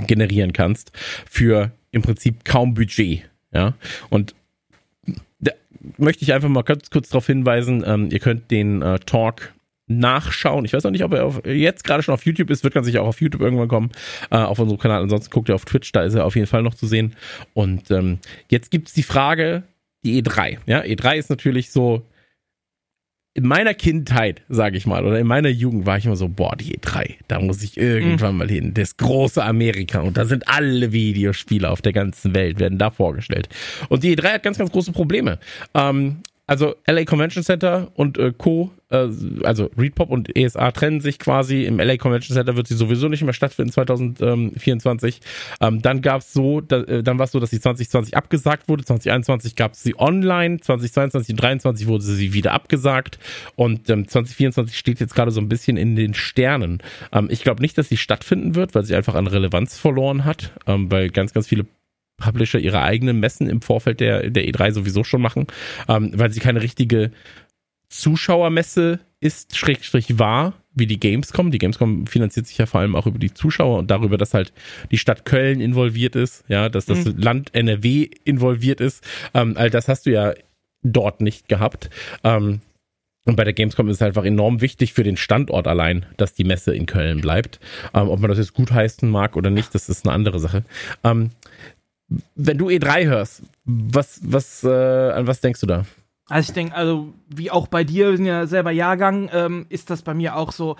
generieren 0.06 0.52
kannst 0.52 0.92
für 1.28 1.72
im 1.90 2.02
Prinzip 2.02 2.44
kaum 2.44 2.74
Budget. 2.74 3.28
Ja, 3.52 3.74
und 4.10 4.34
da 5.40 5.52
möchte 5.96 6.22
ich 6.22 6.32
einfach 6.32 6.48
mal 6.48 6.62
ganz 6.62 6.90
kurz 6.90 7.08
darauf 7.08 7.26
hinweisen, 7.26 7.82
ähm, 7.86 8.08
ihr 8.10 8.18
könnt 8.18 8.50
den 8.50 8.82
äh, 8.82 8.98
Talk 8.98 9.54
nachschauen. 9.88 10.64
Ich 10.64 10.72
weiß 10.74 10.84
noch 10.84 10.90
nicht, 10.90 11.02
ob 11.02 11.14
er 11.14 11.24
auf, 11.24 11.46
jetzt 11.46 11.82
gerade 11.82 12.02
schon 12.02 12.14
auf 12.14 12.26
YouTube 12.26 12.50
ist, 12.50 12.62
wird 12.62 12.74
ganz 12.74 12.86
sicher 12.86 13.02
auch 13.02 13.08
auf 13.08 13.20
YouTube 13.20 13.40
irgendwann 13.40 13.68
kommen, 13.68 13.90
äh, 14.30 14.36
auf 14.36 14.58
unserem 14.58 14.78
Kanal. 14.78 15.02
Ansonsten 15.02 15.30
guckt 15.30 15.48
ihr 15.48 15.54
auf 15.54 15.64
Twitch, 15.64 15.90
da 15.92 16.02
ist 16.02 16.14
er 16.14 16.26
auf 16.26 16.36
jeden 16.36 16.46
Fall 16.46 16.62
noch 16.62 16.74
zu 16.74 16.86
sehen. 16.86 17.16
Und 17.54 17.90
ähm, 17.90 18.18
jetzt 18.50 18.70
gibt's 18.70 18.92
die 18.92 19.02
Frage, 19.02 19.62
die 20.04 20.22
E3. 20.22 20.58
Ja, 20.66 20.82
E3 20.82 21.16
ist 21.16 21.30
natürlich 21.30 21.70
so 21.70 22.02
in 23.38 23.46
meiner 23.46 23.72
Kindheit, 23.72 24.42
sage 24.48 24.76
ich 24.76 24.84
mal, 24.84 25.06
oder 25.06 25.16
in 25.20 25.26
meiner 25.28 25.48
Jugend 25.48 25.86
war 25.86 25.96
ich 25.96 26.06
immer 26.06 26.16
so, 26.16 26.28
boah, 26.28 26.56
die 26.56 26.76
E3, 26.76 27.14
da 27.28 27.38
muss 27.38 27.62
ich 27.62 27.76
irgendwann 27.76 28.32
mhm. 28.32 28.38
mal 28.38 28.48
hin. 28.48 28.74
Das 28.74 28.96
große 28.96 29.40
Amerika. 29.44 30.00
Und 30.00 30.16
da 30.16 30.24
sind 30.24 30.48
alle 30.48 30.90
Videospiele 30.90 31.70
auf 31.70 31.80
der 31.80 31.92
ganzen 31.92 32.34
Welt, 32.34 32.58
werden 32.58 32.78
da 32.78 32.90
vorgestellt. 32.90 33.48
Und 33.88 34.02
die 34.02 34.16
E3 34.16 34.32
hat 34.34 34.42
ganz, 34.42 34.58
ganz 34.58 34.72
große 34.72 34.90
Probleme. 34.90 35.38
Ähm, 35.72 36.16
also 36.48 36.74
LA 36.86 37.04
Convention 37.04 37.44
Center 37.44 37.88
und 37.94 38.16
äh, 38.16 38.32
Co., 38.36 38.70
äh, 38.90 39.08
also 39.44 39.70
Readpop 39.76 40.08
und 40.08 40.34
ESA 40.34 40.70
trennen 40.70 41.02
sich 41.02 41.18
quasi. 41.18 41.64
Im 41.64 41.78
LA 41.78 41.98
Convention 41.98 42.34
Center 42.34 42.56
wird 42.56 42.66
sie 42.66 42.74
sowieso 42.74 43.08
nicht 43.08 43.22
mehr 43.22 43.34
stattfinden 43.34 43.70
2024. 43.70 45.20
Ähm, 45.60 45.82
dann 45.82 46.00
gab's 46.00 46.32
so, 46.32 46.62
da, 46.62 46.78
äh, 46.84 47.02
dann 47.02 47.18
war 47.18 47.24
es 47.24 47.32
so, 47.32 47.38
dass 47.38 47.50
sie 47.50 47.60
2020 47.60 48.16
abgesagt 48.16 48.66
wurde. 48.66 48.82
2021 48.82 49.56
gab 49.56 49.74
es 49.74 49.82
sie 49.82 49.94
online. 49.98 50.58
2022 50.58 51.34
und 51.34 51.40
2023 51.40 51.86
wurde 51.86 52.04
sie 52.04 52.32
wieder 52.32 52.52
abgesagt. 52.54 53.18
Und 53.54 53.90
ähm, 53.90 54.08
2024 54.08 54.76
steht 54.76 55.00
jetzt 55.00 55.14
gerade 55.14 55.30
so 55.30 55.42
ein 55.42 55.50
bisschen 55.50 55.76
in 55.76 55.96
den 55.96 56.14
Sternen. 56.14 56.82
Ähm, 57.12 57.28
ich 57.30 57.42
glaube 57.42 57.60
nicht, 57.60 57.76
dass 57.76 57.90
sie 57.90 57.98
stattfinden 57.98 58.54
wird, 58.54 58.74
weil 58.74 58.84
sie 58.84 58.94
einfach 58.96 59.16
an 59.16 59.26
Relevanz 59.26 59.76
verloren 59.76 60.24
hat, 60.24 60.52
ähm, 60.66 60.90
weil 60.90 61.10
ganz, 61.10 61.34
ganz 61.34 61.46
viele 61.46 61.66
Publisher 62.18 62.58
ihre 62.58 62.82
eigenen 62.82 63.20
Messen 63.20 63.48
im 63.48 63.62
Vorfeld 63.62 64.00
der, 64.00 64.30
der 64.30 64.44
E3 64.44 64.72
sowieso 64.72 65.04
schon 65.04 65.22
machen, 65.22 65.46
ähm, 65.88 66.12
weil 66.14 66.30
sie 66.30 66.40
keine 66.40 66.62
richtige 66.62 67.10
Zuschauermesse 67.88 69.00
ist, 69.20 69.56
Schrägstrich 69.56 70.18
war, 70.18 70.54
wie 70.74 70.86
die 70.86 71.00
Gamescom. 71.00 71.50
Die 71.50 71.58
Gamescom 71.58 72.06
finanziert 72.06 72.46
sich 72.46 72.58
ja 72.58 72.66
vor 72.66 72.80
allem 72.80 72.94
auch 72.94 73.06
über 73.06 73.18
die 73.18 73.32
Zuschauer 73.32 73.78
und 73.78 73.90
darüber, 73.90 74.18
dass 74.18 74.34
halt 74.34 74.52
die 74.90 74.98
Stadt 74.98 75.24
Köln 75.24 75.60
involviert 75.60 76.14
ist, 76.14 76.44
ja, 76.48 76.68
dass 76.68 76.86
das 76.86 77.04
mhm. 77.04 77.18
Land 77.18 77.54
NRW 77.54 78.10
involviert 78.24 78.80
ist. 78.80 79.02
Ähm, 79.34 79.54
all 79.56 79.70
das 79.70 79.88
hast 79.88 80.06
du 80.06 80.10
ja 80.10 80.34
dort 80.82 81.20
nicht 81.20 81.48
gehabt. 81.48 81.90
Ähm, 82.22 82.60
und 83.24 83.36
bei 83.36 83.44
der 83.44 83.52
Gamescom 83.52 83.88
ist 83.88 83.96
es 83.96 84.02
einfach 84.02 84.24
enorm 84.24 84.62
wichtig 84.62 84.94
für 84.94 85.02
den 85.02 85.18
Standort 85.18 85.66
allein, 85.66 86.06
dass 86.16 86.32
die 86.32 86.44
Messe 86.44 86.74
in 86.74 86.86
Köln 86.86 87.20
bleibt. 87.20 87.60
Ähm, 87.92 88.08
ob 88.08 88.20
man 88.20 88.30
das 88.30 88.38
jetzt 88.38 88.54
gutheißen 88.54 89.08
mag 89.08 89.36
oder 89.36 89.50
nicht, 89.50 89.74
das 89.74 89.88
ist 89.88 90.06
eine 90.06 90.14
andere 90.14 90.38
Sache. 90.38 90.64
Ähm, 91.04 91.30
wenn 92.34 92.58
du 92.58 92.68
E3 92.68 93.06
hörst, 93.06 93.42
was, 93.64 94.20
was, 94.22 94.64
äh, 94.64 95.10
an 95.10 95.26
was 95.26 95.40
denkst 95.40 95.60
du 95.60 95.66
da? 95.66 95.84
Also 96.28 96.50
ich 96.50 96.54
denke, 96.54 96.74
also 96.74 97.14
wie 97.28 97.50
auch 97.50 97.68
bei 97.68 97.84
dir, 97.84 98.10
wir 98.10 98.16
sind 98.16 98.26
ja 98.26 98.46
selber 98.46 98.70
Jahrgang, 98.70 99.30
ähm, 99.32 99.66
ist 99.68 99.90
das 99.90 100.02
bei 100.02 100.14
mir 100.14 100.36
auch 100.36 100.52
so. 100.52 100.76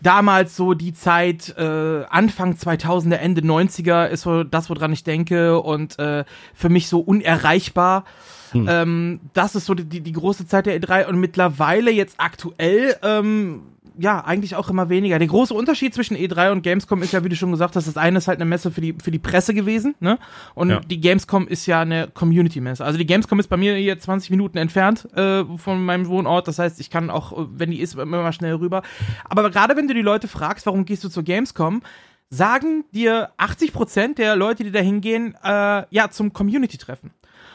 Damals 0.00 0.56
so 0.56 0.74
die 0.74 0.92
Zeit, 0.92 1.54
äh, 1.56 2.02
Anfang 2.10 2.54
2000er, 2.54 3.14
Ende 3.14 3.40
90er 3.40 4.08
ist 4.08 4.22
so 4.22 4.42
das, 4.42 4.68
woran 4.68 4.92
ich 4.92 5.04
denke 5.04 5.60
und 5.60 5.96
äh, 6.00 6.24
für 6.54 6.68
mich 6.68 6.88
so 6.88 6.98
unerreichbar. 6.98 8.04
Hm. 8.50 8.66
Ähm, 8.68 9.20
das 9.32 9.54
ist 9.54 9.66
so 9.66 9.74
die, 9.74 10.00
die 10.00 10.12
große 10.12 10.48
Zeit 10.48 10.66
der 10.66 10.80
E3 10.80 11.06
und 11.06 11.20
mittlerweile 11.20 11.92
jetzt 11.92 12.16
aktuell 12.18 12.96
ähm, 13.04 13.62
ja, 13.98 14.24
eigentlich 14.24 14.56
auch 14.56 14.68
immer 14.68 14.88
weniger. 14.88 15.18
Der 15.18 15.28
große 15.28 15.54
Unterschied 15.54 15.94
zwischen 15.94 16.16
E3 16.16 16.52
und 16.52 16.62
Gamescom 16.62 17.02
ist 17.02 17.12
ja, 17.12 17.24
wie 17.24 17.28
du 17.28 17.36
schon 17.36 17.50
gesagt 17.50 17.76
hast, 17.76 17.86
das 17.86 17.96
eine 17.96 18.18
ist 18.18 18.28
halt 18.28 18.38
eine 18.38 18.48
Messe 18.48 18.70
für 18.70 18.80
die, 18.80 18.94
für 19.02 19.10
die 19.10 19.18
Presse 19.18 19.54
gewesen, 19.54 19.94
ne? 20.00 20.18
Und 20.54 20.70
ja. 20.70 20.80
die 20.80 21.00
Gamescom 21.00 21.46
ist 21.48 21.66
ja 21.66 21.80
eine 21.80 22.08
Community-Messe. 22.08 22.84
Also 22.84 22.98
die 22.98 23.06
Gamescom 23.06 23.38
ist 23.40 23.48
bei 23.48 23.56
mir 23.56 23.74
hier 23.74 23.98
20 23.98 24.30
Minuten 24.30 24.58
entfernt 24.58 25.08
äh, 25.16 25.44
von 25.56 25.84
meinem 25.84 26.06
Wohnort. 26.06 26.48
Das 26.48 26.58
heißt, 26.58 26.80
ich 26.80 26.90
kann 26.90 27.10
auch, 27.10 27.32
wenn 27.52 27.70
die 27.70 27.80
ist, 27.80 27.94
immer 27.94 28.22
mal 28.22 28.32
schnell 28.32 28.54
rüber. 28.54 28.82
Aber 29.24 29.50
gerade 29.50 29.76
wenn 29.76 29.88
du 29.88 29.94
die 29.94 30.02
Leute 30.02 30.28
fragst, 30.28 30.66
warum 30.66 30.84
gehst 30.84 31.04
du 31.04 31.08
zur 31.08 31.22
Gamescom, 31.22 31.82
sagen 32.30 32.84
dir 32.92 33.30
80 33.36 33.72
Prozent 33.72 34.18
der 34.18 34.36
Leute, 34.36 34.64
die 34.64 34.72
da 34.72 34.80
hingehen, 34.80 35.36
äh, 35.42 35.84
ja, 35.90 36.10
zum 36.10 36.32
Community-Treffen 36.32 37.10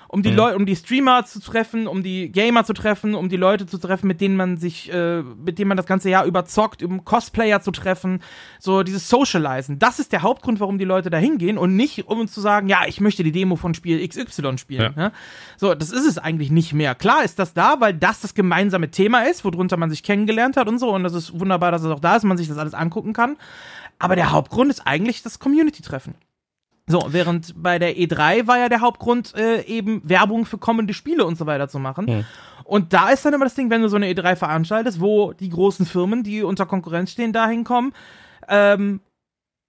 um 0.10 0.24
die 0.24 0.32
mhm. 0.32 0.38
Leute, 0.38 0.56
um 0.58 0.65
die 0.65 0.76
Streamer 0.76 1.26
zu 1.26 1.39
treffen, 1.39 1.88
um 1.88 2.04
die 2.04 2.32
Gamer 2.32 2.63
zu 2.63 2.74
treffen, 2.74 3.15
um 3.15 3.30
die 3.30 3.38
Leute 3.38 3.65
zu 3.65 3.78
treffen, 3.78 4.08
mit 4.08 4.22
denen 4.22 4.36
man 4.36 4.58
sich, 4.58 4.91
äh, 4.91 5.22
mit 5.22 5.60
denen 5.60 5.67
man 5.67 5.78
das 5.78 5.86
ganze 5.86 6.10
Jahr 6.10 6.26
überzockt, 6.26 6.84
um 6.84 7.04
Cosplayer 7.04 7.62
zu 7.62 7.72
treffen, 7.72 8.22
so 8.60 8.84
dieses 8.84 9.10
Socializen. 9.10 9.80
Das 9.80 10.00
ist 10.00 10.12
der 10.12 10.22
Hauptgrund, 10.22 10.60
warum 10.60 10.78
die 10.78 10.86
Leute 10.86 11.10
da 11.10 11.17
hingehen 11.17 11.58
und 11.58 11.76
nicht, 11.76 12.08
um 12.08 12.28
zu 12.28 12.41
sagen, 12.41 12.67
ja, 12.70 12.82
ich 12.88 13.02
möchte 13.02 13.24
die 13.24 13.32
Demo 13.32 13.56
von 13.56 13.74
Spiel 13.74 14.06
XY 14.08 14.58
spielen. 14.58 14.93
Ja. 14.96 15.04
Ja? 15.04 15.12
So, 15.58 15.74
das 15.76 15.91
ist 15.91 16.06
es 16.06 16.17
eigentlich 16.17 16.52
nicht 16.52 16.74
mehr. 16.74 16.96
Klar 16.96 17.24
ist 17.24 17.39
das 17.39 17.54
da, 17.54 17.80
weil 17.80 17.93
das 17.93 18.22
das 18.22 18.34
gemeinsame 18.34 18.91
Thema 18.91 19.22
ist, 19.24 19.43
worunter 19.43 19.78
man 19.78 19.89
sich 19.89 20.04
kennengelernt 20.04 20.58
hat 20.58 20.67
und 20.67 20.80
so. 20.80 20.93
Und 20.93 21.04
das 21.04 21.13
ist 21.13 21.39
wunderbar, 21.39 21.72
dass 21.72 21.84
es 21.84 21.91
auch 21.91 22.00
da 22.00 22.15
ist, 22.15 22.24
man 22.24 22.38
sich 22.38 22.48
das 22.48 22.58
alles 22.58 22.74
angucken 22.74 23.13
kann. 23.13 23.38
Aber 24.00 24.15
der 24.15 24.32
Hauptgrund 24.32 24.70
ist 24.70 24.86
eigentlich 24.86 25.24
das 25.24 25.39
Community-Treffen. 25.39 26.15
So, 26.89 27.08
während 27.10 27.62
bei 27.62 27.80
der 27.80 27.97
E3 27.97 28.47
war 28.47 28.58
ja 28.58 28.69
der 28.69 28.80
Hauptgrund 28.80 29.36
äh, 29.36 29.62
eben 29.63 30.02
Werbung 30.06 30.45
für 30.45 30.58
kommende 30.58 30.93
Spiele 30.93 31.26
und 31.26 31.38
so 31.38 31.45
weiter 31.45 31.67
zu 31.67 31.80
machen. 31.80 32.06
Mhm. 32.06 32.26
Und 32.63 32.93
da 32.93 33.10
ist 33.10 33.26
dann 33.26 33.34
immer 33.34 33.43
das 33.43 33.56
Ding, 33.56 33.69
wenn 33.69 33.82
du 33.82 33.89
so 33.89 33.97
eine 33.97 34.08
E3 34.08 34.38
veranstaltest, 34.38 35.02
wo 35.02 35.34
die 35.34 35.50
großen 35.50 35.86
Firmen, 35.86 36.23
die 36.23 36.43
unter 36.43 36.65
Konkurrenz 36.65 37.12
stehen, 37.12 37.34
da 37.34 37.47
hinkommen, 37.47 37.93
ähm, 38.47 39.02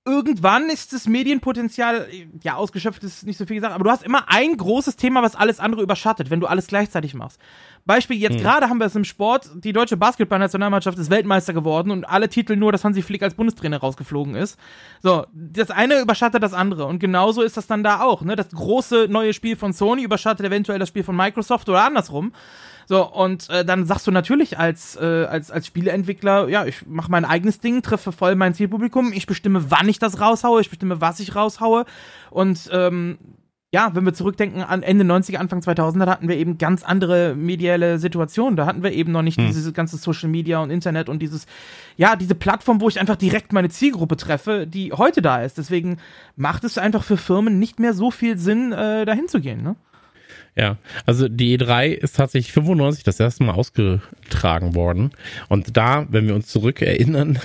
irgendwann 0.09 0.71
ist 0.71 0.93
das 0.93 1.07
Medienpotenzial, 1.07 2.09
ja, 2.43 2.55
ausgeschöpft 2.55 3.05
ist 3.05 3.27
nicht 3.27 3.37
so 3.37 3.45
viel 3.45 3.57
gesagt, 3.57 3.75
aber 3.75 3.85
du 3.85 3.91
hast 3.91 4.03
immer 4.03 4.25
ein 4.29 4.57
großes 4.57 4.97
Thema, 4.97 5.23
was 5.23 5.37
alles 5.37 5.61
andere 5.61 5.83
überschattet, 5.83 6.31
wenn 6.31 6.41
du 6.41 6.47
alles 6.47 6.67
gleichzeitig 6.67 7.15
machst. 7.15 7.39
Beispiel, 7.85 8.17
jetzt 8.17 8.37
hm. 8.37 8.43
gerade 8.43 8.69
haben 8.69 8.79
wir 8.79 8.87
es 8.87 8.97
im 8.97 9.05
Sport, 9.05 9.51
die 9.55 9.73
deutsche 9.73 9.97
Basketballnationalmannschaft 9.97 10.99
ist 10.99 11.11
Weltmeister 11.11 11.53
geworden 11.53 11.91
und 11.91 12.09
alle 12.09 12.29
Titel 12.29 12.57
nur, 12.57 12.73
dass 12.73 12.85
Hansi 12.85 13.03
Flick 13.03 13.23
als 13.23 13.35
Bundestrainer 13.35 13.79
rausgeflogen 13.79 14.35
ist. 14.35 14.59
So, 15.03 15.27
das 15.33 15.71
eine 15.71 16.01
überschattet 16.01 16.43
das 16.43 16.55
andere 16.55 16.87
und 16.87 16.99
genauso 16.99 17.43
ist 17.43 17.57
das 17.57 17.67
dann 17.67 17.85
da 17.85 18.01
auch, 18.01 18.23
ne? 18.23 18.37
Das 18.37 18.51
große 18.51 19.07
neue 19.09 19.33
Spiel 19.35 19.57
von 19.57 19.73
Sony 19.73 20.03
überschattet 20.03 20.47
eventuell 20.47 20.79
das 20.79 20.89
Spiel 20.89 21.05
von 21.05 21.17
Microsoft 21.17 21.69
oder 21.69 21.85
andersrum. 21.85 22.33
So, 22.89 23.07
und 23.07 23.51
äh, 23.51 23.67
dann 23.67 23.85
sagst 23.85 24.07
du 24.07 24.11
natürlich 24.11 24.59
als, 24.59 24.97
äh, 24.97 25.27
als, 25.27 25.51
als 25.51 25.67
Spieleentwickler, 25.67 26.49
ja, 26.49 26.65
ich 26.65 26.87
mache 26.87 27.11
mein 27.11 27.27
eigenes 27.27 27.61
Ding, 27.61 27.83
treffe 27.83 28.13
voll 28.13 28.35
mein 28.35 28.55
Zielpublikum, 28.55 29.13
ich 29.13 29.27
bestimme, 29.27 29.71
wann 29.71 29.91
ich 29.91 29.99
das 29.99 30.23
raushaue, 30.23 30.63
ich 30.63 30.71
bestimme, 30.71 30.99
was 30.99 31.21
ich 31.21 31.37
raushaue. 31.37 31.85
Und 32.31 32.71
ähm, 32.73 33.19
ja, 33.71 33.91
wenn 33.93 34.07
wir 34.07 34.15
zurückdenken 34.15 34.63
an 34.63 34.83
Ende 34.83 35.05
90er, 35.05 35.37
Anfang 35.37 35.61
2000er, 35.61 36.07
da 36.07 36.13
hatten 36.13 36.29
wir 36.29 36.37
eben 36.39 36.57
ganz 36.57 36.83
andere 36.83 37.35
mediale 37.35 37.99
Situationen. 37.99 38.57
Da 38.57 38.65
hatten 38.65 38.83
wir 38.83 38.93
eben 38.93 39.13
noch 39.13 39.21
nicht 39.21 39.37
hm. 39.37 39.49
dieses 39.49 39.75
ganze 39.75 39.99
Social 39.99 40.31
Media 40.31 40.63
und 40.63 40.71
Internet 40.71 41.11
und 41.11 41.21
dieses, 41.21 41.45
ja, 41.99 42.17
diese 42.17 42.35
Plattform, 42.35 42.81
wo 42.81 42.89
ich 42.89 42.99
einfach 42.99 43.17
direkt 43.17 43.53
meine 43.53 43.69
Zielgruppe 43.69 44.17
treffe, 44.17 44.67
die 44.67 44.95
heute 44.95 45.21
da 45.21 45.43
ist. 45.43 45.59
Deswegen 45.59 45.99
macht 46.37 46.65
es 46.65 46.79
einfach 46.79 47.05
für 47.05 47.19
Firmen 47.19 47.59
nicht 47.59 47.79
mehr 47.81 47.93
so 47.93 48.11
viel 48.11 48.39
Sinn, 48.39 48.73
äh, 48.73 49.05
dahin 49.05 49.29
zu 49.29 49.43
gehen, 49.43 49.63
ne? 49.63 49.77
Ja, 50.59 50.77
also 51.07 51.29
die 51.29 51.57
E3 51.57 51.91
ist 51.91 52.17
tatsächlich 52.17 52.53
95 52.53 53.05
das 53.05 53.21
erste 53.21 53.45
Mal 53.45 53.53
ausgetragen 53.53 54.75
worden. 54.75 55.13
Und 55.49 55.77
da, 55.77 56.05
wenn 56.11 56.27
wir 56.27 56.35
uns 56.35 56.49
zurückerinnern 56.49 57.39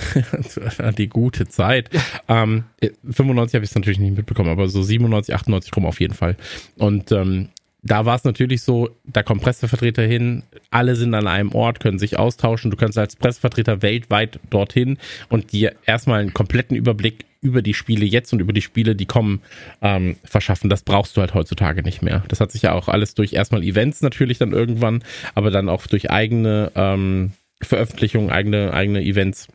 an 0.78 0.94
die 0.98 1.08
gute 1.08 1.46
Zeit, 1.46 1.90
ähm, 2.26 2.64
95 3.08 3.54
habe 3.54 3.64
ich 3.64 3.70
es 3.70 3.76
natürlich 3.76 4.00
nicht 4.00 4.16
mitbekommen, 4.16 4.50
aber 4.50 4.66
so 4.66 4.82
97, 4.82 5.32
98 5.32 5.76
rum 5.76 5.86
auf 5.86 6.00
jeden 6.00 6.14
Fall. 6.14 6.36
Und 6.76 7.12
ähm, 7.12 7.50
da 7.84 8.04
war 8.04 8.16
es 8.16 8.24
natürlich 8.24 8.62
so, 8.62 8.90
da 9.04 9.22
kommen 9.22 9.40
Pressevertreter 9.40 10.02
hin, 10.02 10.42
alle 10.70 10.96
sind 10.96 11.14
an 11.14 11.28
einem 11.28 11.52
Ort, 11.52 11.78
können 11.78 12.00
sich 12.00 12.18
austauschen. 12.18 12.72
Du 12.72 12.76
kannst 12.76 12.98
als 12.98 13.14
Pressevertreter 13.14 13.82
weltweit 13.82 14.40
dorthin 14.50 14.98
und 15.28 15.52
dir 15.52 15.76
erstmal 15.86 16.20
einen 16.20 16.34
kompletten 16.34 16.76
Überblick 16.76 17.26
über 17.44 17.62
die 17.62 17.74
Spiele 17.74 18.04
jetzt 18.06 18.32
und 18.32 18.40
über 18.40 18.52
die 18.52 18.62
Spiele, 18.62 18.96
die 18.96 19.06
kommen, 19.06 19.42
ähm, 19.82 20.16
verschaffen. 20.24 20.70
Das 20.70 20.82
brauchst 20.82 21.16
du 21.16 21.20
halt 21.20 21.34
heutzutage 21.34 21.82
nicht 21.82 22.02
mehr. 22.02 22.24
Das 22.28 22.40
hat 22.40 22.50
sich 22.50 22.62
ja 22.62 22.72
auch 22.72 22.88
alles 22.88 23.14
durch 23.14 23.34
erstmal 23.34 23.62
Events 23.62 24.00
natürlich 24.00 24.38
dann 24.38 24.52
irgendwann, 24.52 25.04
aber 25.34 25.50
dann 25.50 25.68
auch 25.68 25.86
durch 25.86 26.10
eigene 26.10 26.72
ähm, 26.74 27.32
Veröffentlichungen, 27.62 28.30
eigene, 28.30 28.72
eigene 28.72 29.02
Events. 29.02 29.48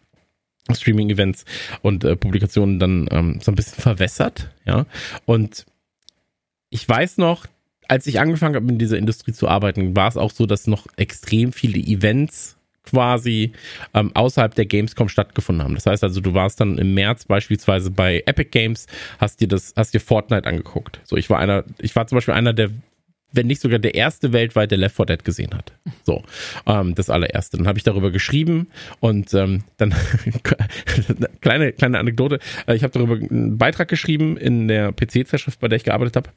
Streaming-Events 0.71 1.45
und 1.81 2.03
äh, 2.03 2.15
Publikationen 2.15 2.77
dann 2.77 3.09
ähm, 3.09 3.39
so 3.41 3.51
ein 3.51 3.55
bisschen 3.55 3.81
verwässert, 3.81 4.51
ja. 4.65 4.85
Und 5.25 5.65
ich 6.69 6.87
weiß 6.87 7.17
noch, 7.17 7.47
als 7.87 8.05
ich 8.05 8.19
angefangen 8.19 8.53
habe, 8.53 8.67
in 8.67 8.77
dieser 8.77 8.99
Industrie 8.99 9.33
zu 9.33 9.47
arbeiten, 9.47 9.95
war 9.95 10.07
es 10.07 10.15
auch 10.15 10.29
so, 10.29 10.45
dass 10.45 10.67
noch 10.67 10.85
extrem 10.95 11.53
viele 11.53 11.79
Events 11.79 12.58
quasi 12.89 13.53
ähm, 13.93 14.11
außerhalb 14.15 14.55
der 14.55 14.65
Gamescom 14.65 15.09
stattgefunden 15.09 15.63
haben. 15.63 15.75
Das 15.75 15.85
heißt 15.85 16.03
also, 16.03 16.21
du 16.21 16.33
warst 16.33 16.59
dann 16.59 16.77
im 16.77 16.93
März 16.93 17.25
beispielsweise 17.25 17.91
bei 17.91 18.23
Epic 18.25 18.49
Games, 18.51 18.87
hast 19.19 19.41
dir 19.41 19.47
das, 19.47 19.73
hast 19.75 19.93
dir 19.93 19.99
Fortnite 19.99 20.47
angeguckt. 20.47 20.99
So, 21.03 21.17
ich 21.17 21.29
war 21.29 21.39
einer, 21.39 21.63
ich 21.79 21.95
war 21.95 22.07
zum 22.07 22.17
Beispiel 22.17 22.33
einer 22.33 22.53
der 22.53 22.69
wenn 23.31 23.47
nicht 23.47 23.61
sogar 23.61 23.79
der 23.79 23.95
erste 23.95 24.33
weltweit, 24.33 24.71
der 24.71 24.79
Left 24.79 24.95
4 24.95 25.05
Dead 25.05 25.23
gesehen 25.23 25.53
hat. 25.53 25.71
So, 26.03 26.23
ähm, 26.65 26.95
das 26.95 27.09
allererste. 27.09 27.57
Dann 27.57 27.67
habe 27.67 27.77
ich 27.77 27.83
darüber 27.83 28.11
geschrieben 28.11 28.67
und 28.99 29.33
ähm, 29.33 29.63
dann 29.77 29.93
kleine 31.41 31.71
kleine 31.73 31.99
Anekdote. 31.99 32.39
Äh, 32.65 32.75
ich 32.75 32.83
habe 32.83 32.93
darüber 32.93 33.15
einen 33.15 33.57
Beitrag 33.57 33.87
geschrieben 33.87 34.35
in 34.37 34.67
der 34.67 34.91
PC-Zeitschrift, 34.93 35.59
bei 35.59 35.67
der 35.67 35.77
ich 35.77 35.83
gearbeitet 35.83 36.15
habe. 36.15 36.29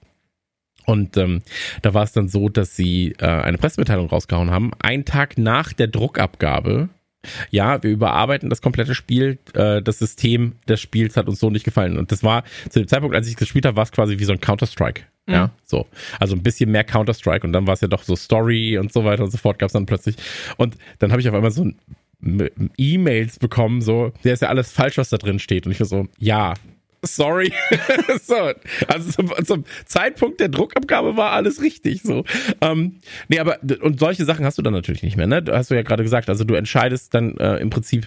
Und 0.86 1.16
ähm, 1.16 1.42
da 1.82 1.94
war 1.94 2.02
es 2.02 2.12
dann 2.12 2.28
so, 2.28 2.48
dass 2.48 2.76
sie 2.76 3.14
äh, 3.18 3.26
eine 3.26 3.58
Pressemitteilung 3.58 4.08
rausgehauen 4.08 4.50
haben, 4.50 4.72
einen 4.80 5.04
Tag 5.04 5.38
nach 5.38 5.72
der 5.72 5.86
Druckabgabe. 5.86 6.88
Ja, 7.50 7.82
wir 7.82 7.90
überarbeiten 7.90 8.50
das 8.50 8.62
komplette 8.62 8.94
Spiel. 8.94 9.38
Äh, 9.54 9.80
das 9.80 9.98
System 10.00 10.54
des 10.68 10.80
Spiels 10.80 11.16
hat 11.16 11.28
uns 11.28 11.38
so 11.38 11.50
nicht 11.50 11.64
gefallen. 11.64 11.96
Und 11.96 12.10
das 12.10 12.24
war 12.24 12.42
zu 12.68 12.80
dem 12.80 12.88
Zeitpunkt, 12.88 13.14
als 13.14 13.28
ich 13.28 13.36
gespielt 13.36 13.64
habe, 13.64 13.76
war 13.76 13.84
es 13.84 13.92
quasi 13.92 14.18
wie 14.18 14.24
so 14.24 14.32
ein 14.32 14.40
Counter-Strike. 14.40 15.02
Mhm. 15.26 15.34
Ja, 15.34 15.50
so. 15.64 15.86
Also 16.18 16.34
ein 16.34 16.42
bisschen 16.42 16.70
mehr 16.70 16.84
Counter-Strike. 16.84 17.46
Und 17.46 17.52
dann 17.52 17.66
war 17.66 17.74
es 17.74 17.80
ja 17.80 17.88
doch 17.88 18.02
so 18.02 18.16
Story 18.16 18.76
und 18.78 18.92
so 18.92 19.04
weiter 19.04 19.22
und 19.22 19.30
so 19.30 19.38
fort, 19.38 19.58
gab 19.60 19.68
es 19.68 19.72
dann 19.72 19.86
plötzlich. 19.86 20.16
Und 20.56 20.76
dann 20.98 21.12
habe 21.12 21.20
ich 21.20 21.28
auf 21.28 21.34
einmal 21.34 21.52
so 21.52 21.64
ein 21.64 21.78
E-Mails 22.76 23.38
bekommen, 23.38 23.82
so, 23.82 24.12
der 24.24 24.34
ist 24.34 24.42
ja 24.42 24.48
alles 24.48 24.72
falsch, 24.72 24.98
was 24.98 25.08
da 25.08 25.16
drin 25.16 25.38
steht. 25.38 25.66
Und 25.66 25.72
ich 25.72 25.80
war 25.80 25.86
so, 25.86 26.06
ja, 26.18 26.54
sorry. 27.02 27.52
so, 28.22 28.52
also 28.88 29.10
zum, 29.10 29.44
zum, 29.44 29.64
Zeitpunkt 29.84 30.40
der 30.40 30.48
Druckabgabe 30.48 31.16
war 31.16 31.32
alles 31.32 31.62
richtig. 31.62 32.02
So, 32.02 32.24
ähm, 32.60 32.96
nee, 33.28 33.38
aber 33.38 33.58
und 33.80 33.98
solche 33.98 34.24
Sachen 34.24 34.44
hast 34.44 34.58
du 34.58 34.62
dann 34.62 34.72
natürlich 34.72 35.02
nicht 35.02 35.16
mehr. 35.16 35.26
Ne, 35.26 35.42
du 35.42 35.52
hast 35.52 35.70
du 35.70 35.74
ja 35.74 35.82
gerade 35.82 36.02
gesagt. 36.02 36.28
Also 36.28 36.44
du 36.44 36.54
entscheidest 36.54 37.14
dann 37.14 37.36
äh, 37.38 37.56
im 37.56 37.70
Prinzip 37.70 38.06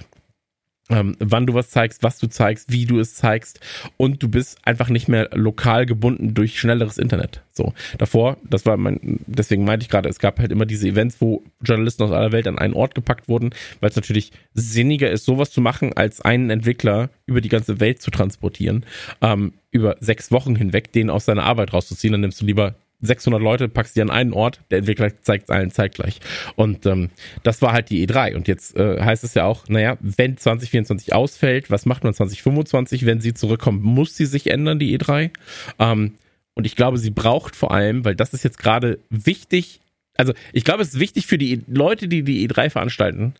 ähm, 0.89 1.15
wann 1.19 1.47
du 1.47 1.53
was 1.53 1.69
zeigst, 1.69 2.03
was 2.03 2.19
du 2.19 2.27
zeigst, 2.27 2.71
wie 2.71 2.85
du 2.85 2.99
es 2.99 3.15
zeigst 3.15 3.59
und 3.97 4.21
du 4.21 4.29
bist 4.29 4.59
einfach 4.63 4.89
nicht 4.89 5.07
mehr 5.07 5.29
lokal 5.33 5.85
gebunden 5.85 6.33
durch 6.33 6.59
schnelleres 6.59 6.97
Internet. 6.97 7.41
So 7.51 7.73
davor, 7.97 8.37
das 8.43 8.65
war 8.65 8.77
mein, 8.77 9.19
deswegen 9.25 9.65
meinte 9.65 9.83
ich 9.83 9.89
gerade, 9.89 10.09
es 10.09 10.19
gab 10.19 10.39
halt 10.39 10.51
immer 10.51 10.65
diese 10.65 10.87
Events, 10.87 11.21
wo 11.21 11.43
Journalisten 11.61 12.03
aus 12.03 12.11
aller 12.11 12.31
Welt 12.31 12.47
an 12.47 12.59
einen 12.59 12.73
Ort 12.73 12.93
gepackt 12.93 13.27
wurden, 13.27 13.51
weil 13.79 13.89
es 13.89 13.95
natürlich 13.95 14.31
sinniger 14.53 15.09
ist, 15.09 15.25
sowas 15.25 15.51
zu 15.51 15.61
machen, 15.61 15.93
als 15.93 16.21
einen 16.21 16.49
Entwickler 16.49 17.09
über 17.25 17.41
die 17.41 17.49
ganze 17.49 17.79
Welt 17.79 18.01
zu 18.01 18.11
transportieren, 18.11 18.85
ähm, 19.21 19.53
über 19.71 19.97
sechs 19.99 20.31
Wochen 20.31 20.55
hinweg 20.55 20.91
den 20.91 21.09
aus 21.09 21.25
seiner 21.25 21.43
Arbeit 21.43 21.73
rauszuziehen. 21.73 22.11
Dann 22.11 22.21
nimmst 22.21 22.41
du 22.41 22.45
lieber 22.45 22.75
600 23.01 23.41
Leute, 23.41 23.67
packst 23.67 23.95
die 23.95 24.01
an 24.01 24.09
einen 24.09 24.33
Ort, 24.33 24.61
der 24.71 24.79
Entwickler 24.79 25.11
zeigt 25.21 25.45
es 25.45 25.49
allen 25.49 25.71
zeitgleich. 25.71 26.19
Und 26.55 26.85
ähm, 26.85 27.09
das 27.43 27.61
war 27.61 27.73
halt 27.73 27.89
die 27.89 28.07
E3. 28.07 28.35
Und 28.35 28.47
jetzt 28.47 28.75
äh, 28.75 29.01
heißt 29.01 29.23
es 29.23 29.33
ja 29.33 29.45
auch, 29.45 29.67
naja, 29.67 29.97
wenn 30.01 30.37
2024 30.37 31.13
ausfällt, 31.13 31.69
was 31.71 31.85
macht 31.85 32.03
man 32.03 32.13
2025? 32.13 33.05
Wenn 33.05 33.21
sie 33.21 33.33
zurückkommt, 33.33 33.83
muss 33.83 34.15
sie 34.15 34.25
sich 34.25 34.49
ändern, 34.49 34.79
die 34.79 34.97
E3. 34.97 35.31
Ähm, 35.79 36.15
und 36.55 36.65
ich 36.65 36.75
glaube, 36.75 36.97
sie 36.97 37.11
braucht 37.11 37.55
vor 37.55 37.71
allem, 37.71 38.05
weil 38.05 38.15
das 38.15 38.33
ist 38.33 38.43
jetzt 38.43 38.57
gerade 38.57 38.99
wichtig, 39.09 39.81
also 40.17 40.33
ich 40.53 40.63
glaube, 40.63 40.81
es 40.81 40.93
ist 40.93 40.99
wichtig 40.99 41.27
für 41.27 41.37
die 41.37 41.61
Leute, 41.67 42.07
die 42.07 42.23
die 42.23 42.47
E3 42.47 42.69
veranstalten, 42.69 43.35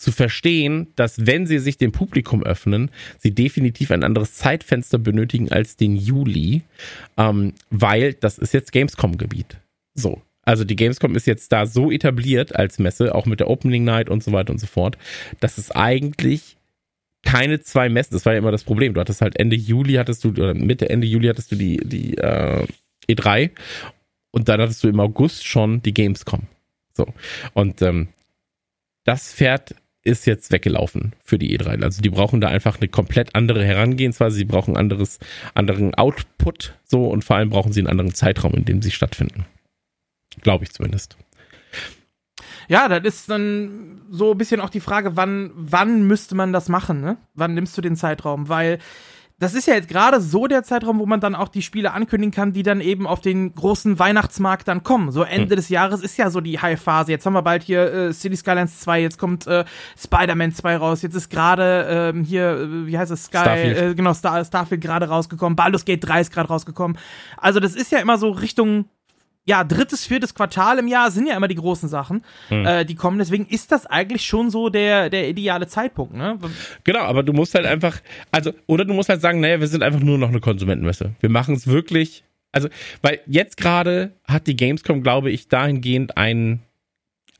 zu 0.00 0.12
verstehen, 0.12 0.88
dass 0.96 1.26
wenn 1.26 1.46
sie 1.46 1.58
sich 1.58 1.76
dem 1.76 1.92
Publikum 1.92 2.42
öffnen, 2.42 2.90
sie 3.18 3.34
definitiv 3.34 3.90
ein 3.90 4.02
anderes 4.02 4.34
Zeitfenster 4.34 4.98
benötigen 4.98 5.52
als 5.52 5.76
den 5.76 5.94
Juli, 5.94 6.62
ähm, 7.18 7.52
weil 7.68 8.14
das 8.14 8.38
ist 8.38 8.54
jetzt 8.54 8.72
Gamescom-Gebiet. 8.72 9.58
So. 9.94 10.22
Also 10.42 10.64
die 10.64 10.74
Gamescom 10.74 11.14
ist 11.16 11.26
jetzt 11.26 11.52
da 11.52 11.66
so 11.66 11.90
etabliert 11.92 12.56
als 12.56 12.78
Messe, 12.78 13.14
auch 13.14 13.26
mit 13.26 13.40
der 13.40 13.50
Opening 13.50 13.84
Night 13.84 14.08
und 14.08 14.24
so 14.24 14.32
weiter 14.32 14.52
und 14.52 14.58
so 14.58 14.66
fort, 14.66 14.96
dass 15.38 15.58
es 15.58 15.70
eigentlich 15.70 16.56
keine 17.22 17.60
zwei 17.60 17.90
Messen, 17.90 18.14
das 18.14 18.24
war 18.24 18.32
ja 18.32 18.38
immer 18.38 18.50
das 18.50 18.64
Problem. 18.64 18.94
Du 18.94 19.00
hattest 19.00 19.20
halt 19.20 19.38
Ende 19.38 19.54
Juli 19.54 19.94
hattest 19.94 20.24
du, 20.24 20.30
oder 20.30 20.54
Mitte, 20.54 20.88
Ende 20.88 21.06
Juli 21.06 21.28
hattest 21.28 21.52
du 21.52 21.56
die, 21.56 21.76
die 21.76 22.16
äh, 22.16 22.66
E3 23.06 23.50
und 24.30 24.48
dann 24.48 24.62
hattest 24.62 24.82
du 24.82 24.88
im 24.88 24.98
August 24.98 25.46
schon 25.46 25.82
die 25.82 25.92
Gamescom. 25.92 26.44
So. 26.94 27.06
Und 27.52 27.82
ähm, 27.82 28.08
das 29.04 29.34
fährt 29.34 29.74
ist 30.02 30.26
jetzt 30.26 30.50
weggelaufen 30.50 31.14
für 31.22 31.38
die 31.38 31.58
E3. 31.58 31.82
Also 31.82 32.00
die 32.00 32.10
brauchen 32.10 32.40
da 32.40 32.48
einfach 32.48 32.78
eine 32.78 32.88
komplett 32.88 33.34
andere 33.34 33.64
Herangehensweise, 33.64 34.36
sie 34.36 34.44
brauchen 34.44 34.76
anderes, 34.76 35.18
anderen 35.54 35.94
Output 35.94 36.74
so 36.84 37.06
und 37.06 37.24
vor 37.24 37.36
allem 37.36 37.50
brauchen 37.50 37.72
sie 37.72 37.80
einen 37.80 37.88
anderen 37.88 38.14
Zeitraum, 38.14 38.54
in 38.54 38.64
dem 38.64 38.82
sie 38.82 38.90
stattfinden. 38.90 39.44
Glaube 40.42 40.64
ich 40.64 40.72
zumindest. 40.72 41.16
Ja, 42.68 42.88
das 42.88 43.14
ist 43.14 43.30
dann 43.30 44.00
so 44.10 44.32
ein 44.32 44.38
bisschen 44.38 44.60
auch 44.60 44.70
die 44.70 44.80
Frage, 44.80 45.16
wann, 45.16 45.50
wann 45.54 46.06
müsste 46.06 46.34
man 46.34 46.52
das 46.52 46.68
machen, 46.68 47.00
ne? 47.00 47.16
Wann 47.34 47.54
nimmst 47.54 47.76
du 47.76 47.82
den 47.82 47.96
Zeitraum? 47.96 48.48
Weil 48.48 48.78
das 49.40 49.54
ist 49.54 49.66
ja 49.66 49.74
jetzt 49.74 49.88
gerade 49.88 50.20
so 50.20 50.46
der 50.46 50.62
Zeitraum, 50.62 50.98
wo 50.98 51.06
man 51.06 51.18
dann 51.18 51.34
auch 51.34 51.48
die 51.48 51.62
Spiele 51.62 51.92
ankündigen 51.92 52.30
kann, 52.30 52.52
die 52.52 52.62
dann 52.62 52.82
eben 52.82 53.06
auf 53.06 53.22
den 53.22 53.54
großen 53.54 53.98
Weihnachtsmarkt 53.98 54.68
dann 54.68 54.82
kommen. 54.82 55.10
So 55.12 55.22
Ende 55.22 55.50
hm. 55.50 55.56
des 55.56 55.70
Jahres 55.70 56.02
ist 56.02 56.18
ja 56.18 56.30
so 56.30 56.42
die 56.42 56.60
High-Phase. 56.60 57.10
Jetzt 57.10 57.24
haben 57.24 57.32
wir 57.32 57.42
bald 57.42 57.62
hier 57.62 57.92
äh, 57.92 58.12
City 58.12 58.36
Skylines 58.36 58.80
2, 58.80 59.00
jetzt 59.00 59.18
kommt 59.18 59.46
äh, 59.46 59.64
Spider-Man 59.98 60.52
2 60.52 60.76
raus, 60.76 61.00
jetzt 61.00 61.14
ist 61.14 61.30
gerade 61.30 62.12
ähm, 62.14 62.22
hier, 62.22 62.50
äh, 62.50 62.86
wie 62.86 62.98
heißt 62.98 63.10
es, 63.10 63.24
Sky, 63.24 63.38
Starfield. 63.38 63.78
Äh, 63.78 63.94
genau, 63.94 64.12
Star, 64.12 64.44
Starfield 64.44 64.82
gerade 64.82 65.08
rausgekommen, 65.08 65.56
Baldur's 65.56 65.86
Gate 65.86 66.06
3 66.06 66.20
ist 66.20 66.32
gerade 66.32 66.48
rausgekommen. 66.48 66.98
Also 67.38 67.60
das 67.60 67.74
ist 67.74 67.90
ja 67.90 67.98
immer 67.98 68.18
so 68.18 68.30
Richtung 68.30 68.84
ja, 69.44 69.64
drittes, 69.64 70.06
viertes 70.06 70.34
Quartal 70.34 70.78
im 70.78 70.86
Jahr 70.86 71.10
sind 71.10 71.26
ja 71.26 71.36
immer 71.36 71.48
die 71.48 71.54
großen 71.54 71.88
Sachen, 71.88 72.24
hm. 72.48 72.66
äh, 72.66 72.84
die 72.84 72.94
kommen. 72.94 73.18
Deswegen 73.18 73.46
ist 73.46 73.72
das 73.72 73.86
eigentlich 73.86 74.24
schon 74.24 74.50
so 74.50 74.68
der, 74.68 75.10
der 75.10 75.28
ideale 75.28 75.66
Zeitpunkt, 75.66 76.14
ne? 76.14 76.38
Genau, 76.84 77.00
aber 77.00 77.22
du 77.22 77.32
musst 77.32 77.54
halt 77.54 77.66
einfach, 77.66 78.00
also, 78.30 78.52
oder 78.66 78.84
du 78.84 78.92
musst 78.92 79.08
halt 79.08 79.20
sagen, 79.20 79.40
naja, 79.40 79.60
wir 79.60 79.68
sind 79.68 79.82
einfach 79.82 80.00
nur 80.00 80.18
noch 80.18 80.28
eine 80.28 80.40
Konsumentenmesse. 80.40 81.14
Wir 81.20 81.30
machen 81.30 81.54
es 81.54 81.66
wirklich, 81.66 82.24
also, 82.52 82.68
weil 83.02 83.20
jetzt 83.26 83.56
gerade 83.56 84.12
hat 84.24 84.46
die 84.46 84.56
Gamescom, 84.56 85.02
glaube 85.02 85.30
ich, 85.30 85.48
dahingehend 85.48 86.16
ein 86.16 86.60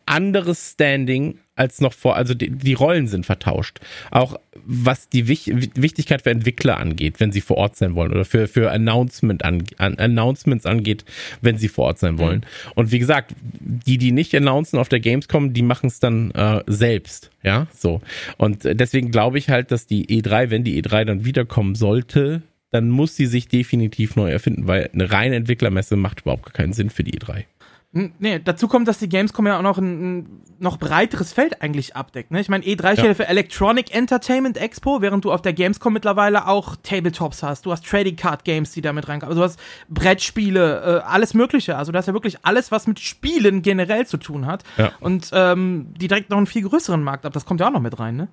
anderes 0.06 0.72
Standing 0.72 1.38
als 1.60 1.82
noch 1.82 1.92
vor, 1.92 2.16
also 2.16 2.32
die, 2.32 2.50
die 2.50 2.72
Rollen 2.72 3.06
sind 3.06 3.26
vertauscht. 3.26 3.80
Auch 4.10 4.40
was 4.64 5.10
die 5.10 5.28
Wich 5.28 5.52
Wichtigkeit 5.74 6.22
für 6.22 6.30
Entwickler 6.30 6.78
angeht, 6.78 7.20
wenn 7.20 7.32
sie 7.32 7.42
vor 7.42 7.58
Ort 7.58 7.76
sein 7.76 7.94
wollen 7.94 8.12
oder 8.12 8.24
für, 8.24 8.48
für 8.48 8.70
Announcement 8.70 9.44
an, 9.44 9.64
an, 9.76 9.98
Announcements 9.98 10.64
angeht, 10.64 11.04
wenn 11.42 11.58
sie 11.58 11.68
vor 11.68 11.84
Ort 11.84 11.98
sein 11.98 12.18
wollen. 12.18 12.38
Mhm. 12.38 12.72
Und 12.76 12.92
wie 12.92 12.98
gesagt, 12.98 13.34
die, 13.60 13.98
die 13.98 14.10
nicht 14.10 14.34
announcen 14.34 14.78
auf 14.78 14.88
der 14.88 15.00
Gamescom, 15.00 15.52
die 15.52 15.62
machen 15.62 15.88
es 15.88 16.00
dann 16.00 16.30
äh, 16.30 16.62
selbst. 16.66 17.30
Ja, 17.42 17.66
so. 17.76 18.00
Und 18.38 18.64
deswegen 18.64 19.10
glaube 19.10 19.38
ich 19.38 19.50
halt, 19.50 19.70
dass 19.70 19.86
die 19.86 20.06
E3, 20.06 20.48
wenn 20.48 20.64
die 20.64 20.82
E3 20.82 21.04
dann 21.04 21.24
wiederkommen 21.26 21.74
sollte, 21.74 22.42
dann 22.70 22.88
muss 22.88 23.16
sie 23.16 23.26
sich 23.26 23.48
definitiv 23.48 24.16
neu 24.16 24.30
erfinden, 24.30 24.66
weil 24.66 24.88
eine 24.94 25.10
reine 25.12 25.36
Entwicklermesse 25.36 25.96
macht 25.96 26.22
überhaupt 26.22 26.54
keinen 26.54 26.72
Sinn 26.72 26.88
für 26.88 27.04
die 27.04 27.18
E3. 27.18 27.44
Nee, 27.92 28.38
dazu 28.38 28.68
kommt, 28.68 28.86
dass 28.86 28.98
die 28.98 29.08
Gamescom 29.08 29.48
ja 29.48 29.58
auch 29.58 29.62
noch 29.62 29.78
ein, 29.78 30.18
ein 30.18 30.42
noch 30.60 30.78
breiteres 30.78 31.32
Feld 31.32 31.60
eigentlich 31.60 31.96
abdeckt. 31.96 32.30
Ne? 32.30 32.40
Ich 32.40 32.48
meine, 32.48 32.64
E3 32.64 32.92
steht 32.92 33.04
ja. 33.04 33.14
für 33.14 33.26
Electronic 33.26 33.92
Entertainment 33.92 34.58
Expo, 34.58 35.02
während 35.02 35.24
du 35.24 35.32
auf 35.32 35.42
der 35.42 35.52
Gamescom 35.52 35.92
mittlerweile 35.92 36.46
auch 36.46 36.76
Tabletops 36.84 37.42
hast. 37.42 37.66
Du 37.66 37.72
hast 37.72 37.84
Trading 37.84 38.14
Card 38.14 38.44
Games, 38.44 38.70
die 38.70 38.80
damit 38.80 39.08
reinkommen. 39.08 39.32
Also 39.32 39.40
du 39.40 39.44
hast 39.44 39.58
Brettspiele, 39.88 41.02
äh, 41.02 41.08
alles 41.08 41.34
Mögliche. 41.34 41.76
Also 41.76 41.90
du 41.90 41.98
hast 41.98 42.06
ja 42.06 42.12
wirklich 42.12 42.44
alles, 42.44 42.70
was 42.70 42.86
mit 42.86 43.00
Spielen 43.00 43.60
generell 43.62 44.06
zu 44.06 44.18
tun 44.18 44.46
hat. 44.46 44.62
Ja. 44.76 44.92
Und 45.00 45.30
ähm, 45.32 45.92
die 45.98 46.06
direkt 46.06 46.30
noch 46.30 46.36
einen 46.36 46.46
viel 46.46 46.62
größeren 46.62 47.02
Markt 47.02 47.26
ab. 47.26 47.32
Das 47.32 47.44
kommt 47.44 47.58
ja 47.58 47.66
auch 47.66 47.72
noch 47.72 47.80
mit 47.80 47.98
rein, 47.98 48.14
ne? 48.14 48.28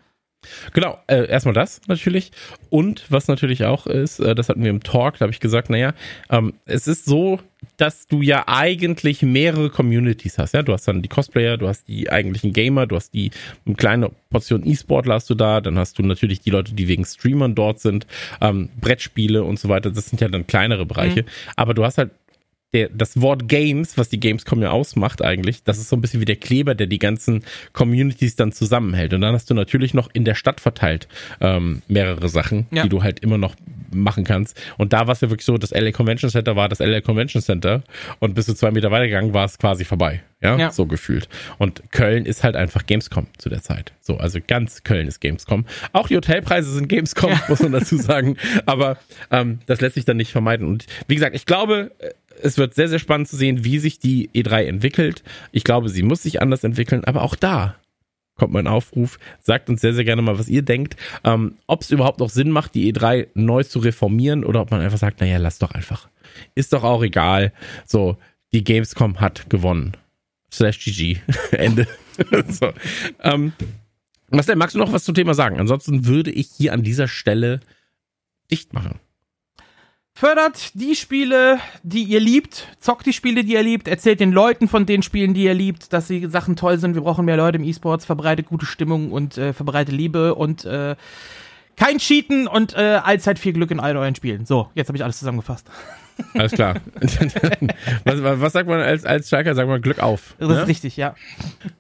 Genau, 0.74 0.98
äh, 1.08 1.28
erstmal 1.28 1.54
das 1.54 1.82
natürlich. 1.88 2.32
Und 2.70 3.06
was 3.10 3.28
natürlich 3.28 3.66
auch 3.66 3.88
ist, 3.88 4.20
äh, 4.20 4.36
das 4.36 4.50
hatten 4.50 4.64
wir 4.64 4.70
im 4.70 4.84
Talk, 4.84 5.16
da 5.16 5.22
habe 5.22 5.32
ich 5.32 5.40
gesagt, 5.40 5.70
naja, 5.70 5.94
ähm, 6.30 6.54
es 6.66 6.88
ist 6.88 7.06
so, 7.06 7.40
dass 7.78 8.08
du 8.08 8.22
ja 8.22 8.44
eigentlich 8.48 9.22
mehrere 9.24 9.70
Communities 9.70 10.38
hast. 10.38 10.54
Ja? 10.54 10.62
Du 10.62 10.74
hast 10.74 10.88
dann 10.88 11.02
die 11.02 11.10
Cosplayer, 11.10 11.58
du 11.58 11.68
hast 11.68 11.88
die 11.88 12.10
eigentlichen 12.10 12.54
Gamer, 12.54 12.88
du 12.88 12.96
hast 12.96 13.14
die 13.14 13.32
eine 13.66 13.76
kleine 13.76 14.12
Portion 14.30 14.66
E-Sportler 14.66 15.16
hast 15.16 15.30
du 15.30 15.36
da, 15.36 15.62
dann 15.62 15.78
hast 15.78 15.98
du 15.98 16.04
natürlich 16.04 16.42
die 16.42 16.50
Leute, 16.50 16.74
die 16.74 16.88
wegen 16.88 17.06
Streamern 17.06 17.56
dort 17.56 17.80
sind, 17.80 18.06
ähm, 18.42 18.70
Brettspiele 18.80 19.44
und 19.44 19.60
so 19.60 19.70
weiter. 19.70 19.92
Das 19.92 20.08
sind 20.08 20.22
ja 20.22 20.28
dann 20.28 20.48
kleinere 20.48 20.86
Bereiche. 20.86 21.24
Mhm. 21.24 21.28
Aber 21.56 21.74
du 21.74 21.84
hast 21.84 21.98
halt 21.98 22.12
der, 22.74 22.90
das 22.90 23.22
Wort 23.22 23.48
Games, 23.48 23.98
was 23.98 24.10
die 24.10 24.20
Gamescom 24.20 24.62
ja 24.62 24.72
ausmacht 24.72 25.22
eigentlich, 25.22 25.64
das 25.64 25.78
ist 25.78 25.90
so 25.90 25.96
ein 25.96 26.02
bisschen 26.02 26.20
wie 26.20 26.26
der 26.26 26.36
Kleber, 26.36 26.76
der 26.76 26.88
die 26.88 27.00
ganzen 27.00 27.44
Communities 27.74 28.36
dann 28.36 28.52
zusammenhält. 28.52 29.14
Und 29.14 29.22
dann 29.22 29.34
hast 29.34 29.50
du 29.50 29.54
natürlich 29.54 29.94
noch 29.94 30.10
in 30.14 30.26
der 30.26 30.36
Stadt 30.36 30.60
verteilt 30.60 31.08
ähm, 31.40 31.82
mehrere 31.88 32.28
Sachen, 32.28 32.68
ja. 32.72 32.84
die 32.84 32.90
du 32.90 33.04
halt 33.04 33.22
immer 33.22 33.38
noch 33.38 33.56
machen 33.92 34.26
kannst. 34.26 34.62
Und 34.78 34.92
da 34.92 35.08
war 35.08 35.14
es 35.14 35.22
ja 35.22 35.30
wirklich 35.30 35.46
so, 35.46 35.58
das 35.58 35.72
LA 35.72 35.92
Convention 35.92 36.30
Center 36.30 36.56
war 36.58 36.68
das 36.68 36.80
LA 36.80 37.00
Convention 37.02 37.42
Center 37.42 37.84
und 38.20 38.36
bis 38.36 38.46
du 38.48 38.54
zwei 38.54 38.72
Meter 38.72 38.92
weitergegangen 38.92 39.34
war 39.34 39.46
es 39.46 39.58
quasi 39.58 39.86
vorbei. 39.86 40.22
Ja? 40.42 40.56
ja, 40.56 40.72
so 40.72 40.86
gefühlt. 40.86 41.30
Und 41.58 41.82
Köln 41.92 42.26
ist 42.26 42.44
halt 42.44 42.56
einfach 42.56 42.86
Gamescom 42.86 43.26
zu 43.40 43.50
der 43.50 43.64
Zeit. 43.64 43.94
So, 44.02 44.18
also 44.18 44.40
ganz 44.46 44.84
Köln 44.84 45.08
ist 45.08 45.20
Gamescom. 45.20 45.66
Auch 45.94 46.10
die 46.10 46.16
Hotelpreise 46.16 46.72
sind 46.72 46.88
Gamescom, 46.90 47.32
ja. 47.32 47.42
muss 47.48 47.62
man 47.62 47.72
dazu 47.72 47.98
sagen. 47.98 48.38
Aber 48.68 48.98
ähm, 49.32 49.60
das 49.66 49.82
lässt 49.82 49.96
sich 49.96 50.06
dann 50.06 50.18
nicht 50.18 50.32
vermeiden. 50.32 50.68
Und 50.68 50.86
wie 51.08 51.16
gesagt, 51.16 51.36
ich 51.36 51.48
glaube, 51.48 51.92
es 52.42 52.58
wird 52.58 52.74
sehr, 52.74 52.88
sehr 52.88 53.00
spannend 53.00 53.28
zu 53.28 53.36
sehen, 53.36 53.64
wie 53.64 53.80
sich 53.80 54.00
die 54.00 54.30
E3 54.30 54.66
entwickelt. 54.66 55.24
Ich 55.52 55.64
glaube, 55.64 55.90
sie 55.90 56.04
muss 56.04 56.24
sich 56.24 56.42
anders 56.42 56.64
entwickeln, 56.64 57.04
aber 57.06 57.22
auch 57.22 57.36
da 57.36 57.76
kommt 58.38 58.54
mein 58.54 58.68
Aufruf. 58.68 59.20
Sagt 59.42 59.70
uns 59.70 59.82
sehr, 59.82 59.94
sehr 59.94 60.06
gerne 60.06 60.22
mal, 60.22 60.40
was 60.40 60.48
ihr 60.48 60.62
denkt. 60.62 60.96
Ähm, 61.24 61.56
ob 61.66 61.82
es 61.82 61.92
überhaupt 61.92 62.20
noch 62.20 62.30
Sinn 62.30 62.52
macht, 62.52 62.76
die 62.76 62.92
E3 62.94 63.28
neu 63.34 63.64
zu 63.64 63.80
reformieren 63.80 64.46
oder 64.46 64.62
ob 64.62 64.72
man 64.72 64.82
einfach 64.82 64.98
sagt, 64.98 65.20
naja, 65.20 65.38
lass 65.38 65.60
doch 65.60 65.72
einfach. 65.72 66.08
Ist 66.56 66.74
doch 66.74 66.84
auch 66.84 67.04
egal. 67.04 67.52
So, 67.86 68.18
die 68.54 68.64
Gamescom 68.64 69.20
hat 69.20 69.50
gewonnen. 69.50 69.98
Slash 70.52 70.84
GG. 70.84 71.18
Ende. 71.52 71.88
so. 72.48 72.72
Ähm, 73.22 73.54
Marcel, 74.30 74.56
magst 74.56 74.76
du 74.76 74.80
noch 74.80 74.94
was 74.94 75.04
zum 75.04 75.16
Thema 75.16 75.34
sagen? 75.34 75.60
Ansonsten 75.60 76.06
würde 76.06 76.32
ich 76.32 76.48
hier 76.56 76.74
an 76.74 76.84
dieser 76.84 77.08
Stelle 77.08 77.60
dicht 78.52 78.74
machen. 78.74 79.00
Fördert 80.20 80.72
die 80.74 80.96
Spiele, 80.96 81.60
die 81.84 82.02
ihr 82.02 82.20
liebt, 82.20 82.70
zockt 82.80 83.06
die 83.06 83.14
Spiele, 83.14 83.44
die 83.44 83.54
ihr 83.54 83.62
liebt, 83.62 83.88
erzählt 83.88 84.20
den 84.20 84.32
Leuten 84.32 84.68
von 84.68 84.88
den 84.88 85.04
Spielen, 85.04 85.36
die 85.36 85.44
ihr 85.44 85.54
liebt, 85.54 85.94
dass 85.94 86.08
die 86.08 86.26
Sachen 86.26 86.56
toll 86.56 86.80
sind. 86.80 86.96
Wir 86.96 87.04
brauchen 87.04 87.24
mehr 87.24 87.38
Leute 87.38 87.60
im 87.60 87.64
E-Sports, 87.64 88.04
verbreitet 88.04 88.48
gute 88.48 88.66
Stimmung 88.66 89.12
und 89.12 89.38
äh, 89.38 89.54
verbreitet 89.54 89.94
Liebe 89.94 90.34
und 90.34 90.66
äh, 90.66 90.96
kein 91.76 92.00
Cheaten 92.00 92.48
und 92.48 92.74
äh, 92.74 93.00
allzeit 93.04 93.38
viel 93.38 93.54
Glück 93.54 93.70
in 93.70 93.80
all 93.80 93.96
euren 93.96 94.16
Spielen. 94.16 94.48
So, 94.48 94.72
jetzt 94.74 94.88
habe 94.88 94.98
ich 94.98 95.04
alles 95.04 95.20
zusammengefasst. 95.20 95.70
Alles 96.34 96.52
klar. 96.52 96.76
was, 98.04 98.22
was, 98.22 98.54
sagt 98.54 98.68
man 98.68 98.80
als, 98.80 99.06
als 99.06 99.30
Schalker? 99.30 99.56
Sagt 99.56 99.68
man 99.68 99.82
Glück 99.82 100.00
auf. 100.00 100.36
Das 100.40 100.50
ne? 100.50 100.62
ist 100.62 100.68
richtig, 100.68 100.98
ja. 100.98 101.16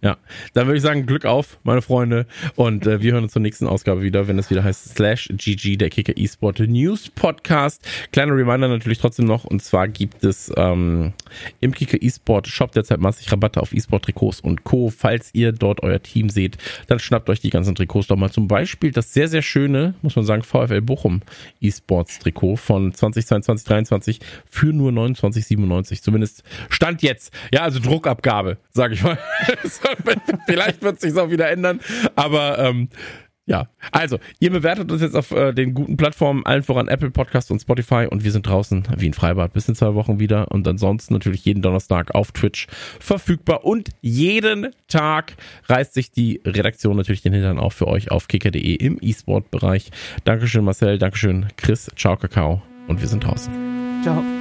Ja, 0.02 0.18
dann 0.54 0.68
würde 0.68 0.78
ich 0.78 0.84
sagen 0.84 1.06
Glück 1.06 1.26
auf, 1.26 1.60
meine 1.64 1.82
Freunde. 1.82 2.26
Und 2.56 2.86
äh, 2.88 3.02
wir 3.02 3.14
hören 3.14 3.24
uns 3.24 3.34
zur 3.34 3.42
nächsten 3.42 3.68
Ausgabe 3.68 4.02
wieder, 4.02 4.28
wenn 4.28 4.40
es 4.40 4.50
wieder 4.50 4.64
heißt 4.64 4.96
Slash 4.96 5.30
GG, 5.32 5.78
der 5.78 5.90
Kicker 5.90 6.14
eSport 6.18 6.60
News 6.60 7.10
Podcast. 7.10 7.88
Kleiner 8.12 8.36
Reminder 8.36 8.68
natürlich 8.68 9.00
trotzdem 9.00 9.26
noch. 9.26 9.46
Und 9.46 9.62
zwar 9.64 9.88
gibt 9.88 10.24
es 10.24 10.52
ähm, 10.56 11.14
im 11.60 11.74
Kicker 11.74 12.02
eSport 12.02 12.48
Shop 12.48 12.72
derzeit 12.72 13.00
massig 13.00 13.32
Rabatte 13.32 13.62
auf 13.62 13.74
eSport 13.74 14.06
Trikots 14.06 14.40
und 14.40 14.64
Co. 14.64 14.90
Falls 14.90 15.30
ihr 15.34 15.52
dort 15.52 15.84
euer 15.84 16.02
Team 16.02 16.30
seht, 16.30 16.58
dann 16.88 17.00
schnappt 17.00 17.30
euch 17.30 17.40
die 17.40 17.50
ganzen 17.50 17.76
Trikots 17.76 18.08
doch 18.08 18.16
mal. 18.16 18.32
Zum 18.32 18.48
Beispiel 18.48 18.92
das 18.92 19.14
sehr, 19.14 19.28
sehr 19.28 19.42
schöne, 19.42 19.94
muss 20.02 20.16
man 20.16 20.26
sagen, 20.26 20.44
VfL 20.44 20.82
Bochum 20.82 21.22
eSports 21.62 22.20
Trikot 22.20 22.58
von 22.58 22.94
2022, 22.94 23.66
2023 23.66 24.20
für 24.50 24.74
nur 24.74 24.92
29,97. 24.92 26.02
Zumindest 26.02 26.44
Stand 26.70 27.02
jetzt. 27.02 27.34
Ja, 27.54 27.62
also 27.62 27.80
Druckabgabe, 27.80 28.58
sage 28.72 28.94
ich 28.96 29.04
mal. 29.04 29.18
Vielleicht 30.46 30.82
wird 30.82 31.00
sich 31.00 31.16
auch 31.18 31.30
wieder 31.30 31.50
ändern, 31.50 31.80
aber 32.16 32.60
ähm, 32.60 32.90
ja, 33.48 33.68
also, 33.94 34.20
ihr 34.42 34.52
bewertet 34.52 34.92
uns 34.92 35.02
jetzt 35.02 35.16
auf 35.16 35.32
äh, 35.32 35.54
den 35.54 35.74
guten 35.74 35.96
Plattformen, 35.96 36.46
allen 36.46 36.64
voran 36.64 36.90
Apple 36.90 37.12
Podcast 37.12 37.50
und 37.50 37.62
Spotify 37.62 38.06
und 38.10 38.26
wir 38.26 38.34
sind 38.34 38.46
draußen 38.46 38.84
wie 38.98 39.08
ein 39.08 39.14
Freibad 39.14 39.54
bis 39.54 39.70
in 39.70 39.76
zwei 39.76 39.96
Wochen 39.96 40.20
wieder 40.20 40.52
und 40.52 40.68
ansonsten 40.68 41.14
natürlich 41.14 41.46
jeden 41.46 41.62
Donnerstag 41.62 42.14
auf 42.14 42.34
Twitch 42.34 42.68
verfügbar 43.00 43.64
und 43.64 43.90
jeden 44.02 44.68
Tag 44.90 45.38
reißt 45.70 45.94
sich 45.94 46.12
die 46.12 46.42
Redaktion 46.46 46.98
natürlich 46.98 47.22
den 47.22 47.32
Hintern 47.32 47.58
auf 47.58 47.74
für 47.74 47.88
euch 47.88 48.12
auf 48.12 48.28
kicker.de 48.28 48.76
im 48.76 48.98
E-Sport-Bereich. 49.00 49.92
Dankeschön 50.26 50.66
Marcel, 50.66 50.98
Dankeschön 50.98 51.48
Chris, 51.56 51.90
ciao 51.96 52.18
Kakao 52.18 52.62
und 52.90 53.00
wir 53.00 53.08
sind 53.08 53.24
draußen. 53.24 53.87
Ciao. 54.08 54.37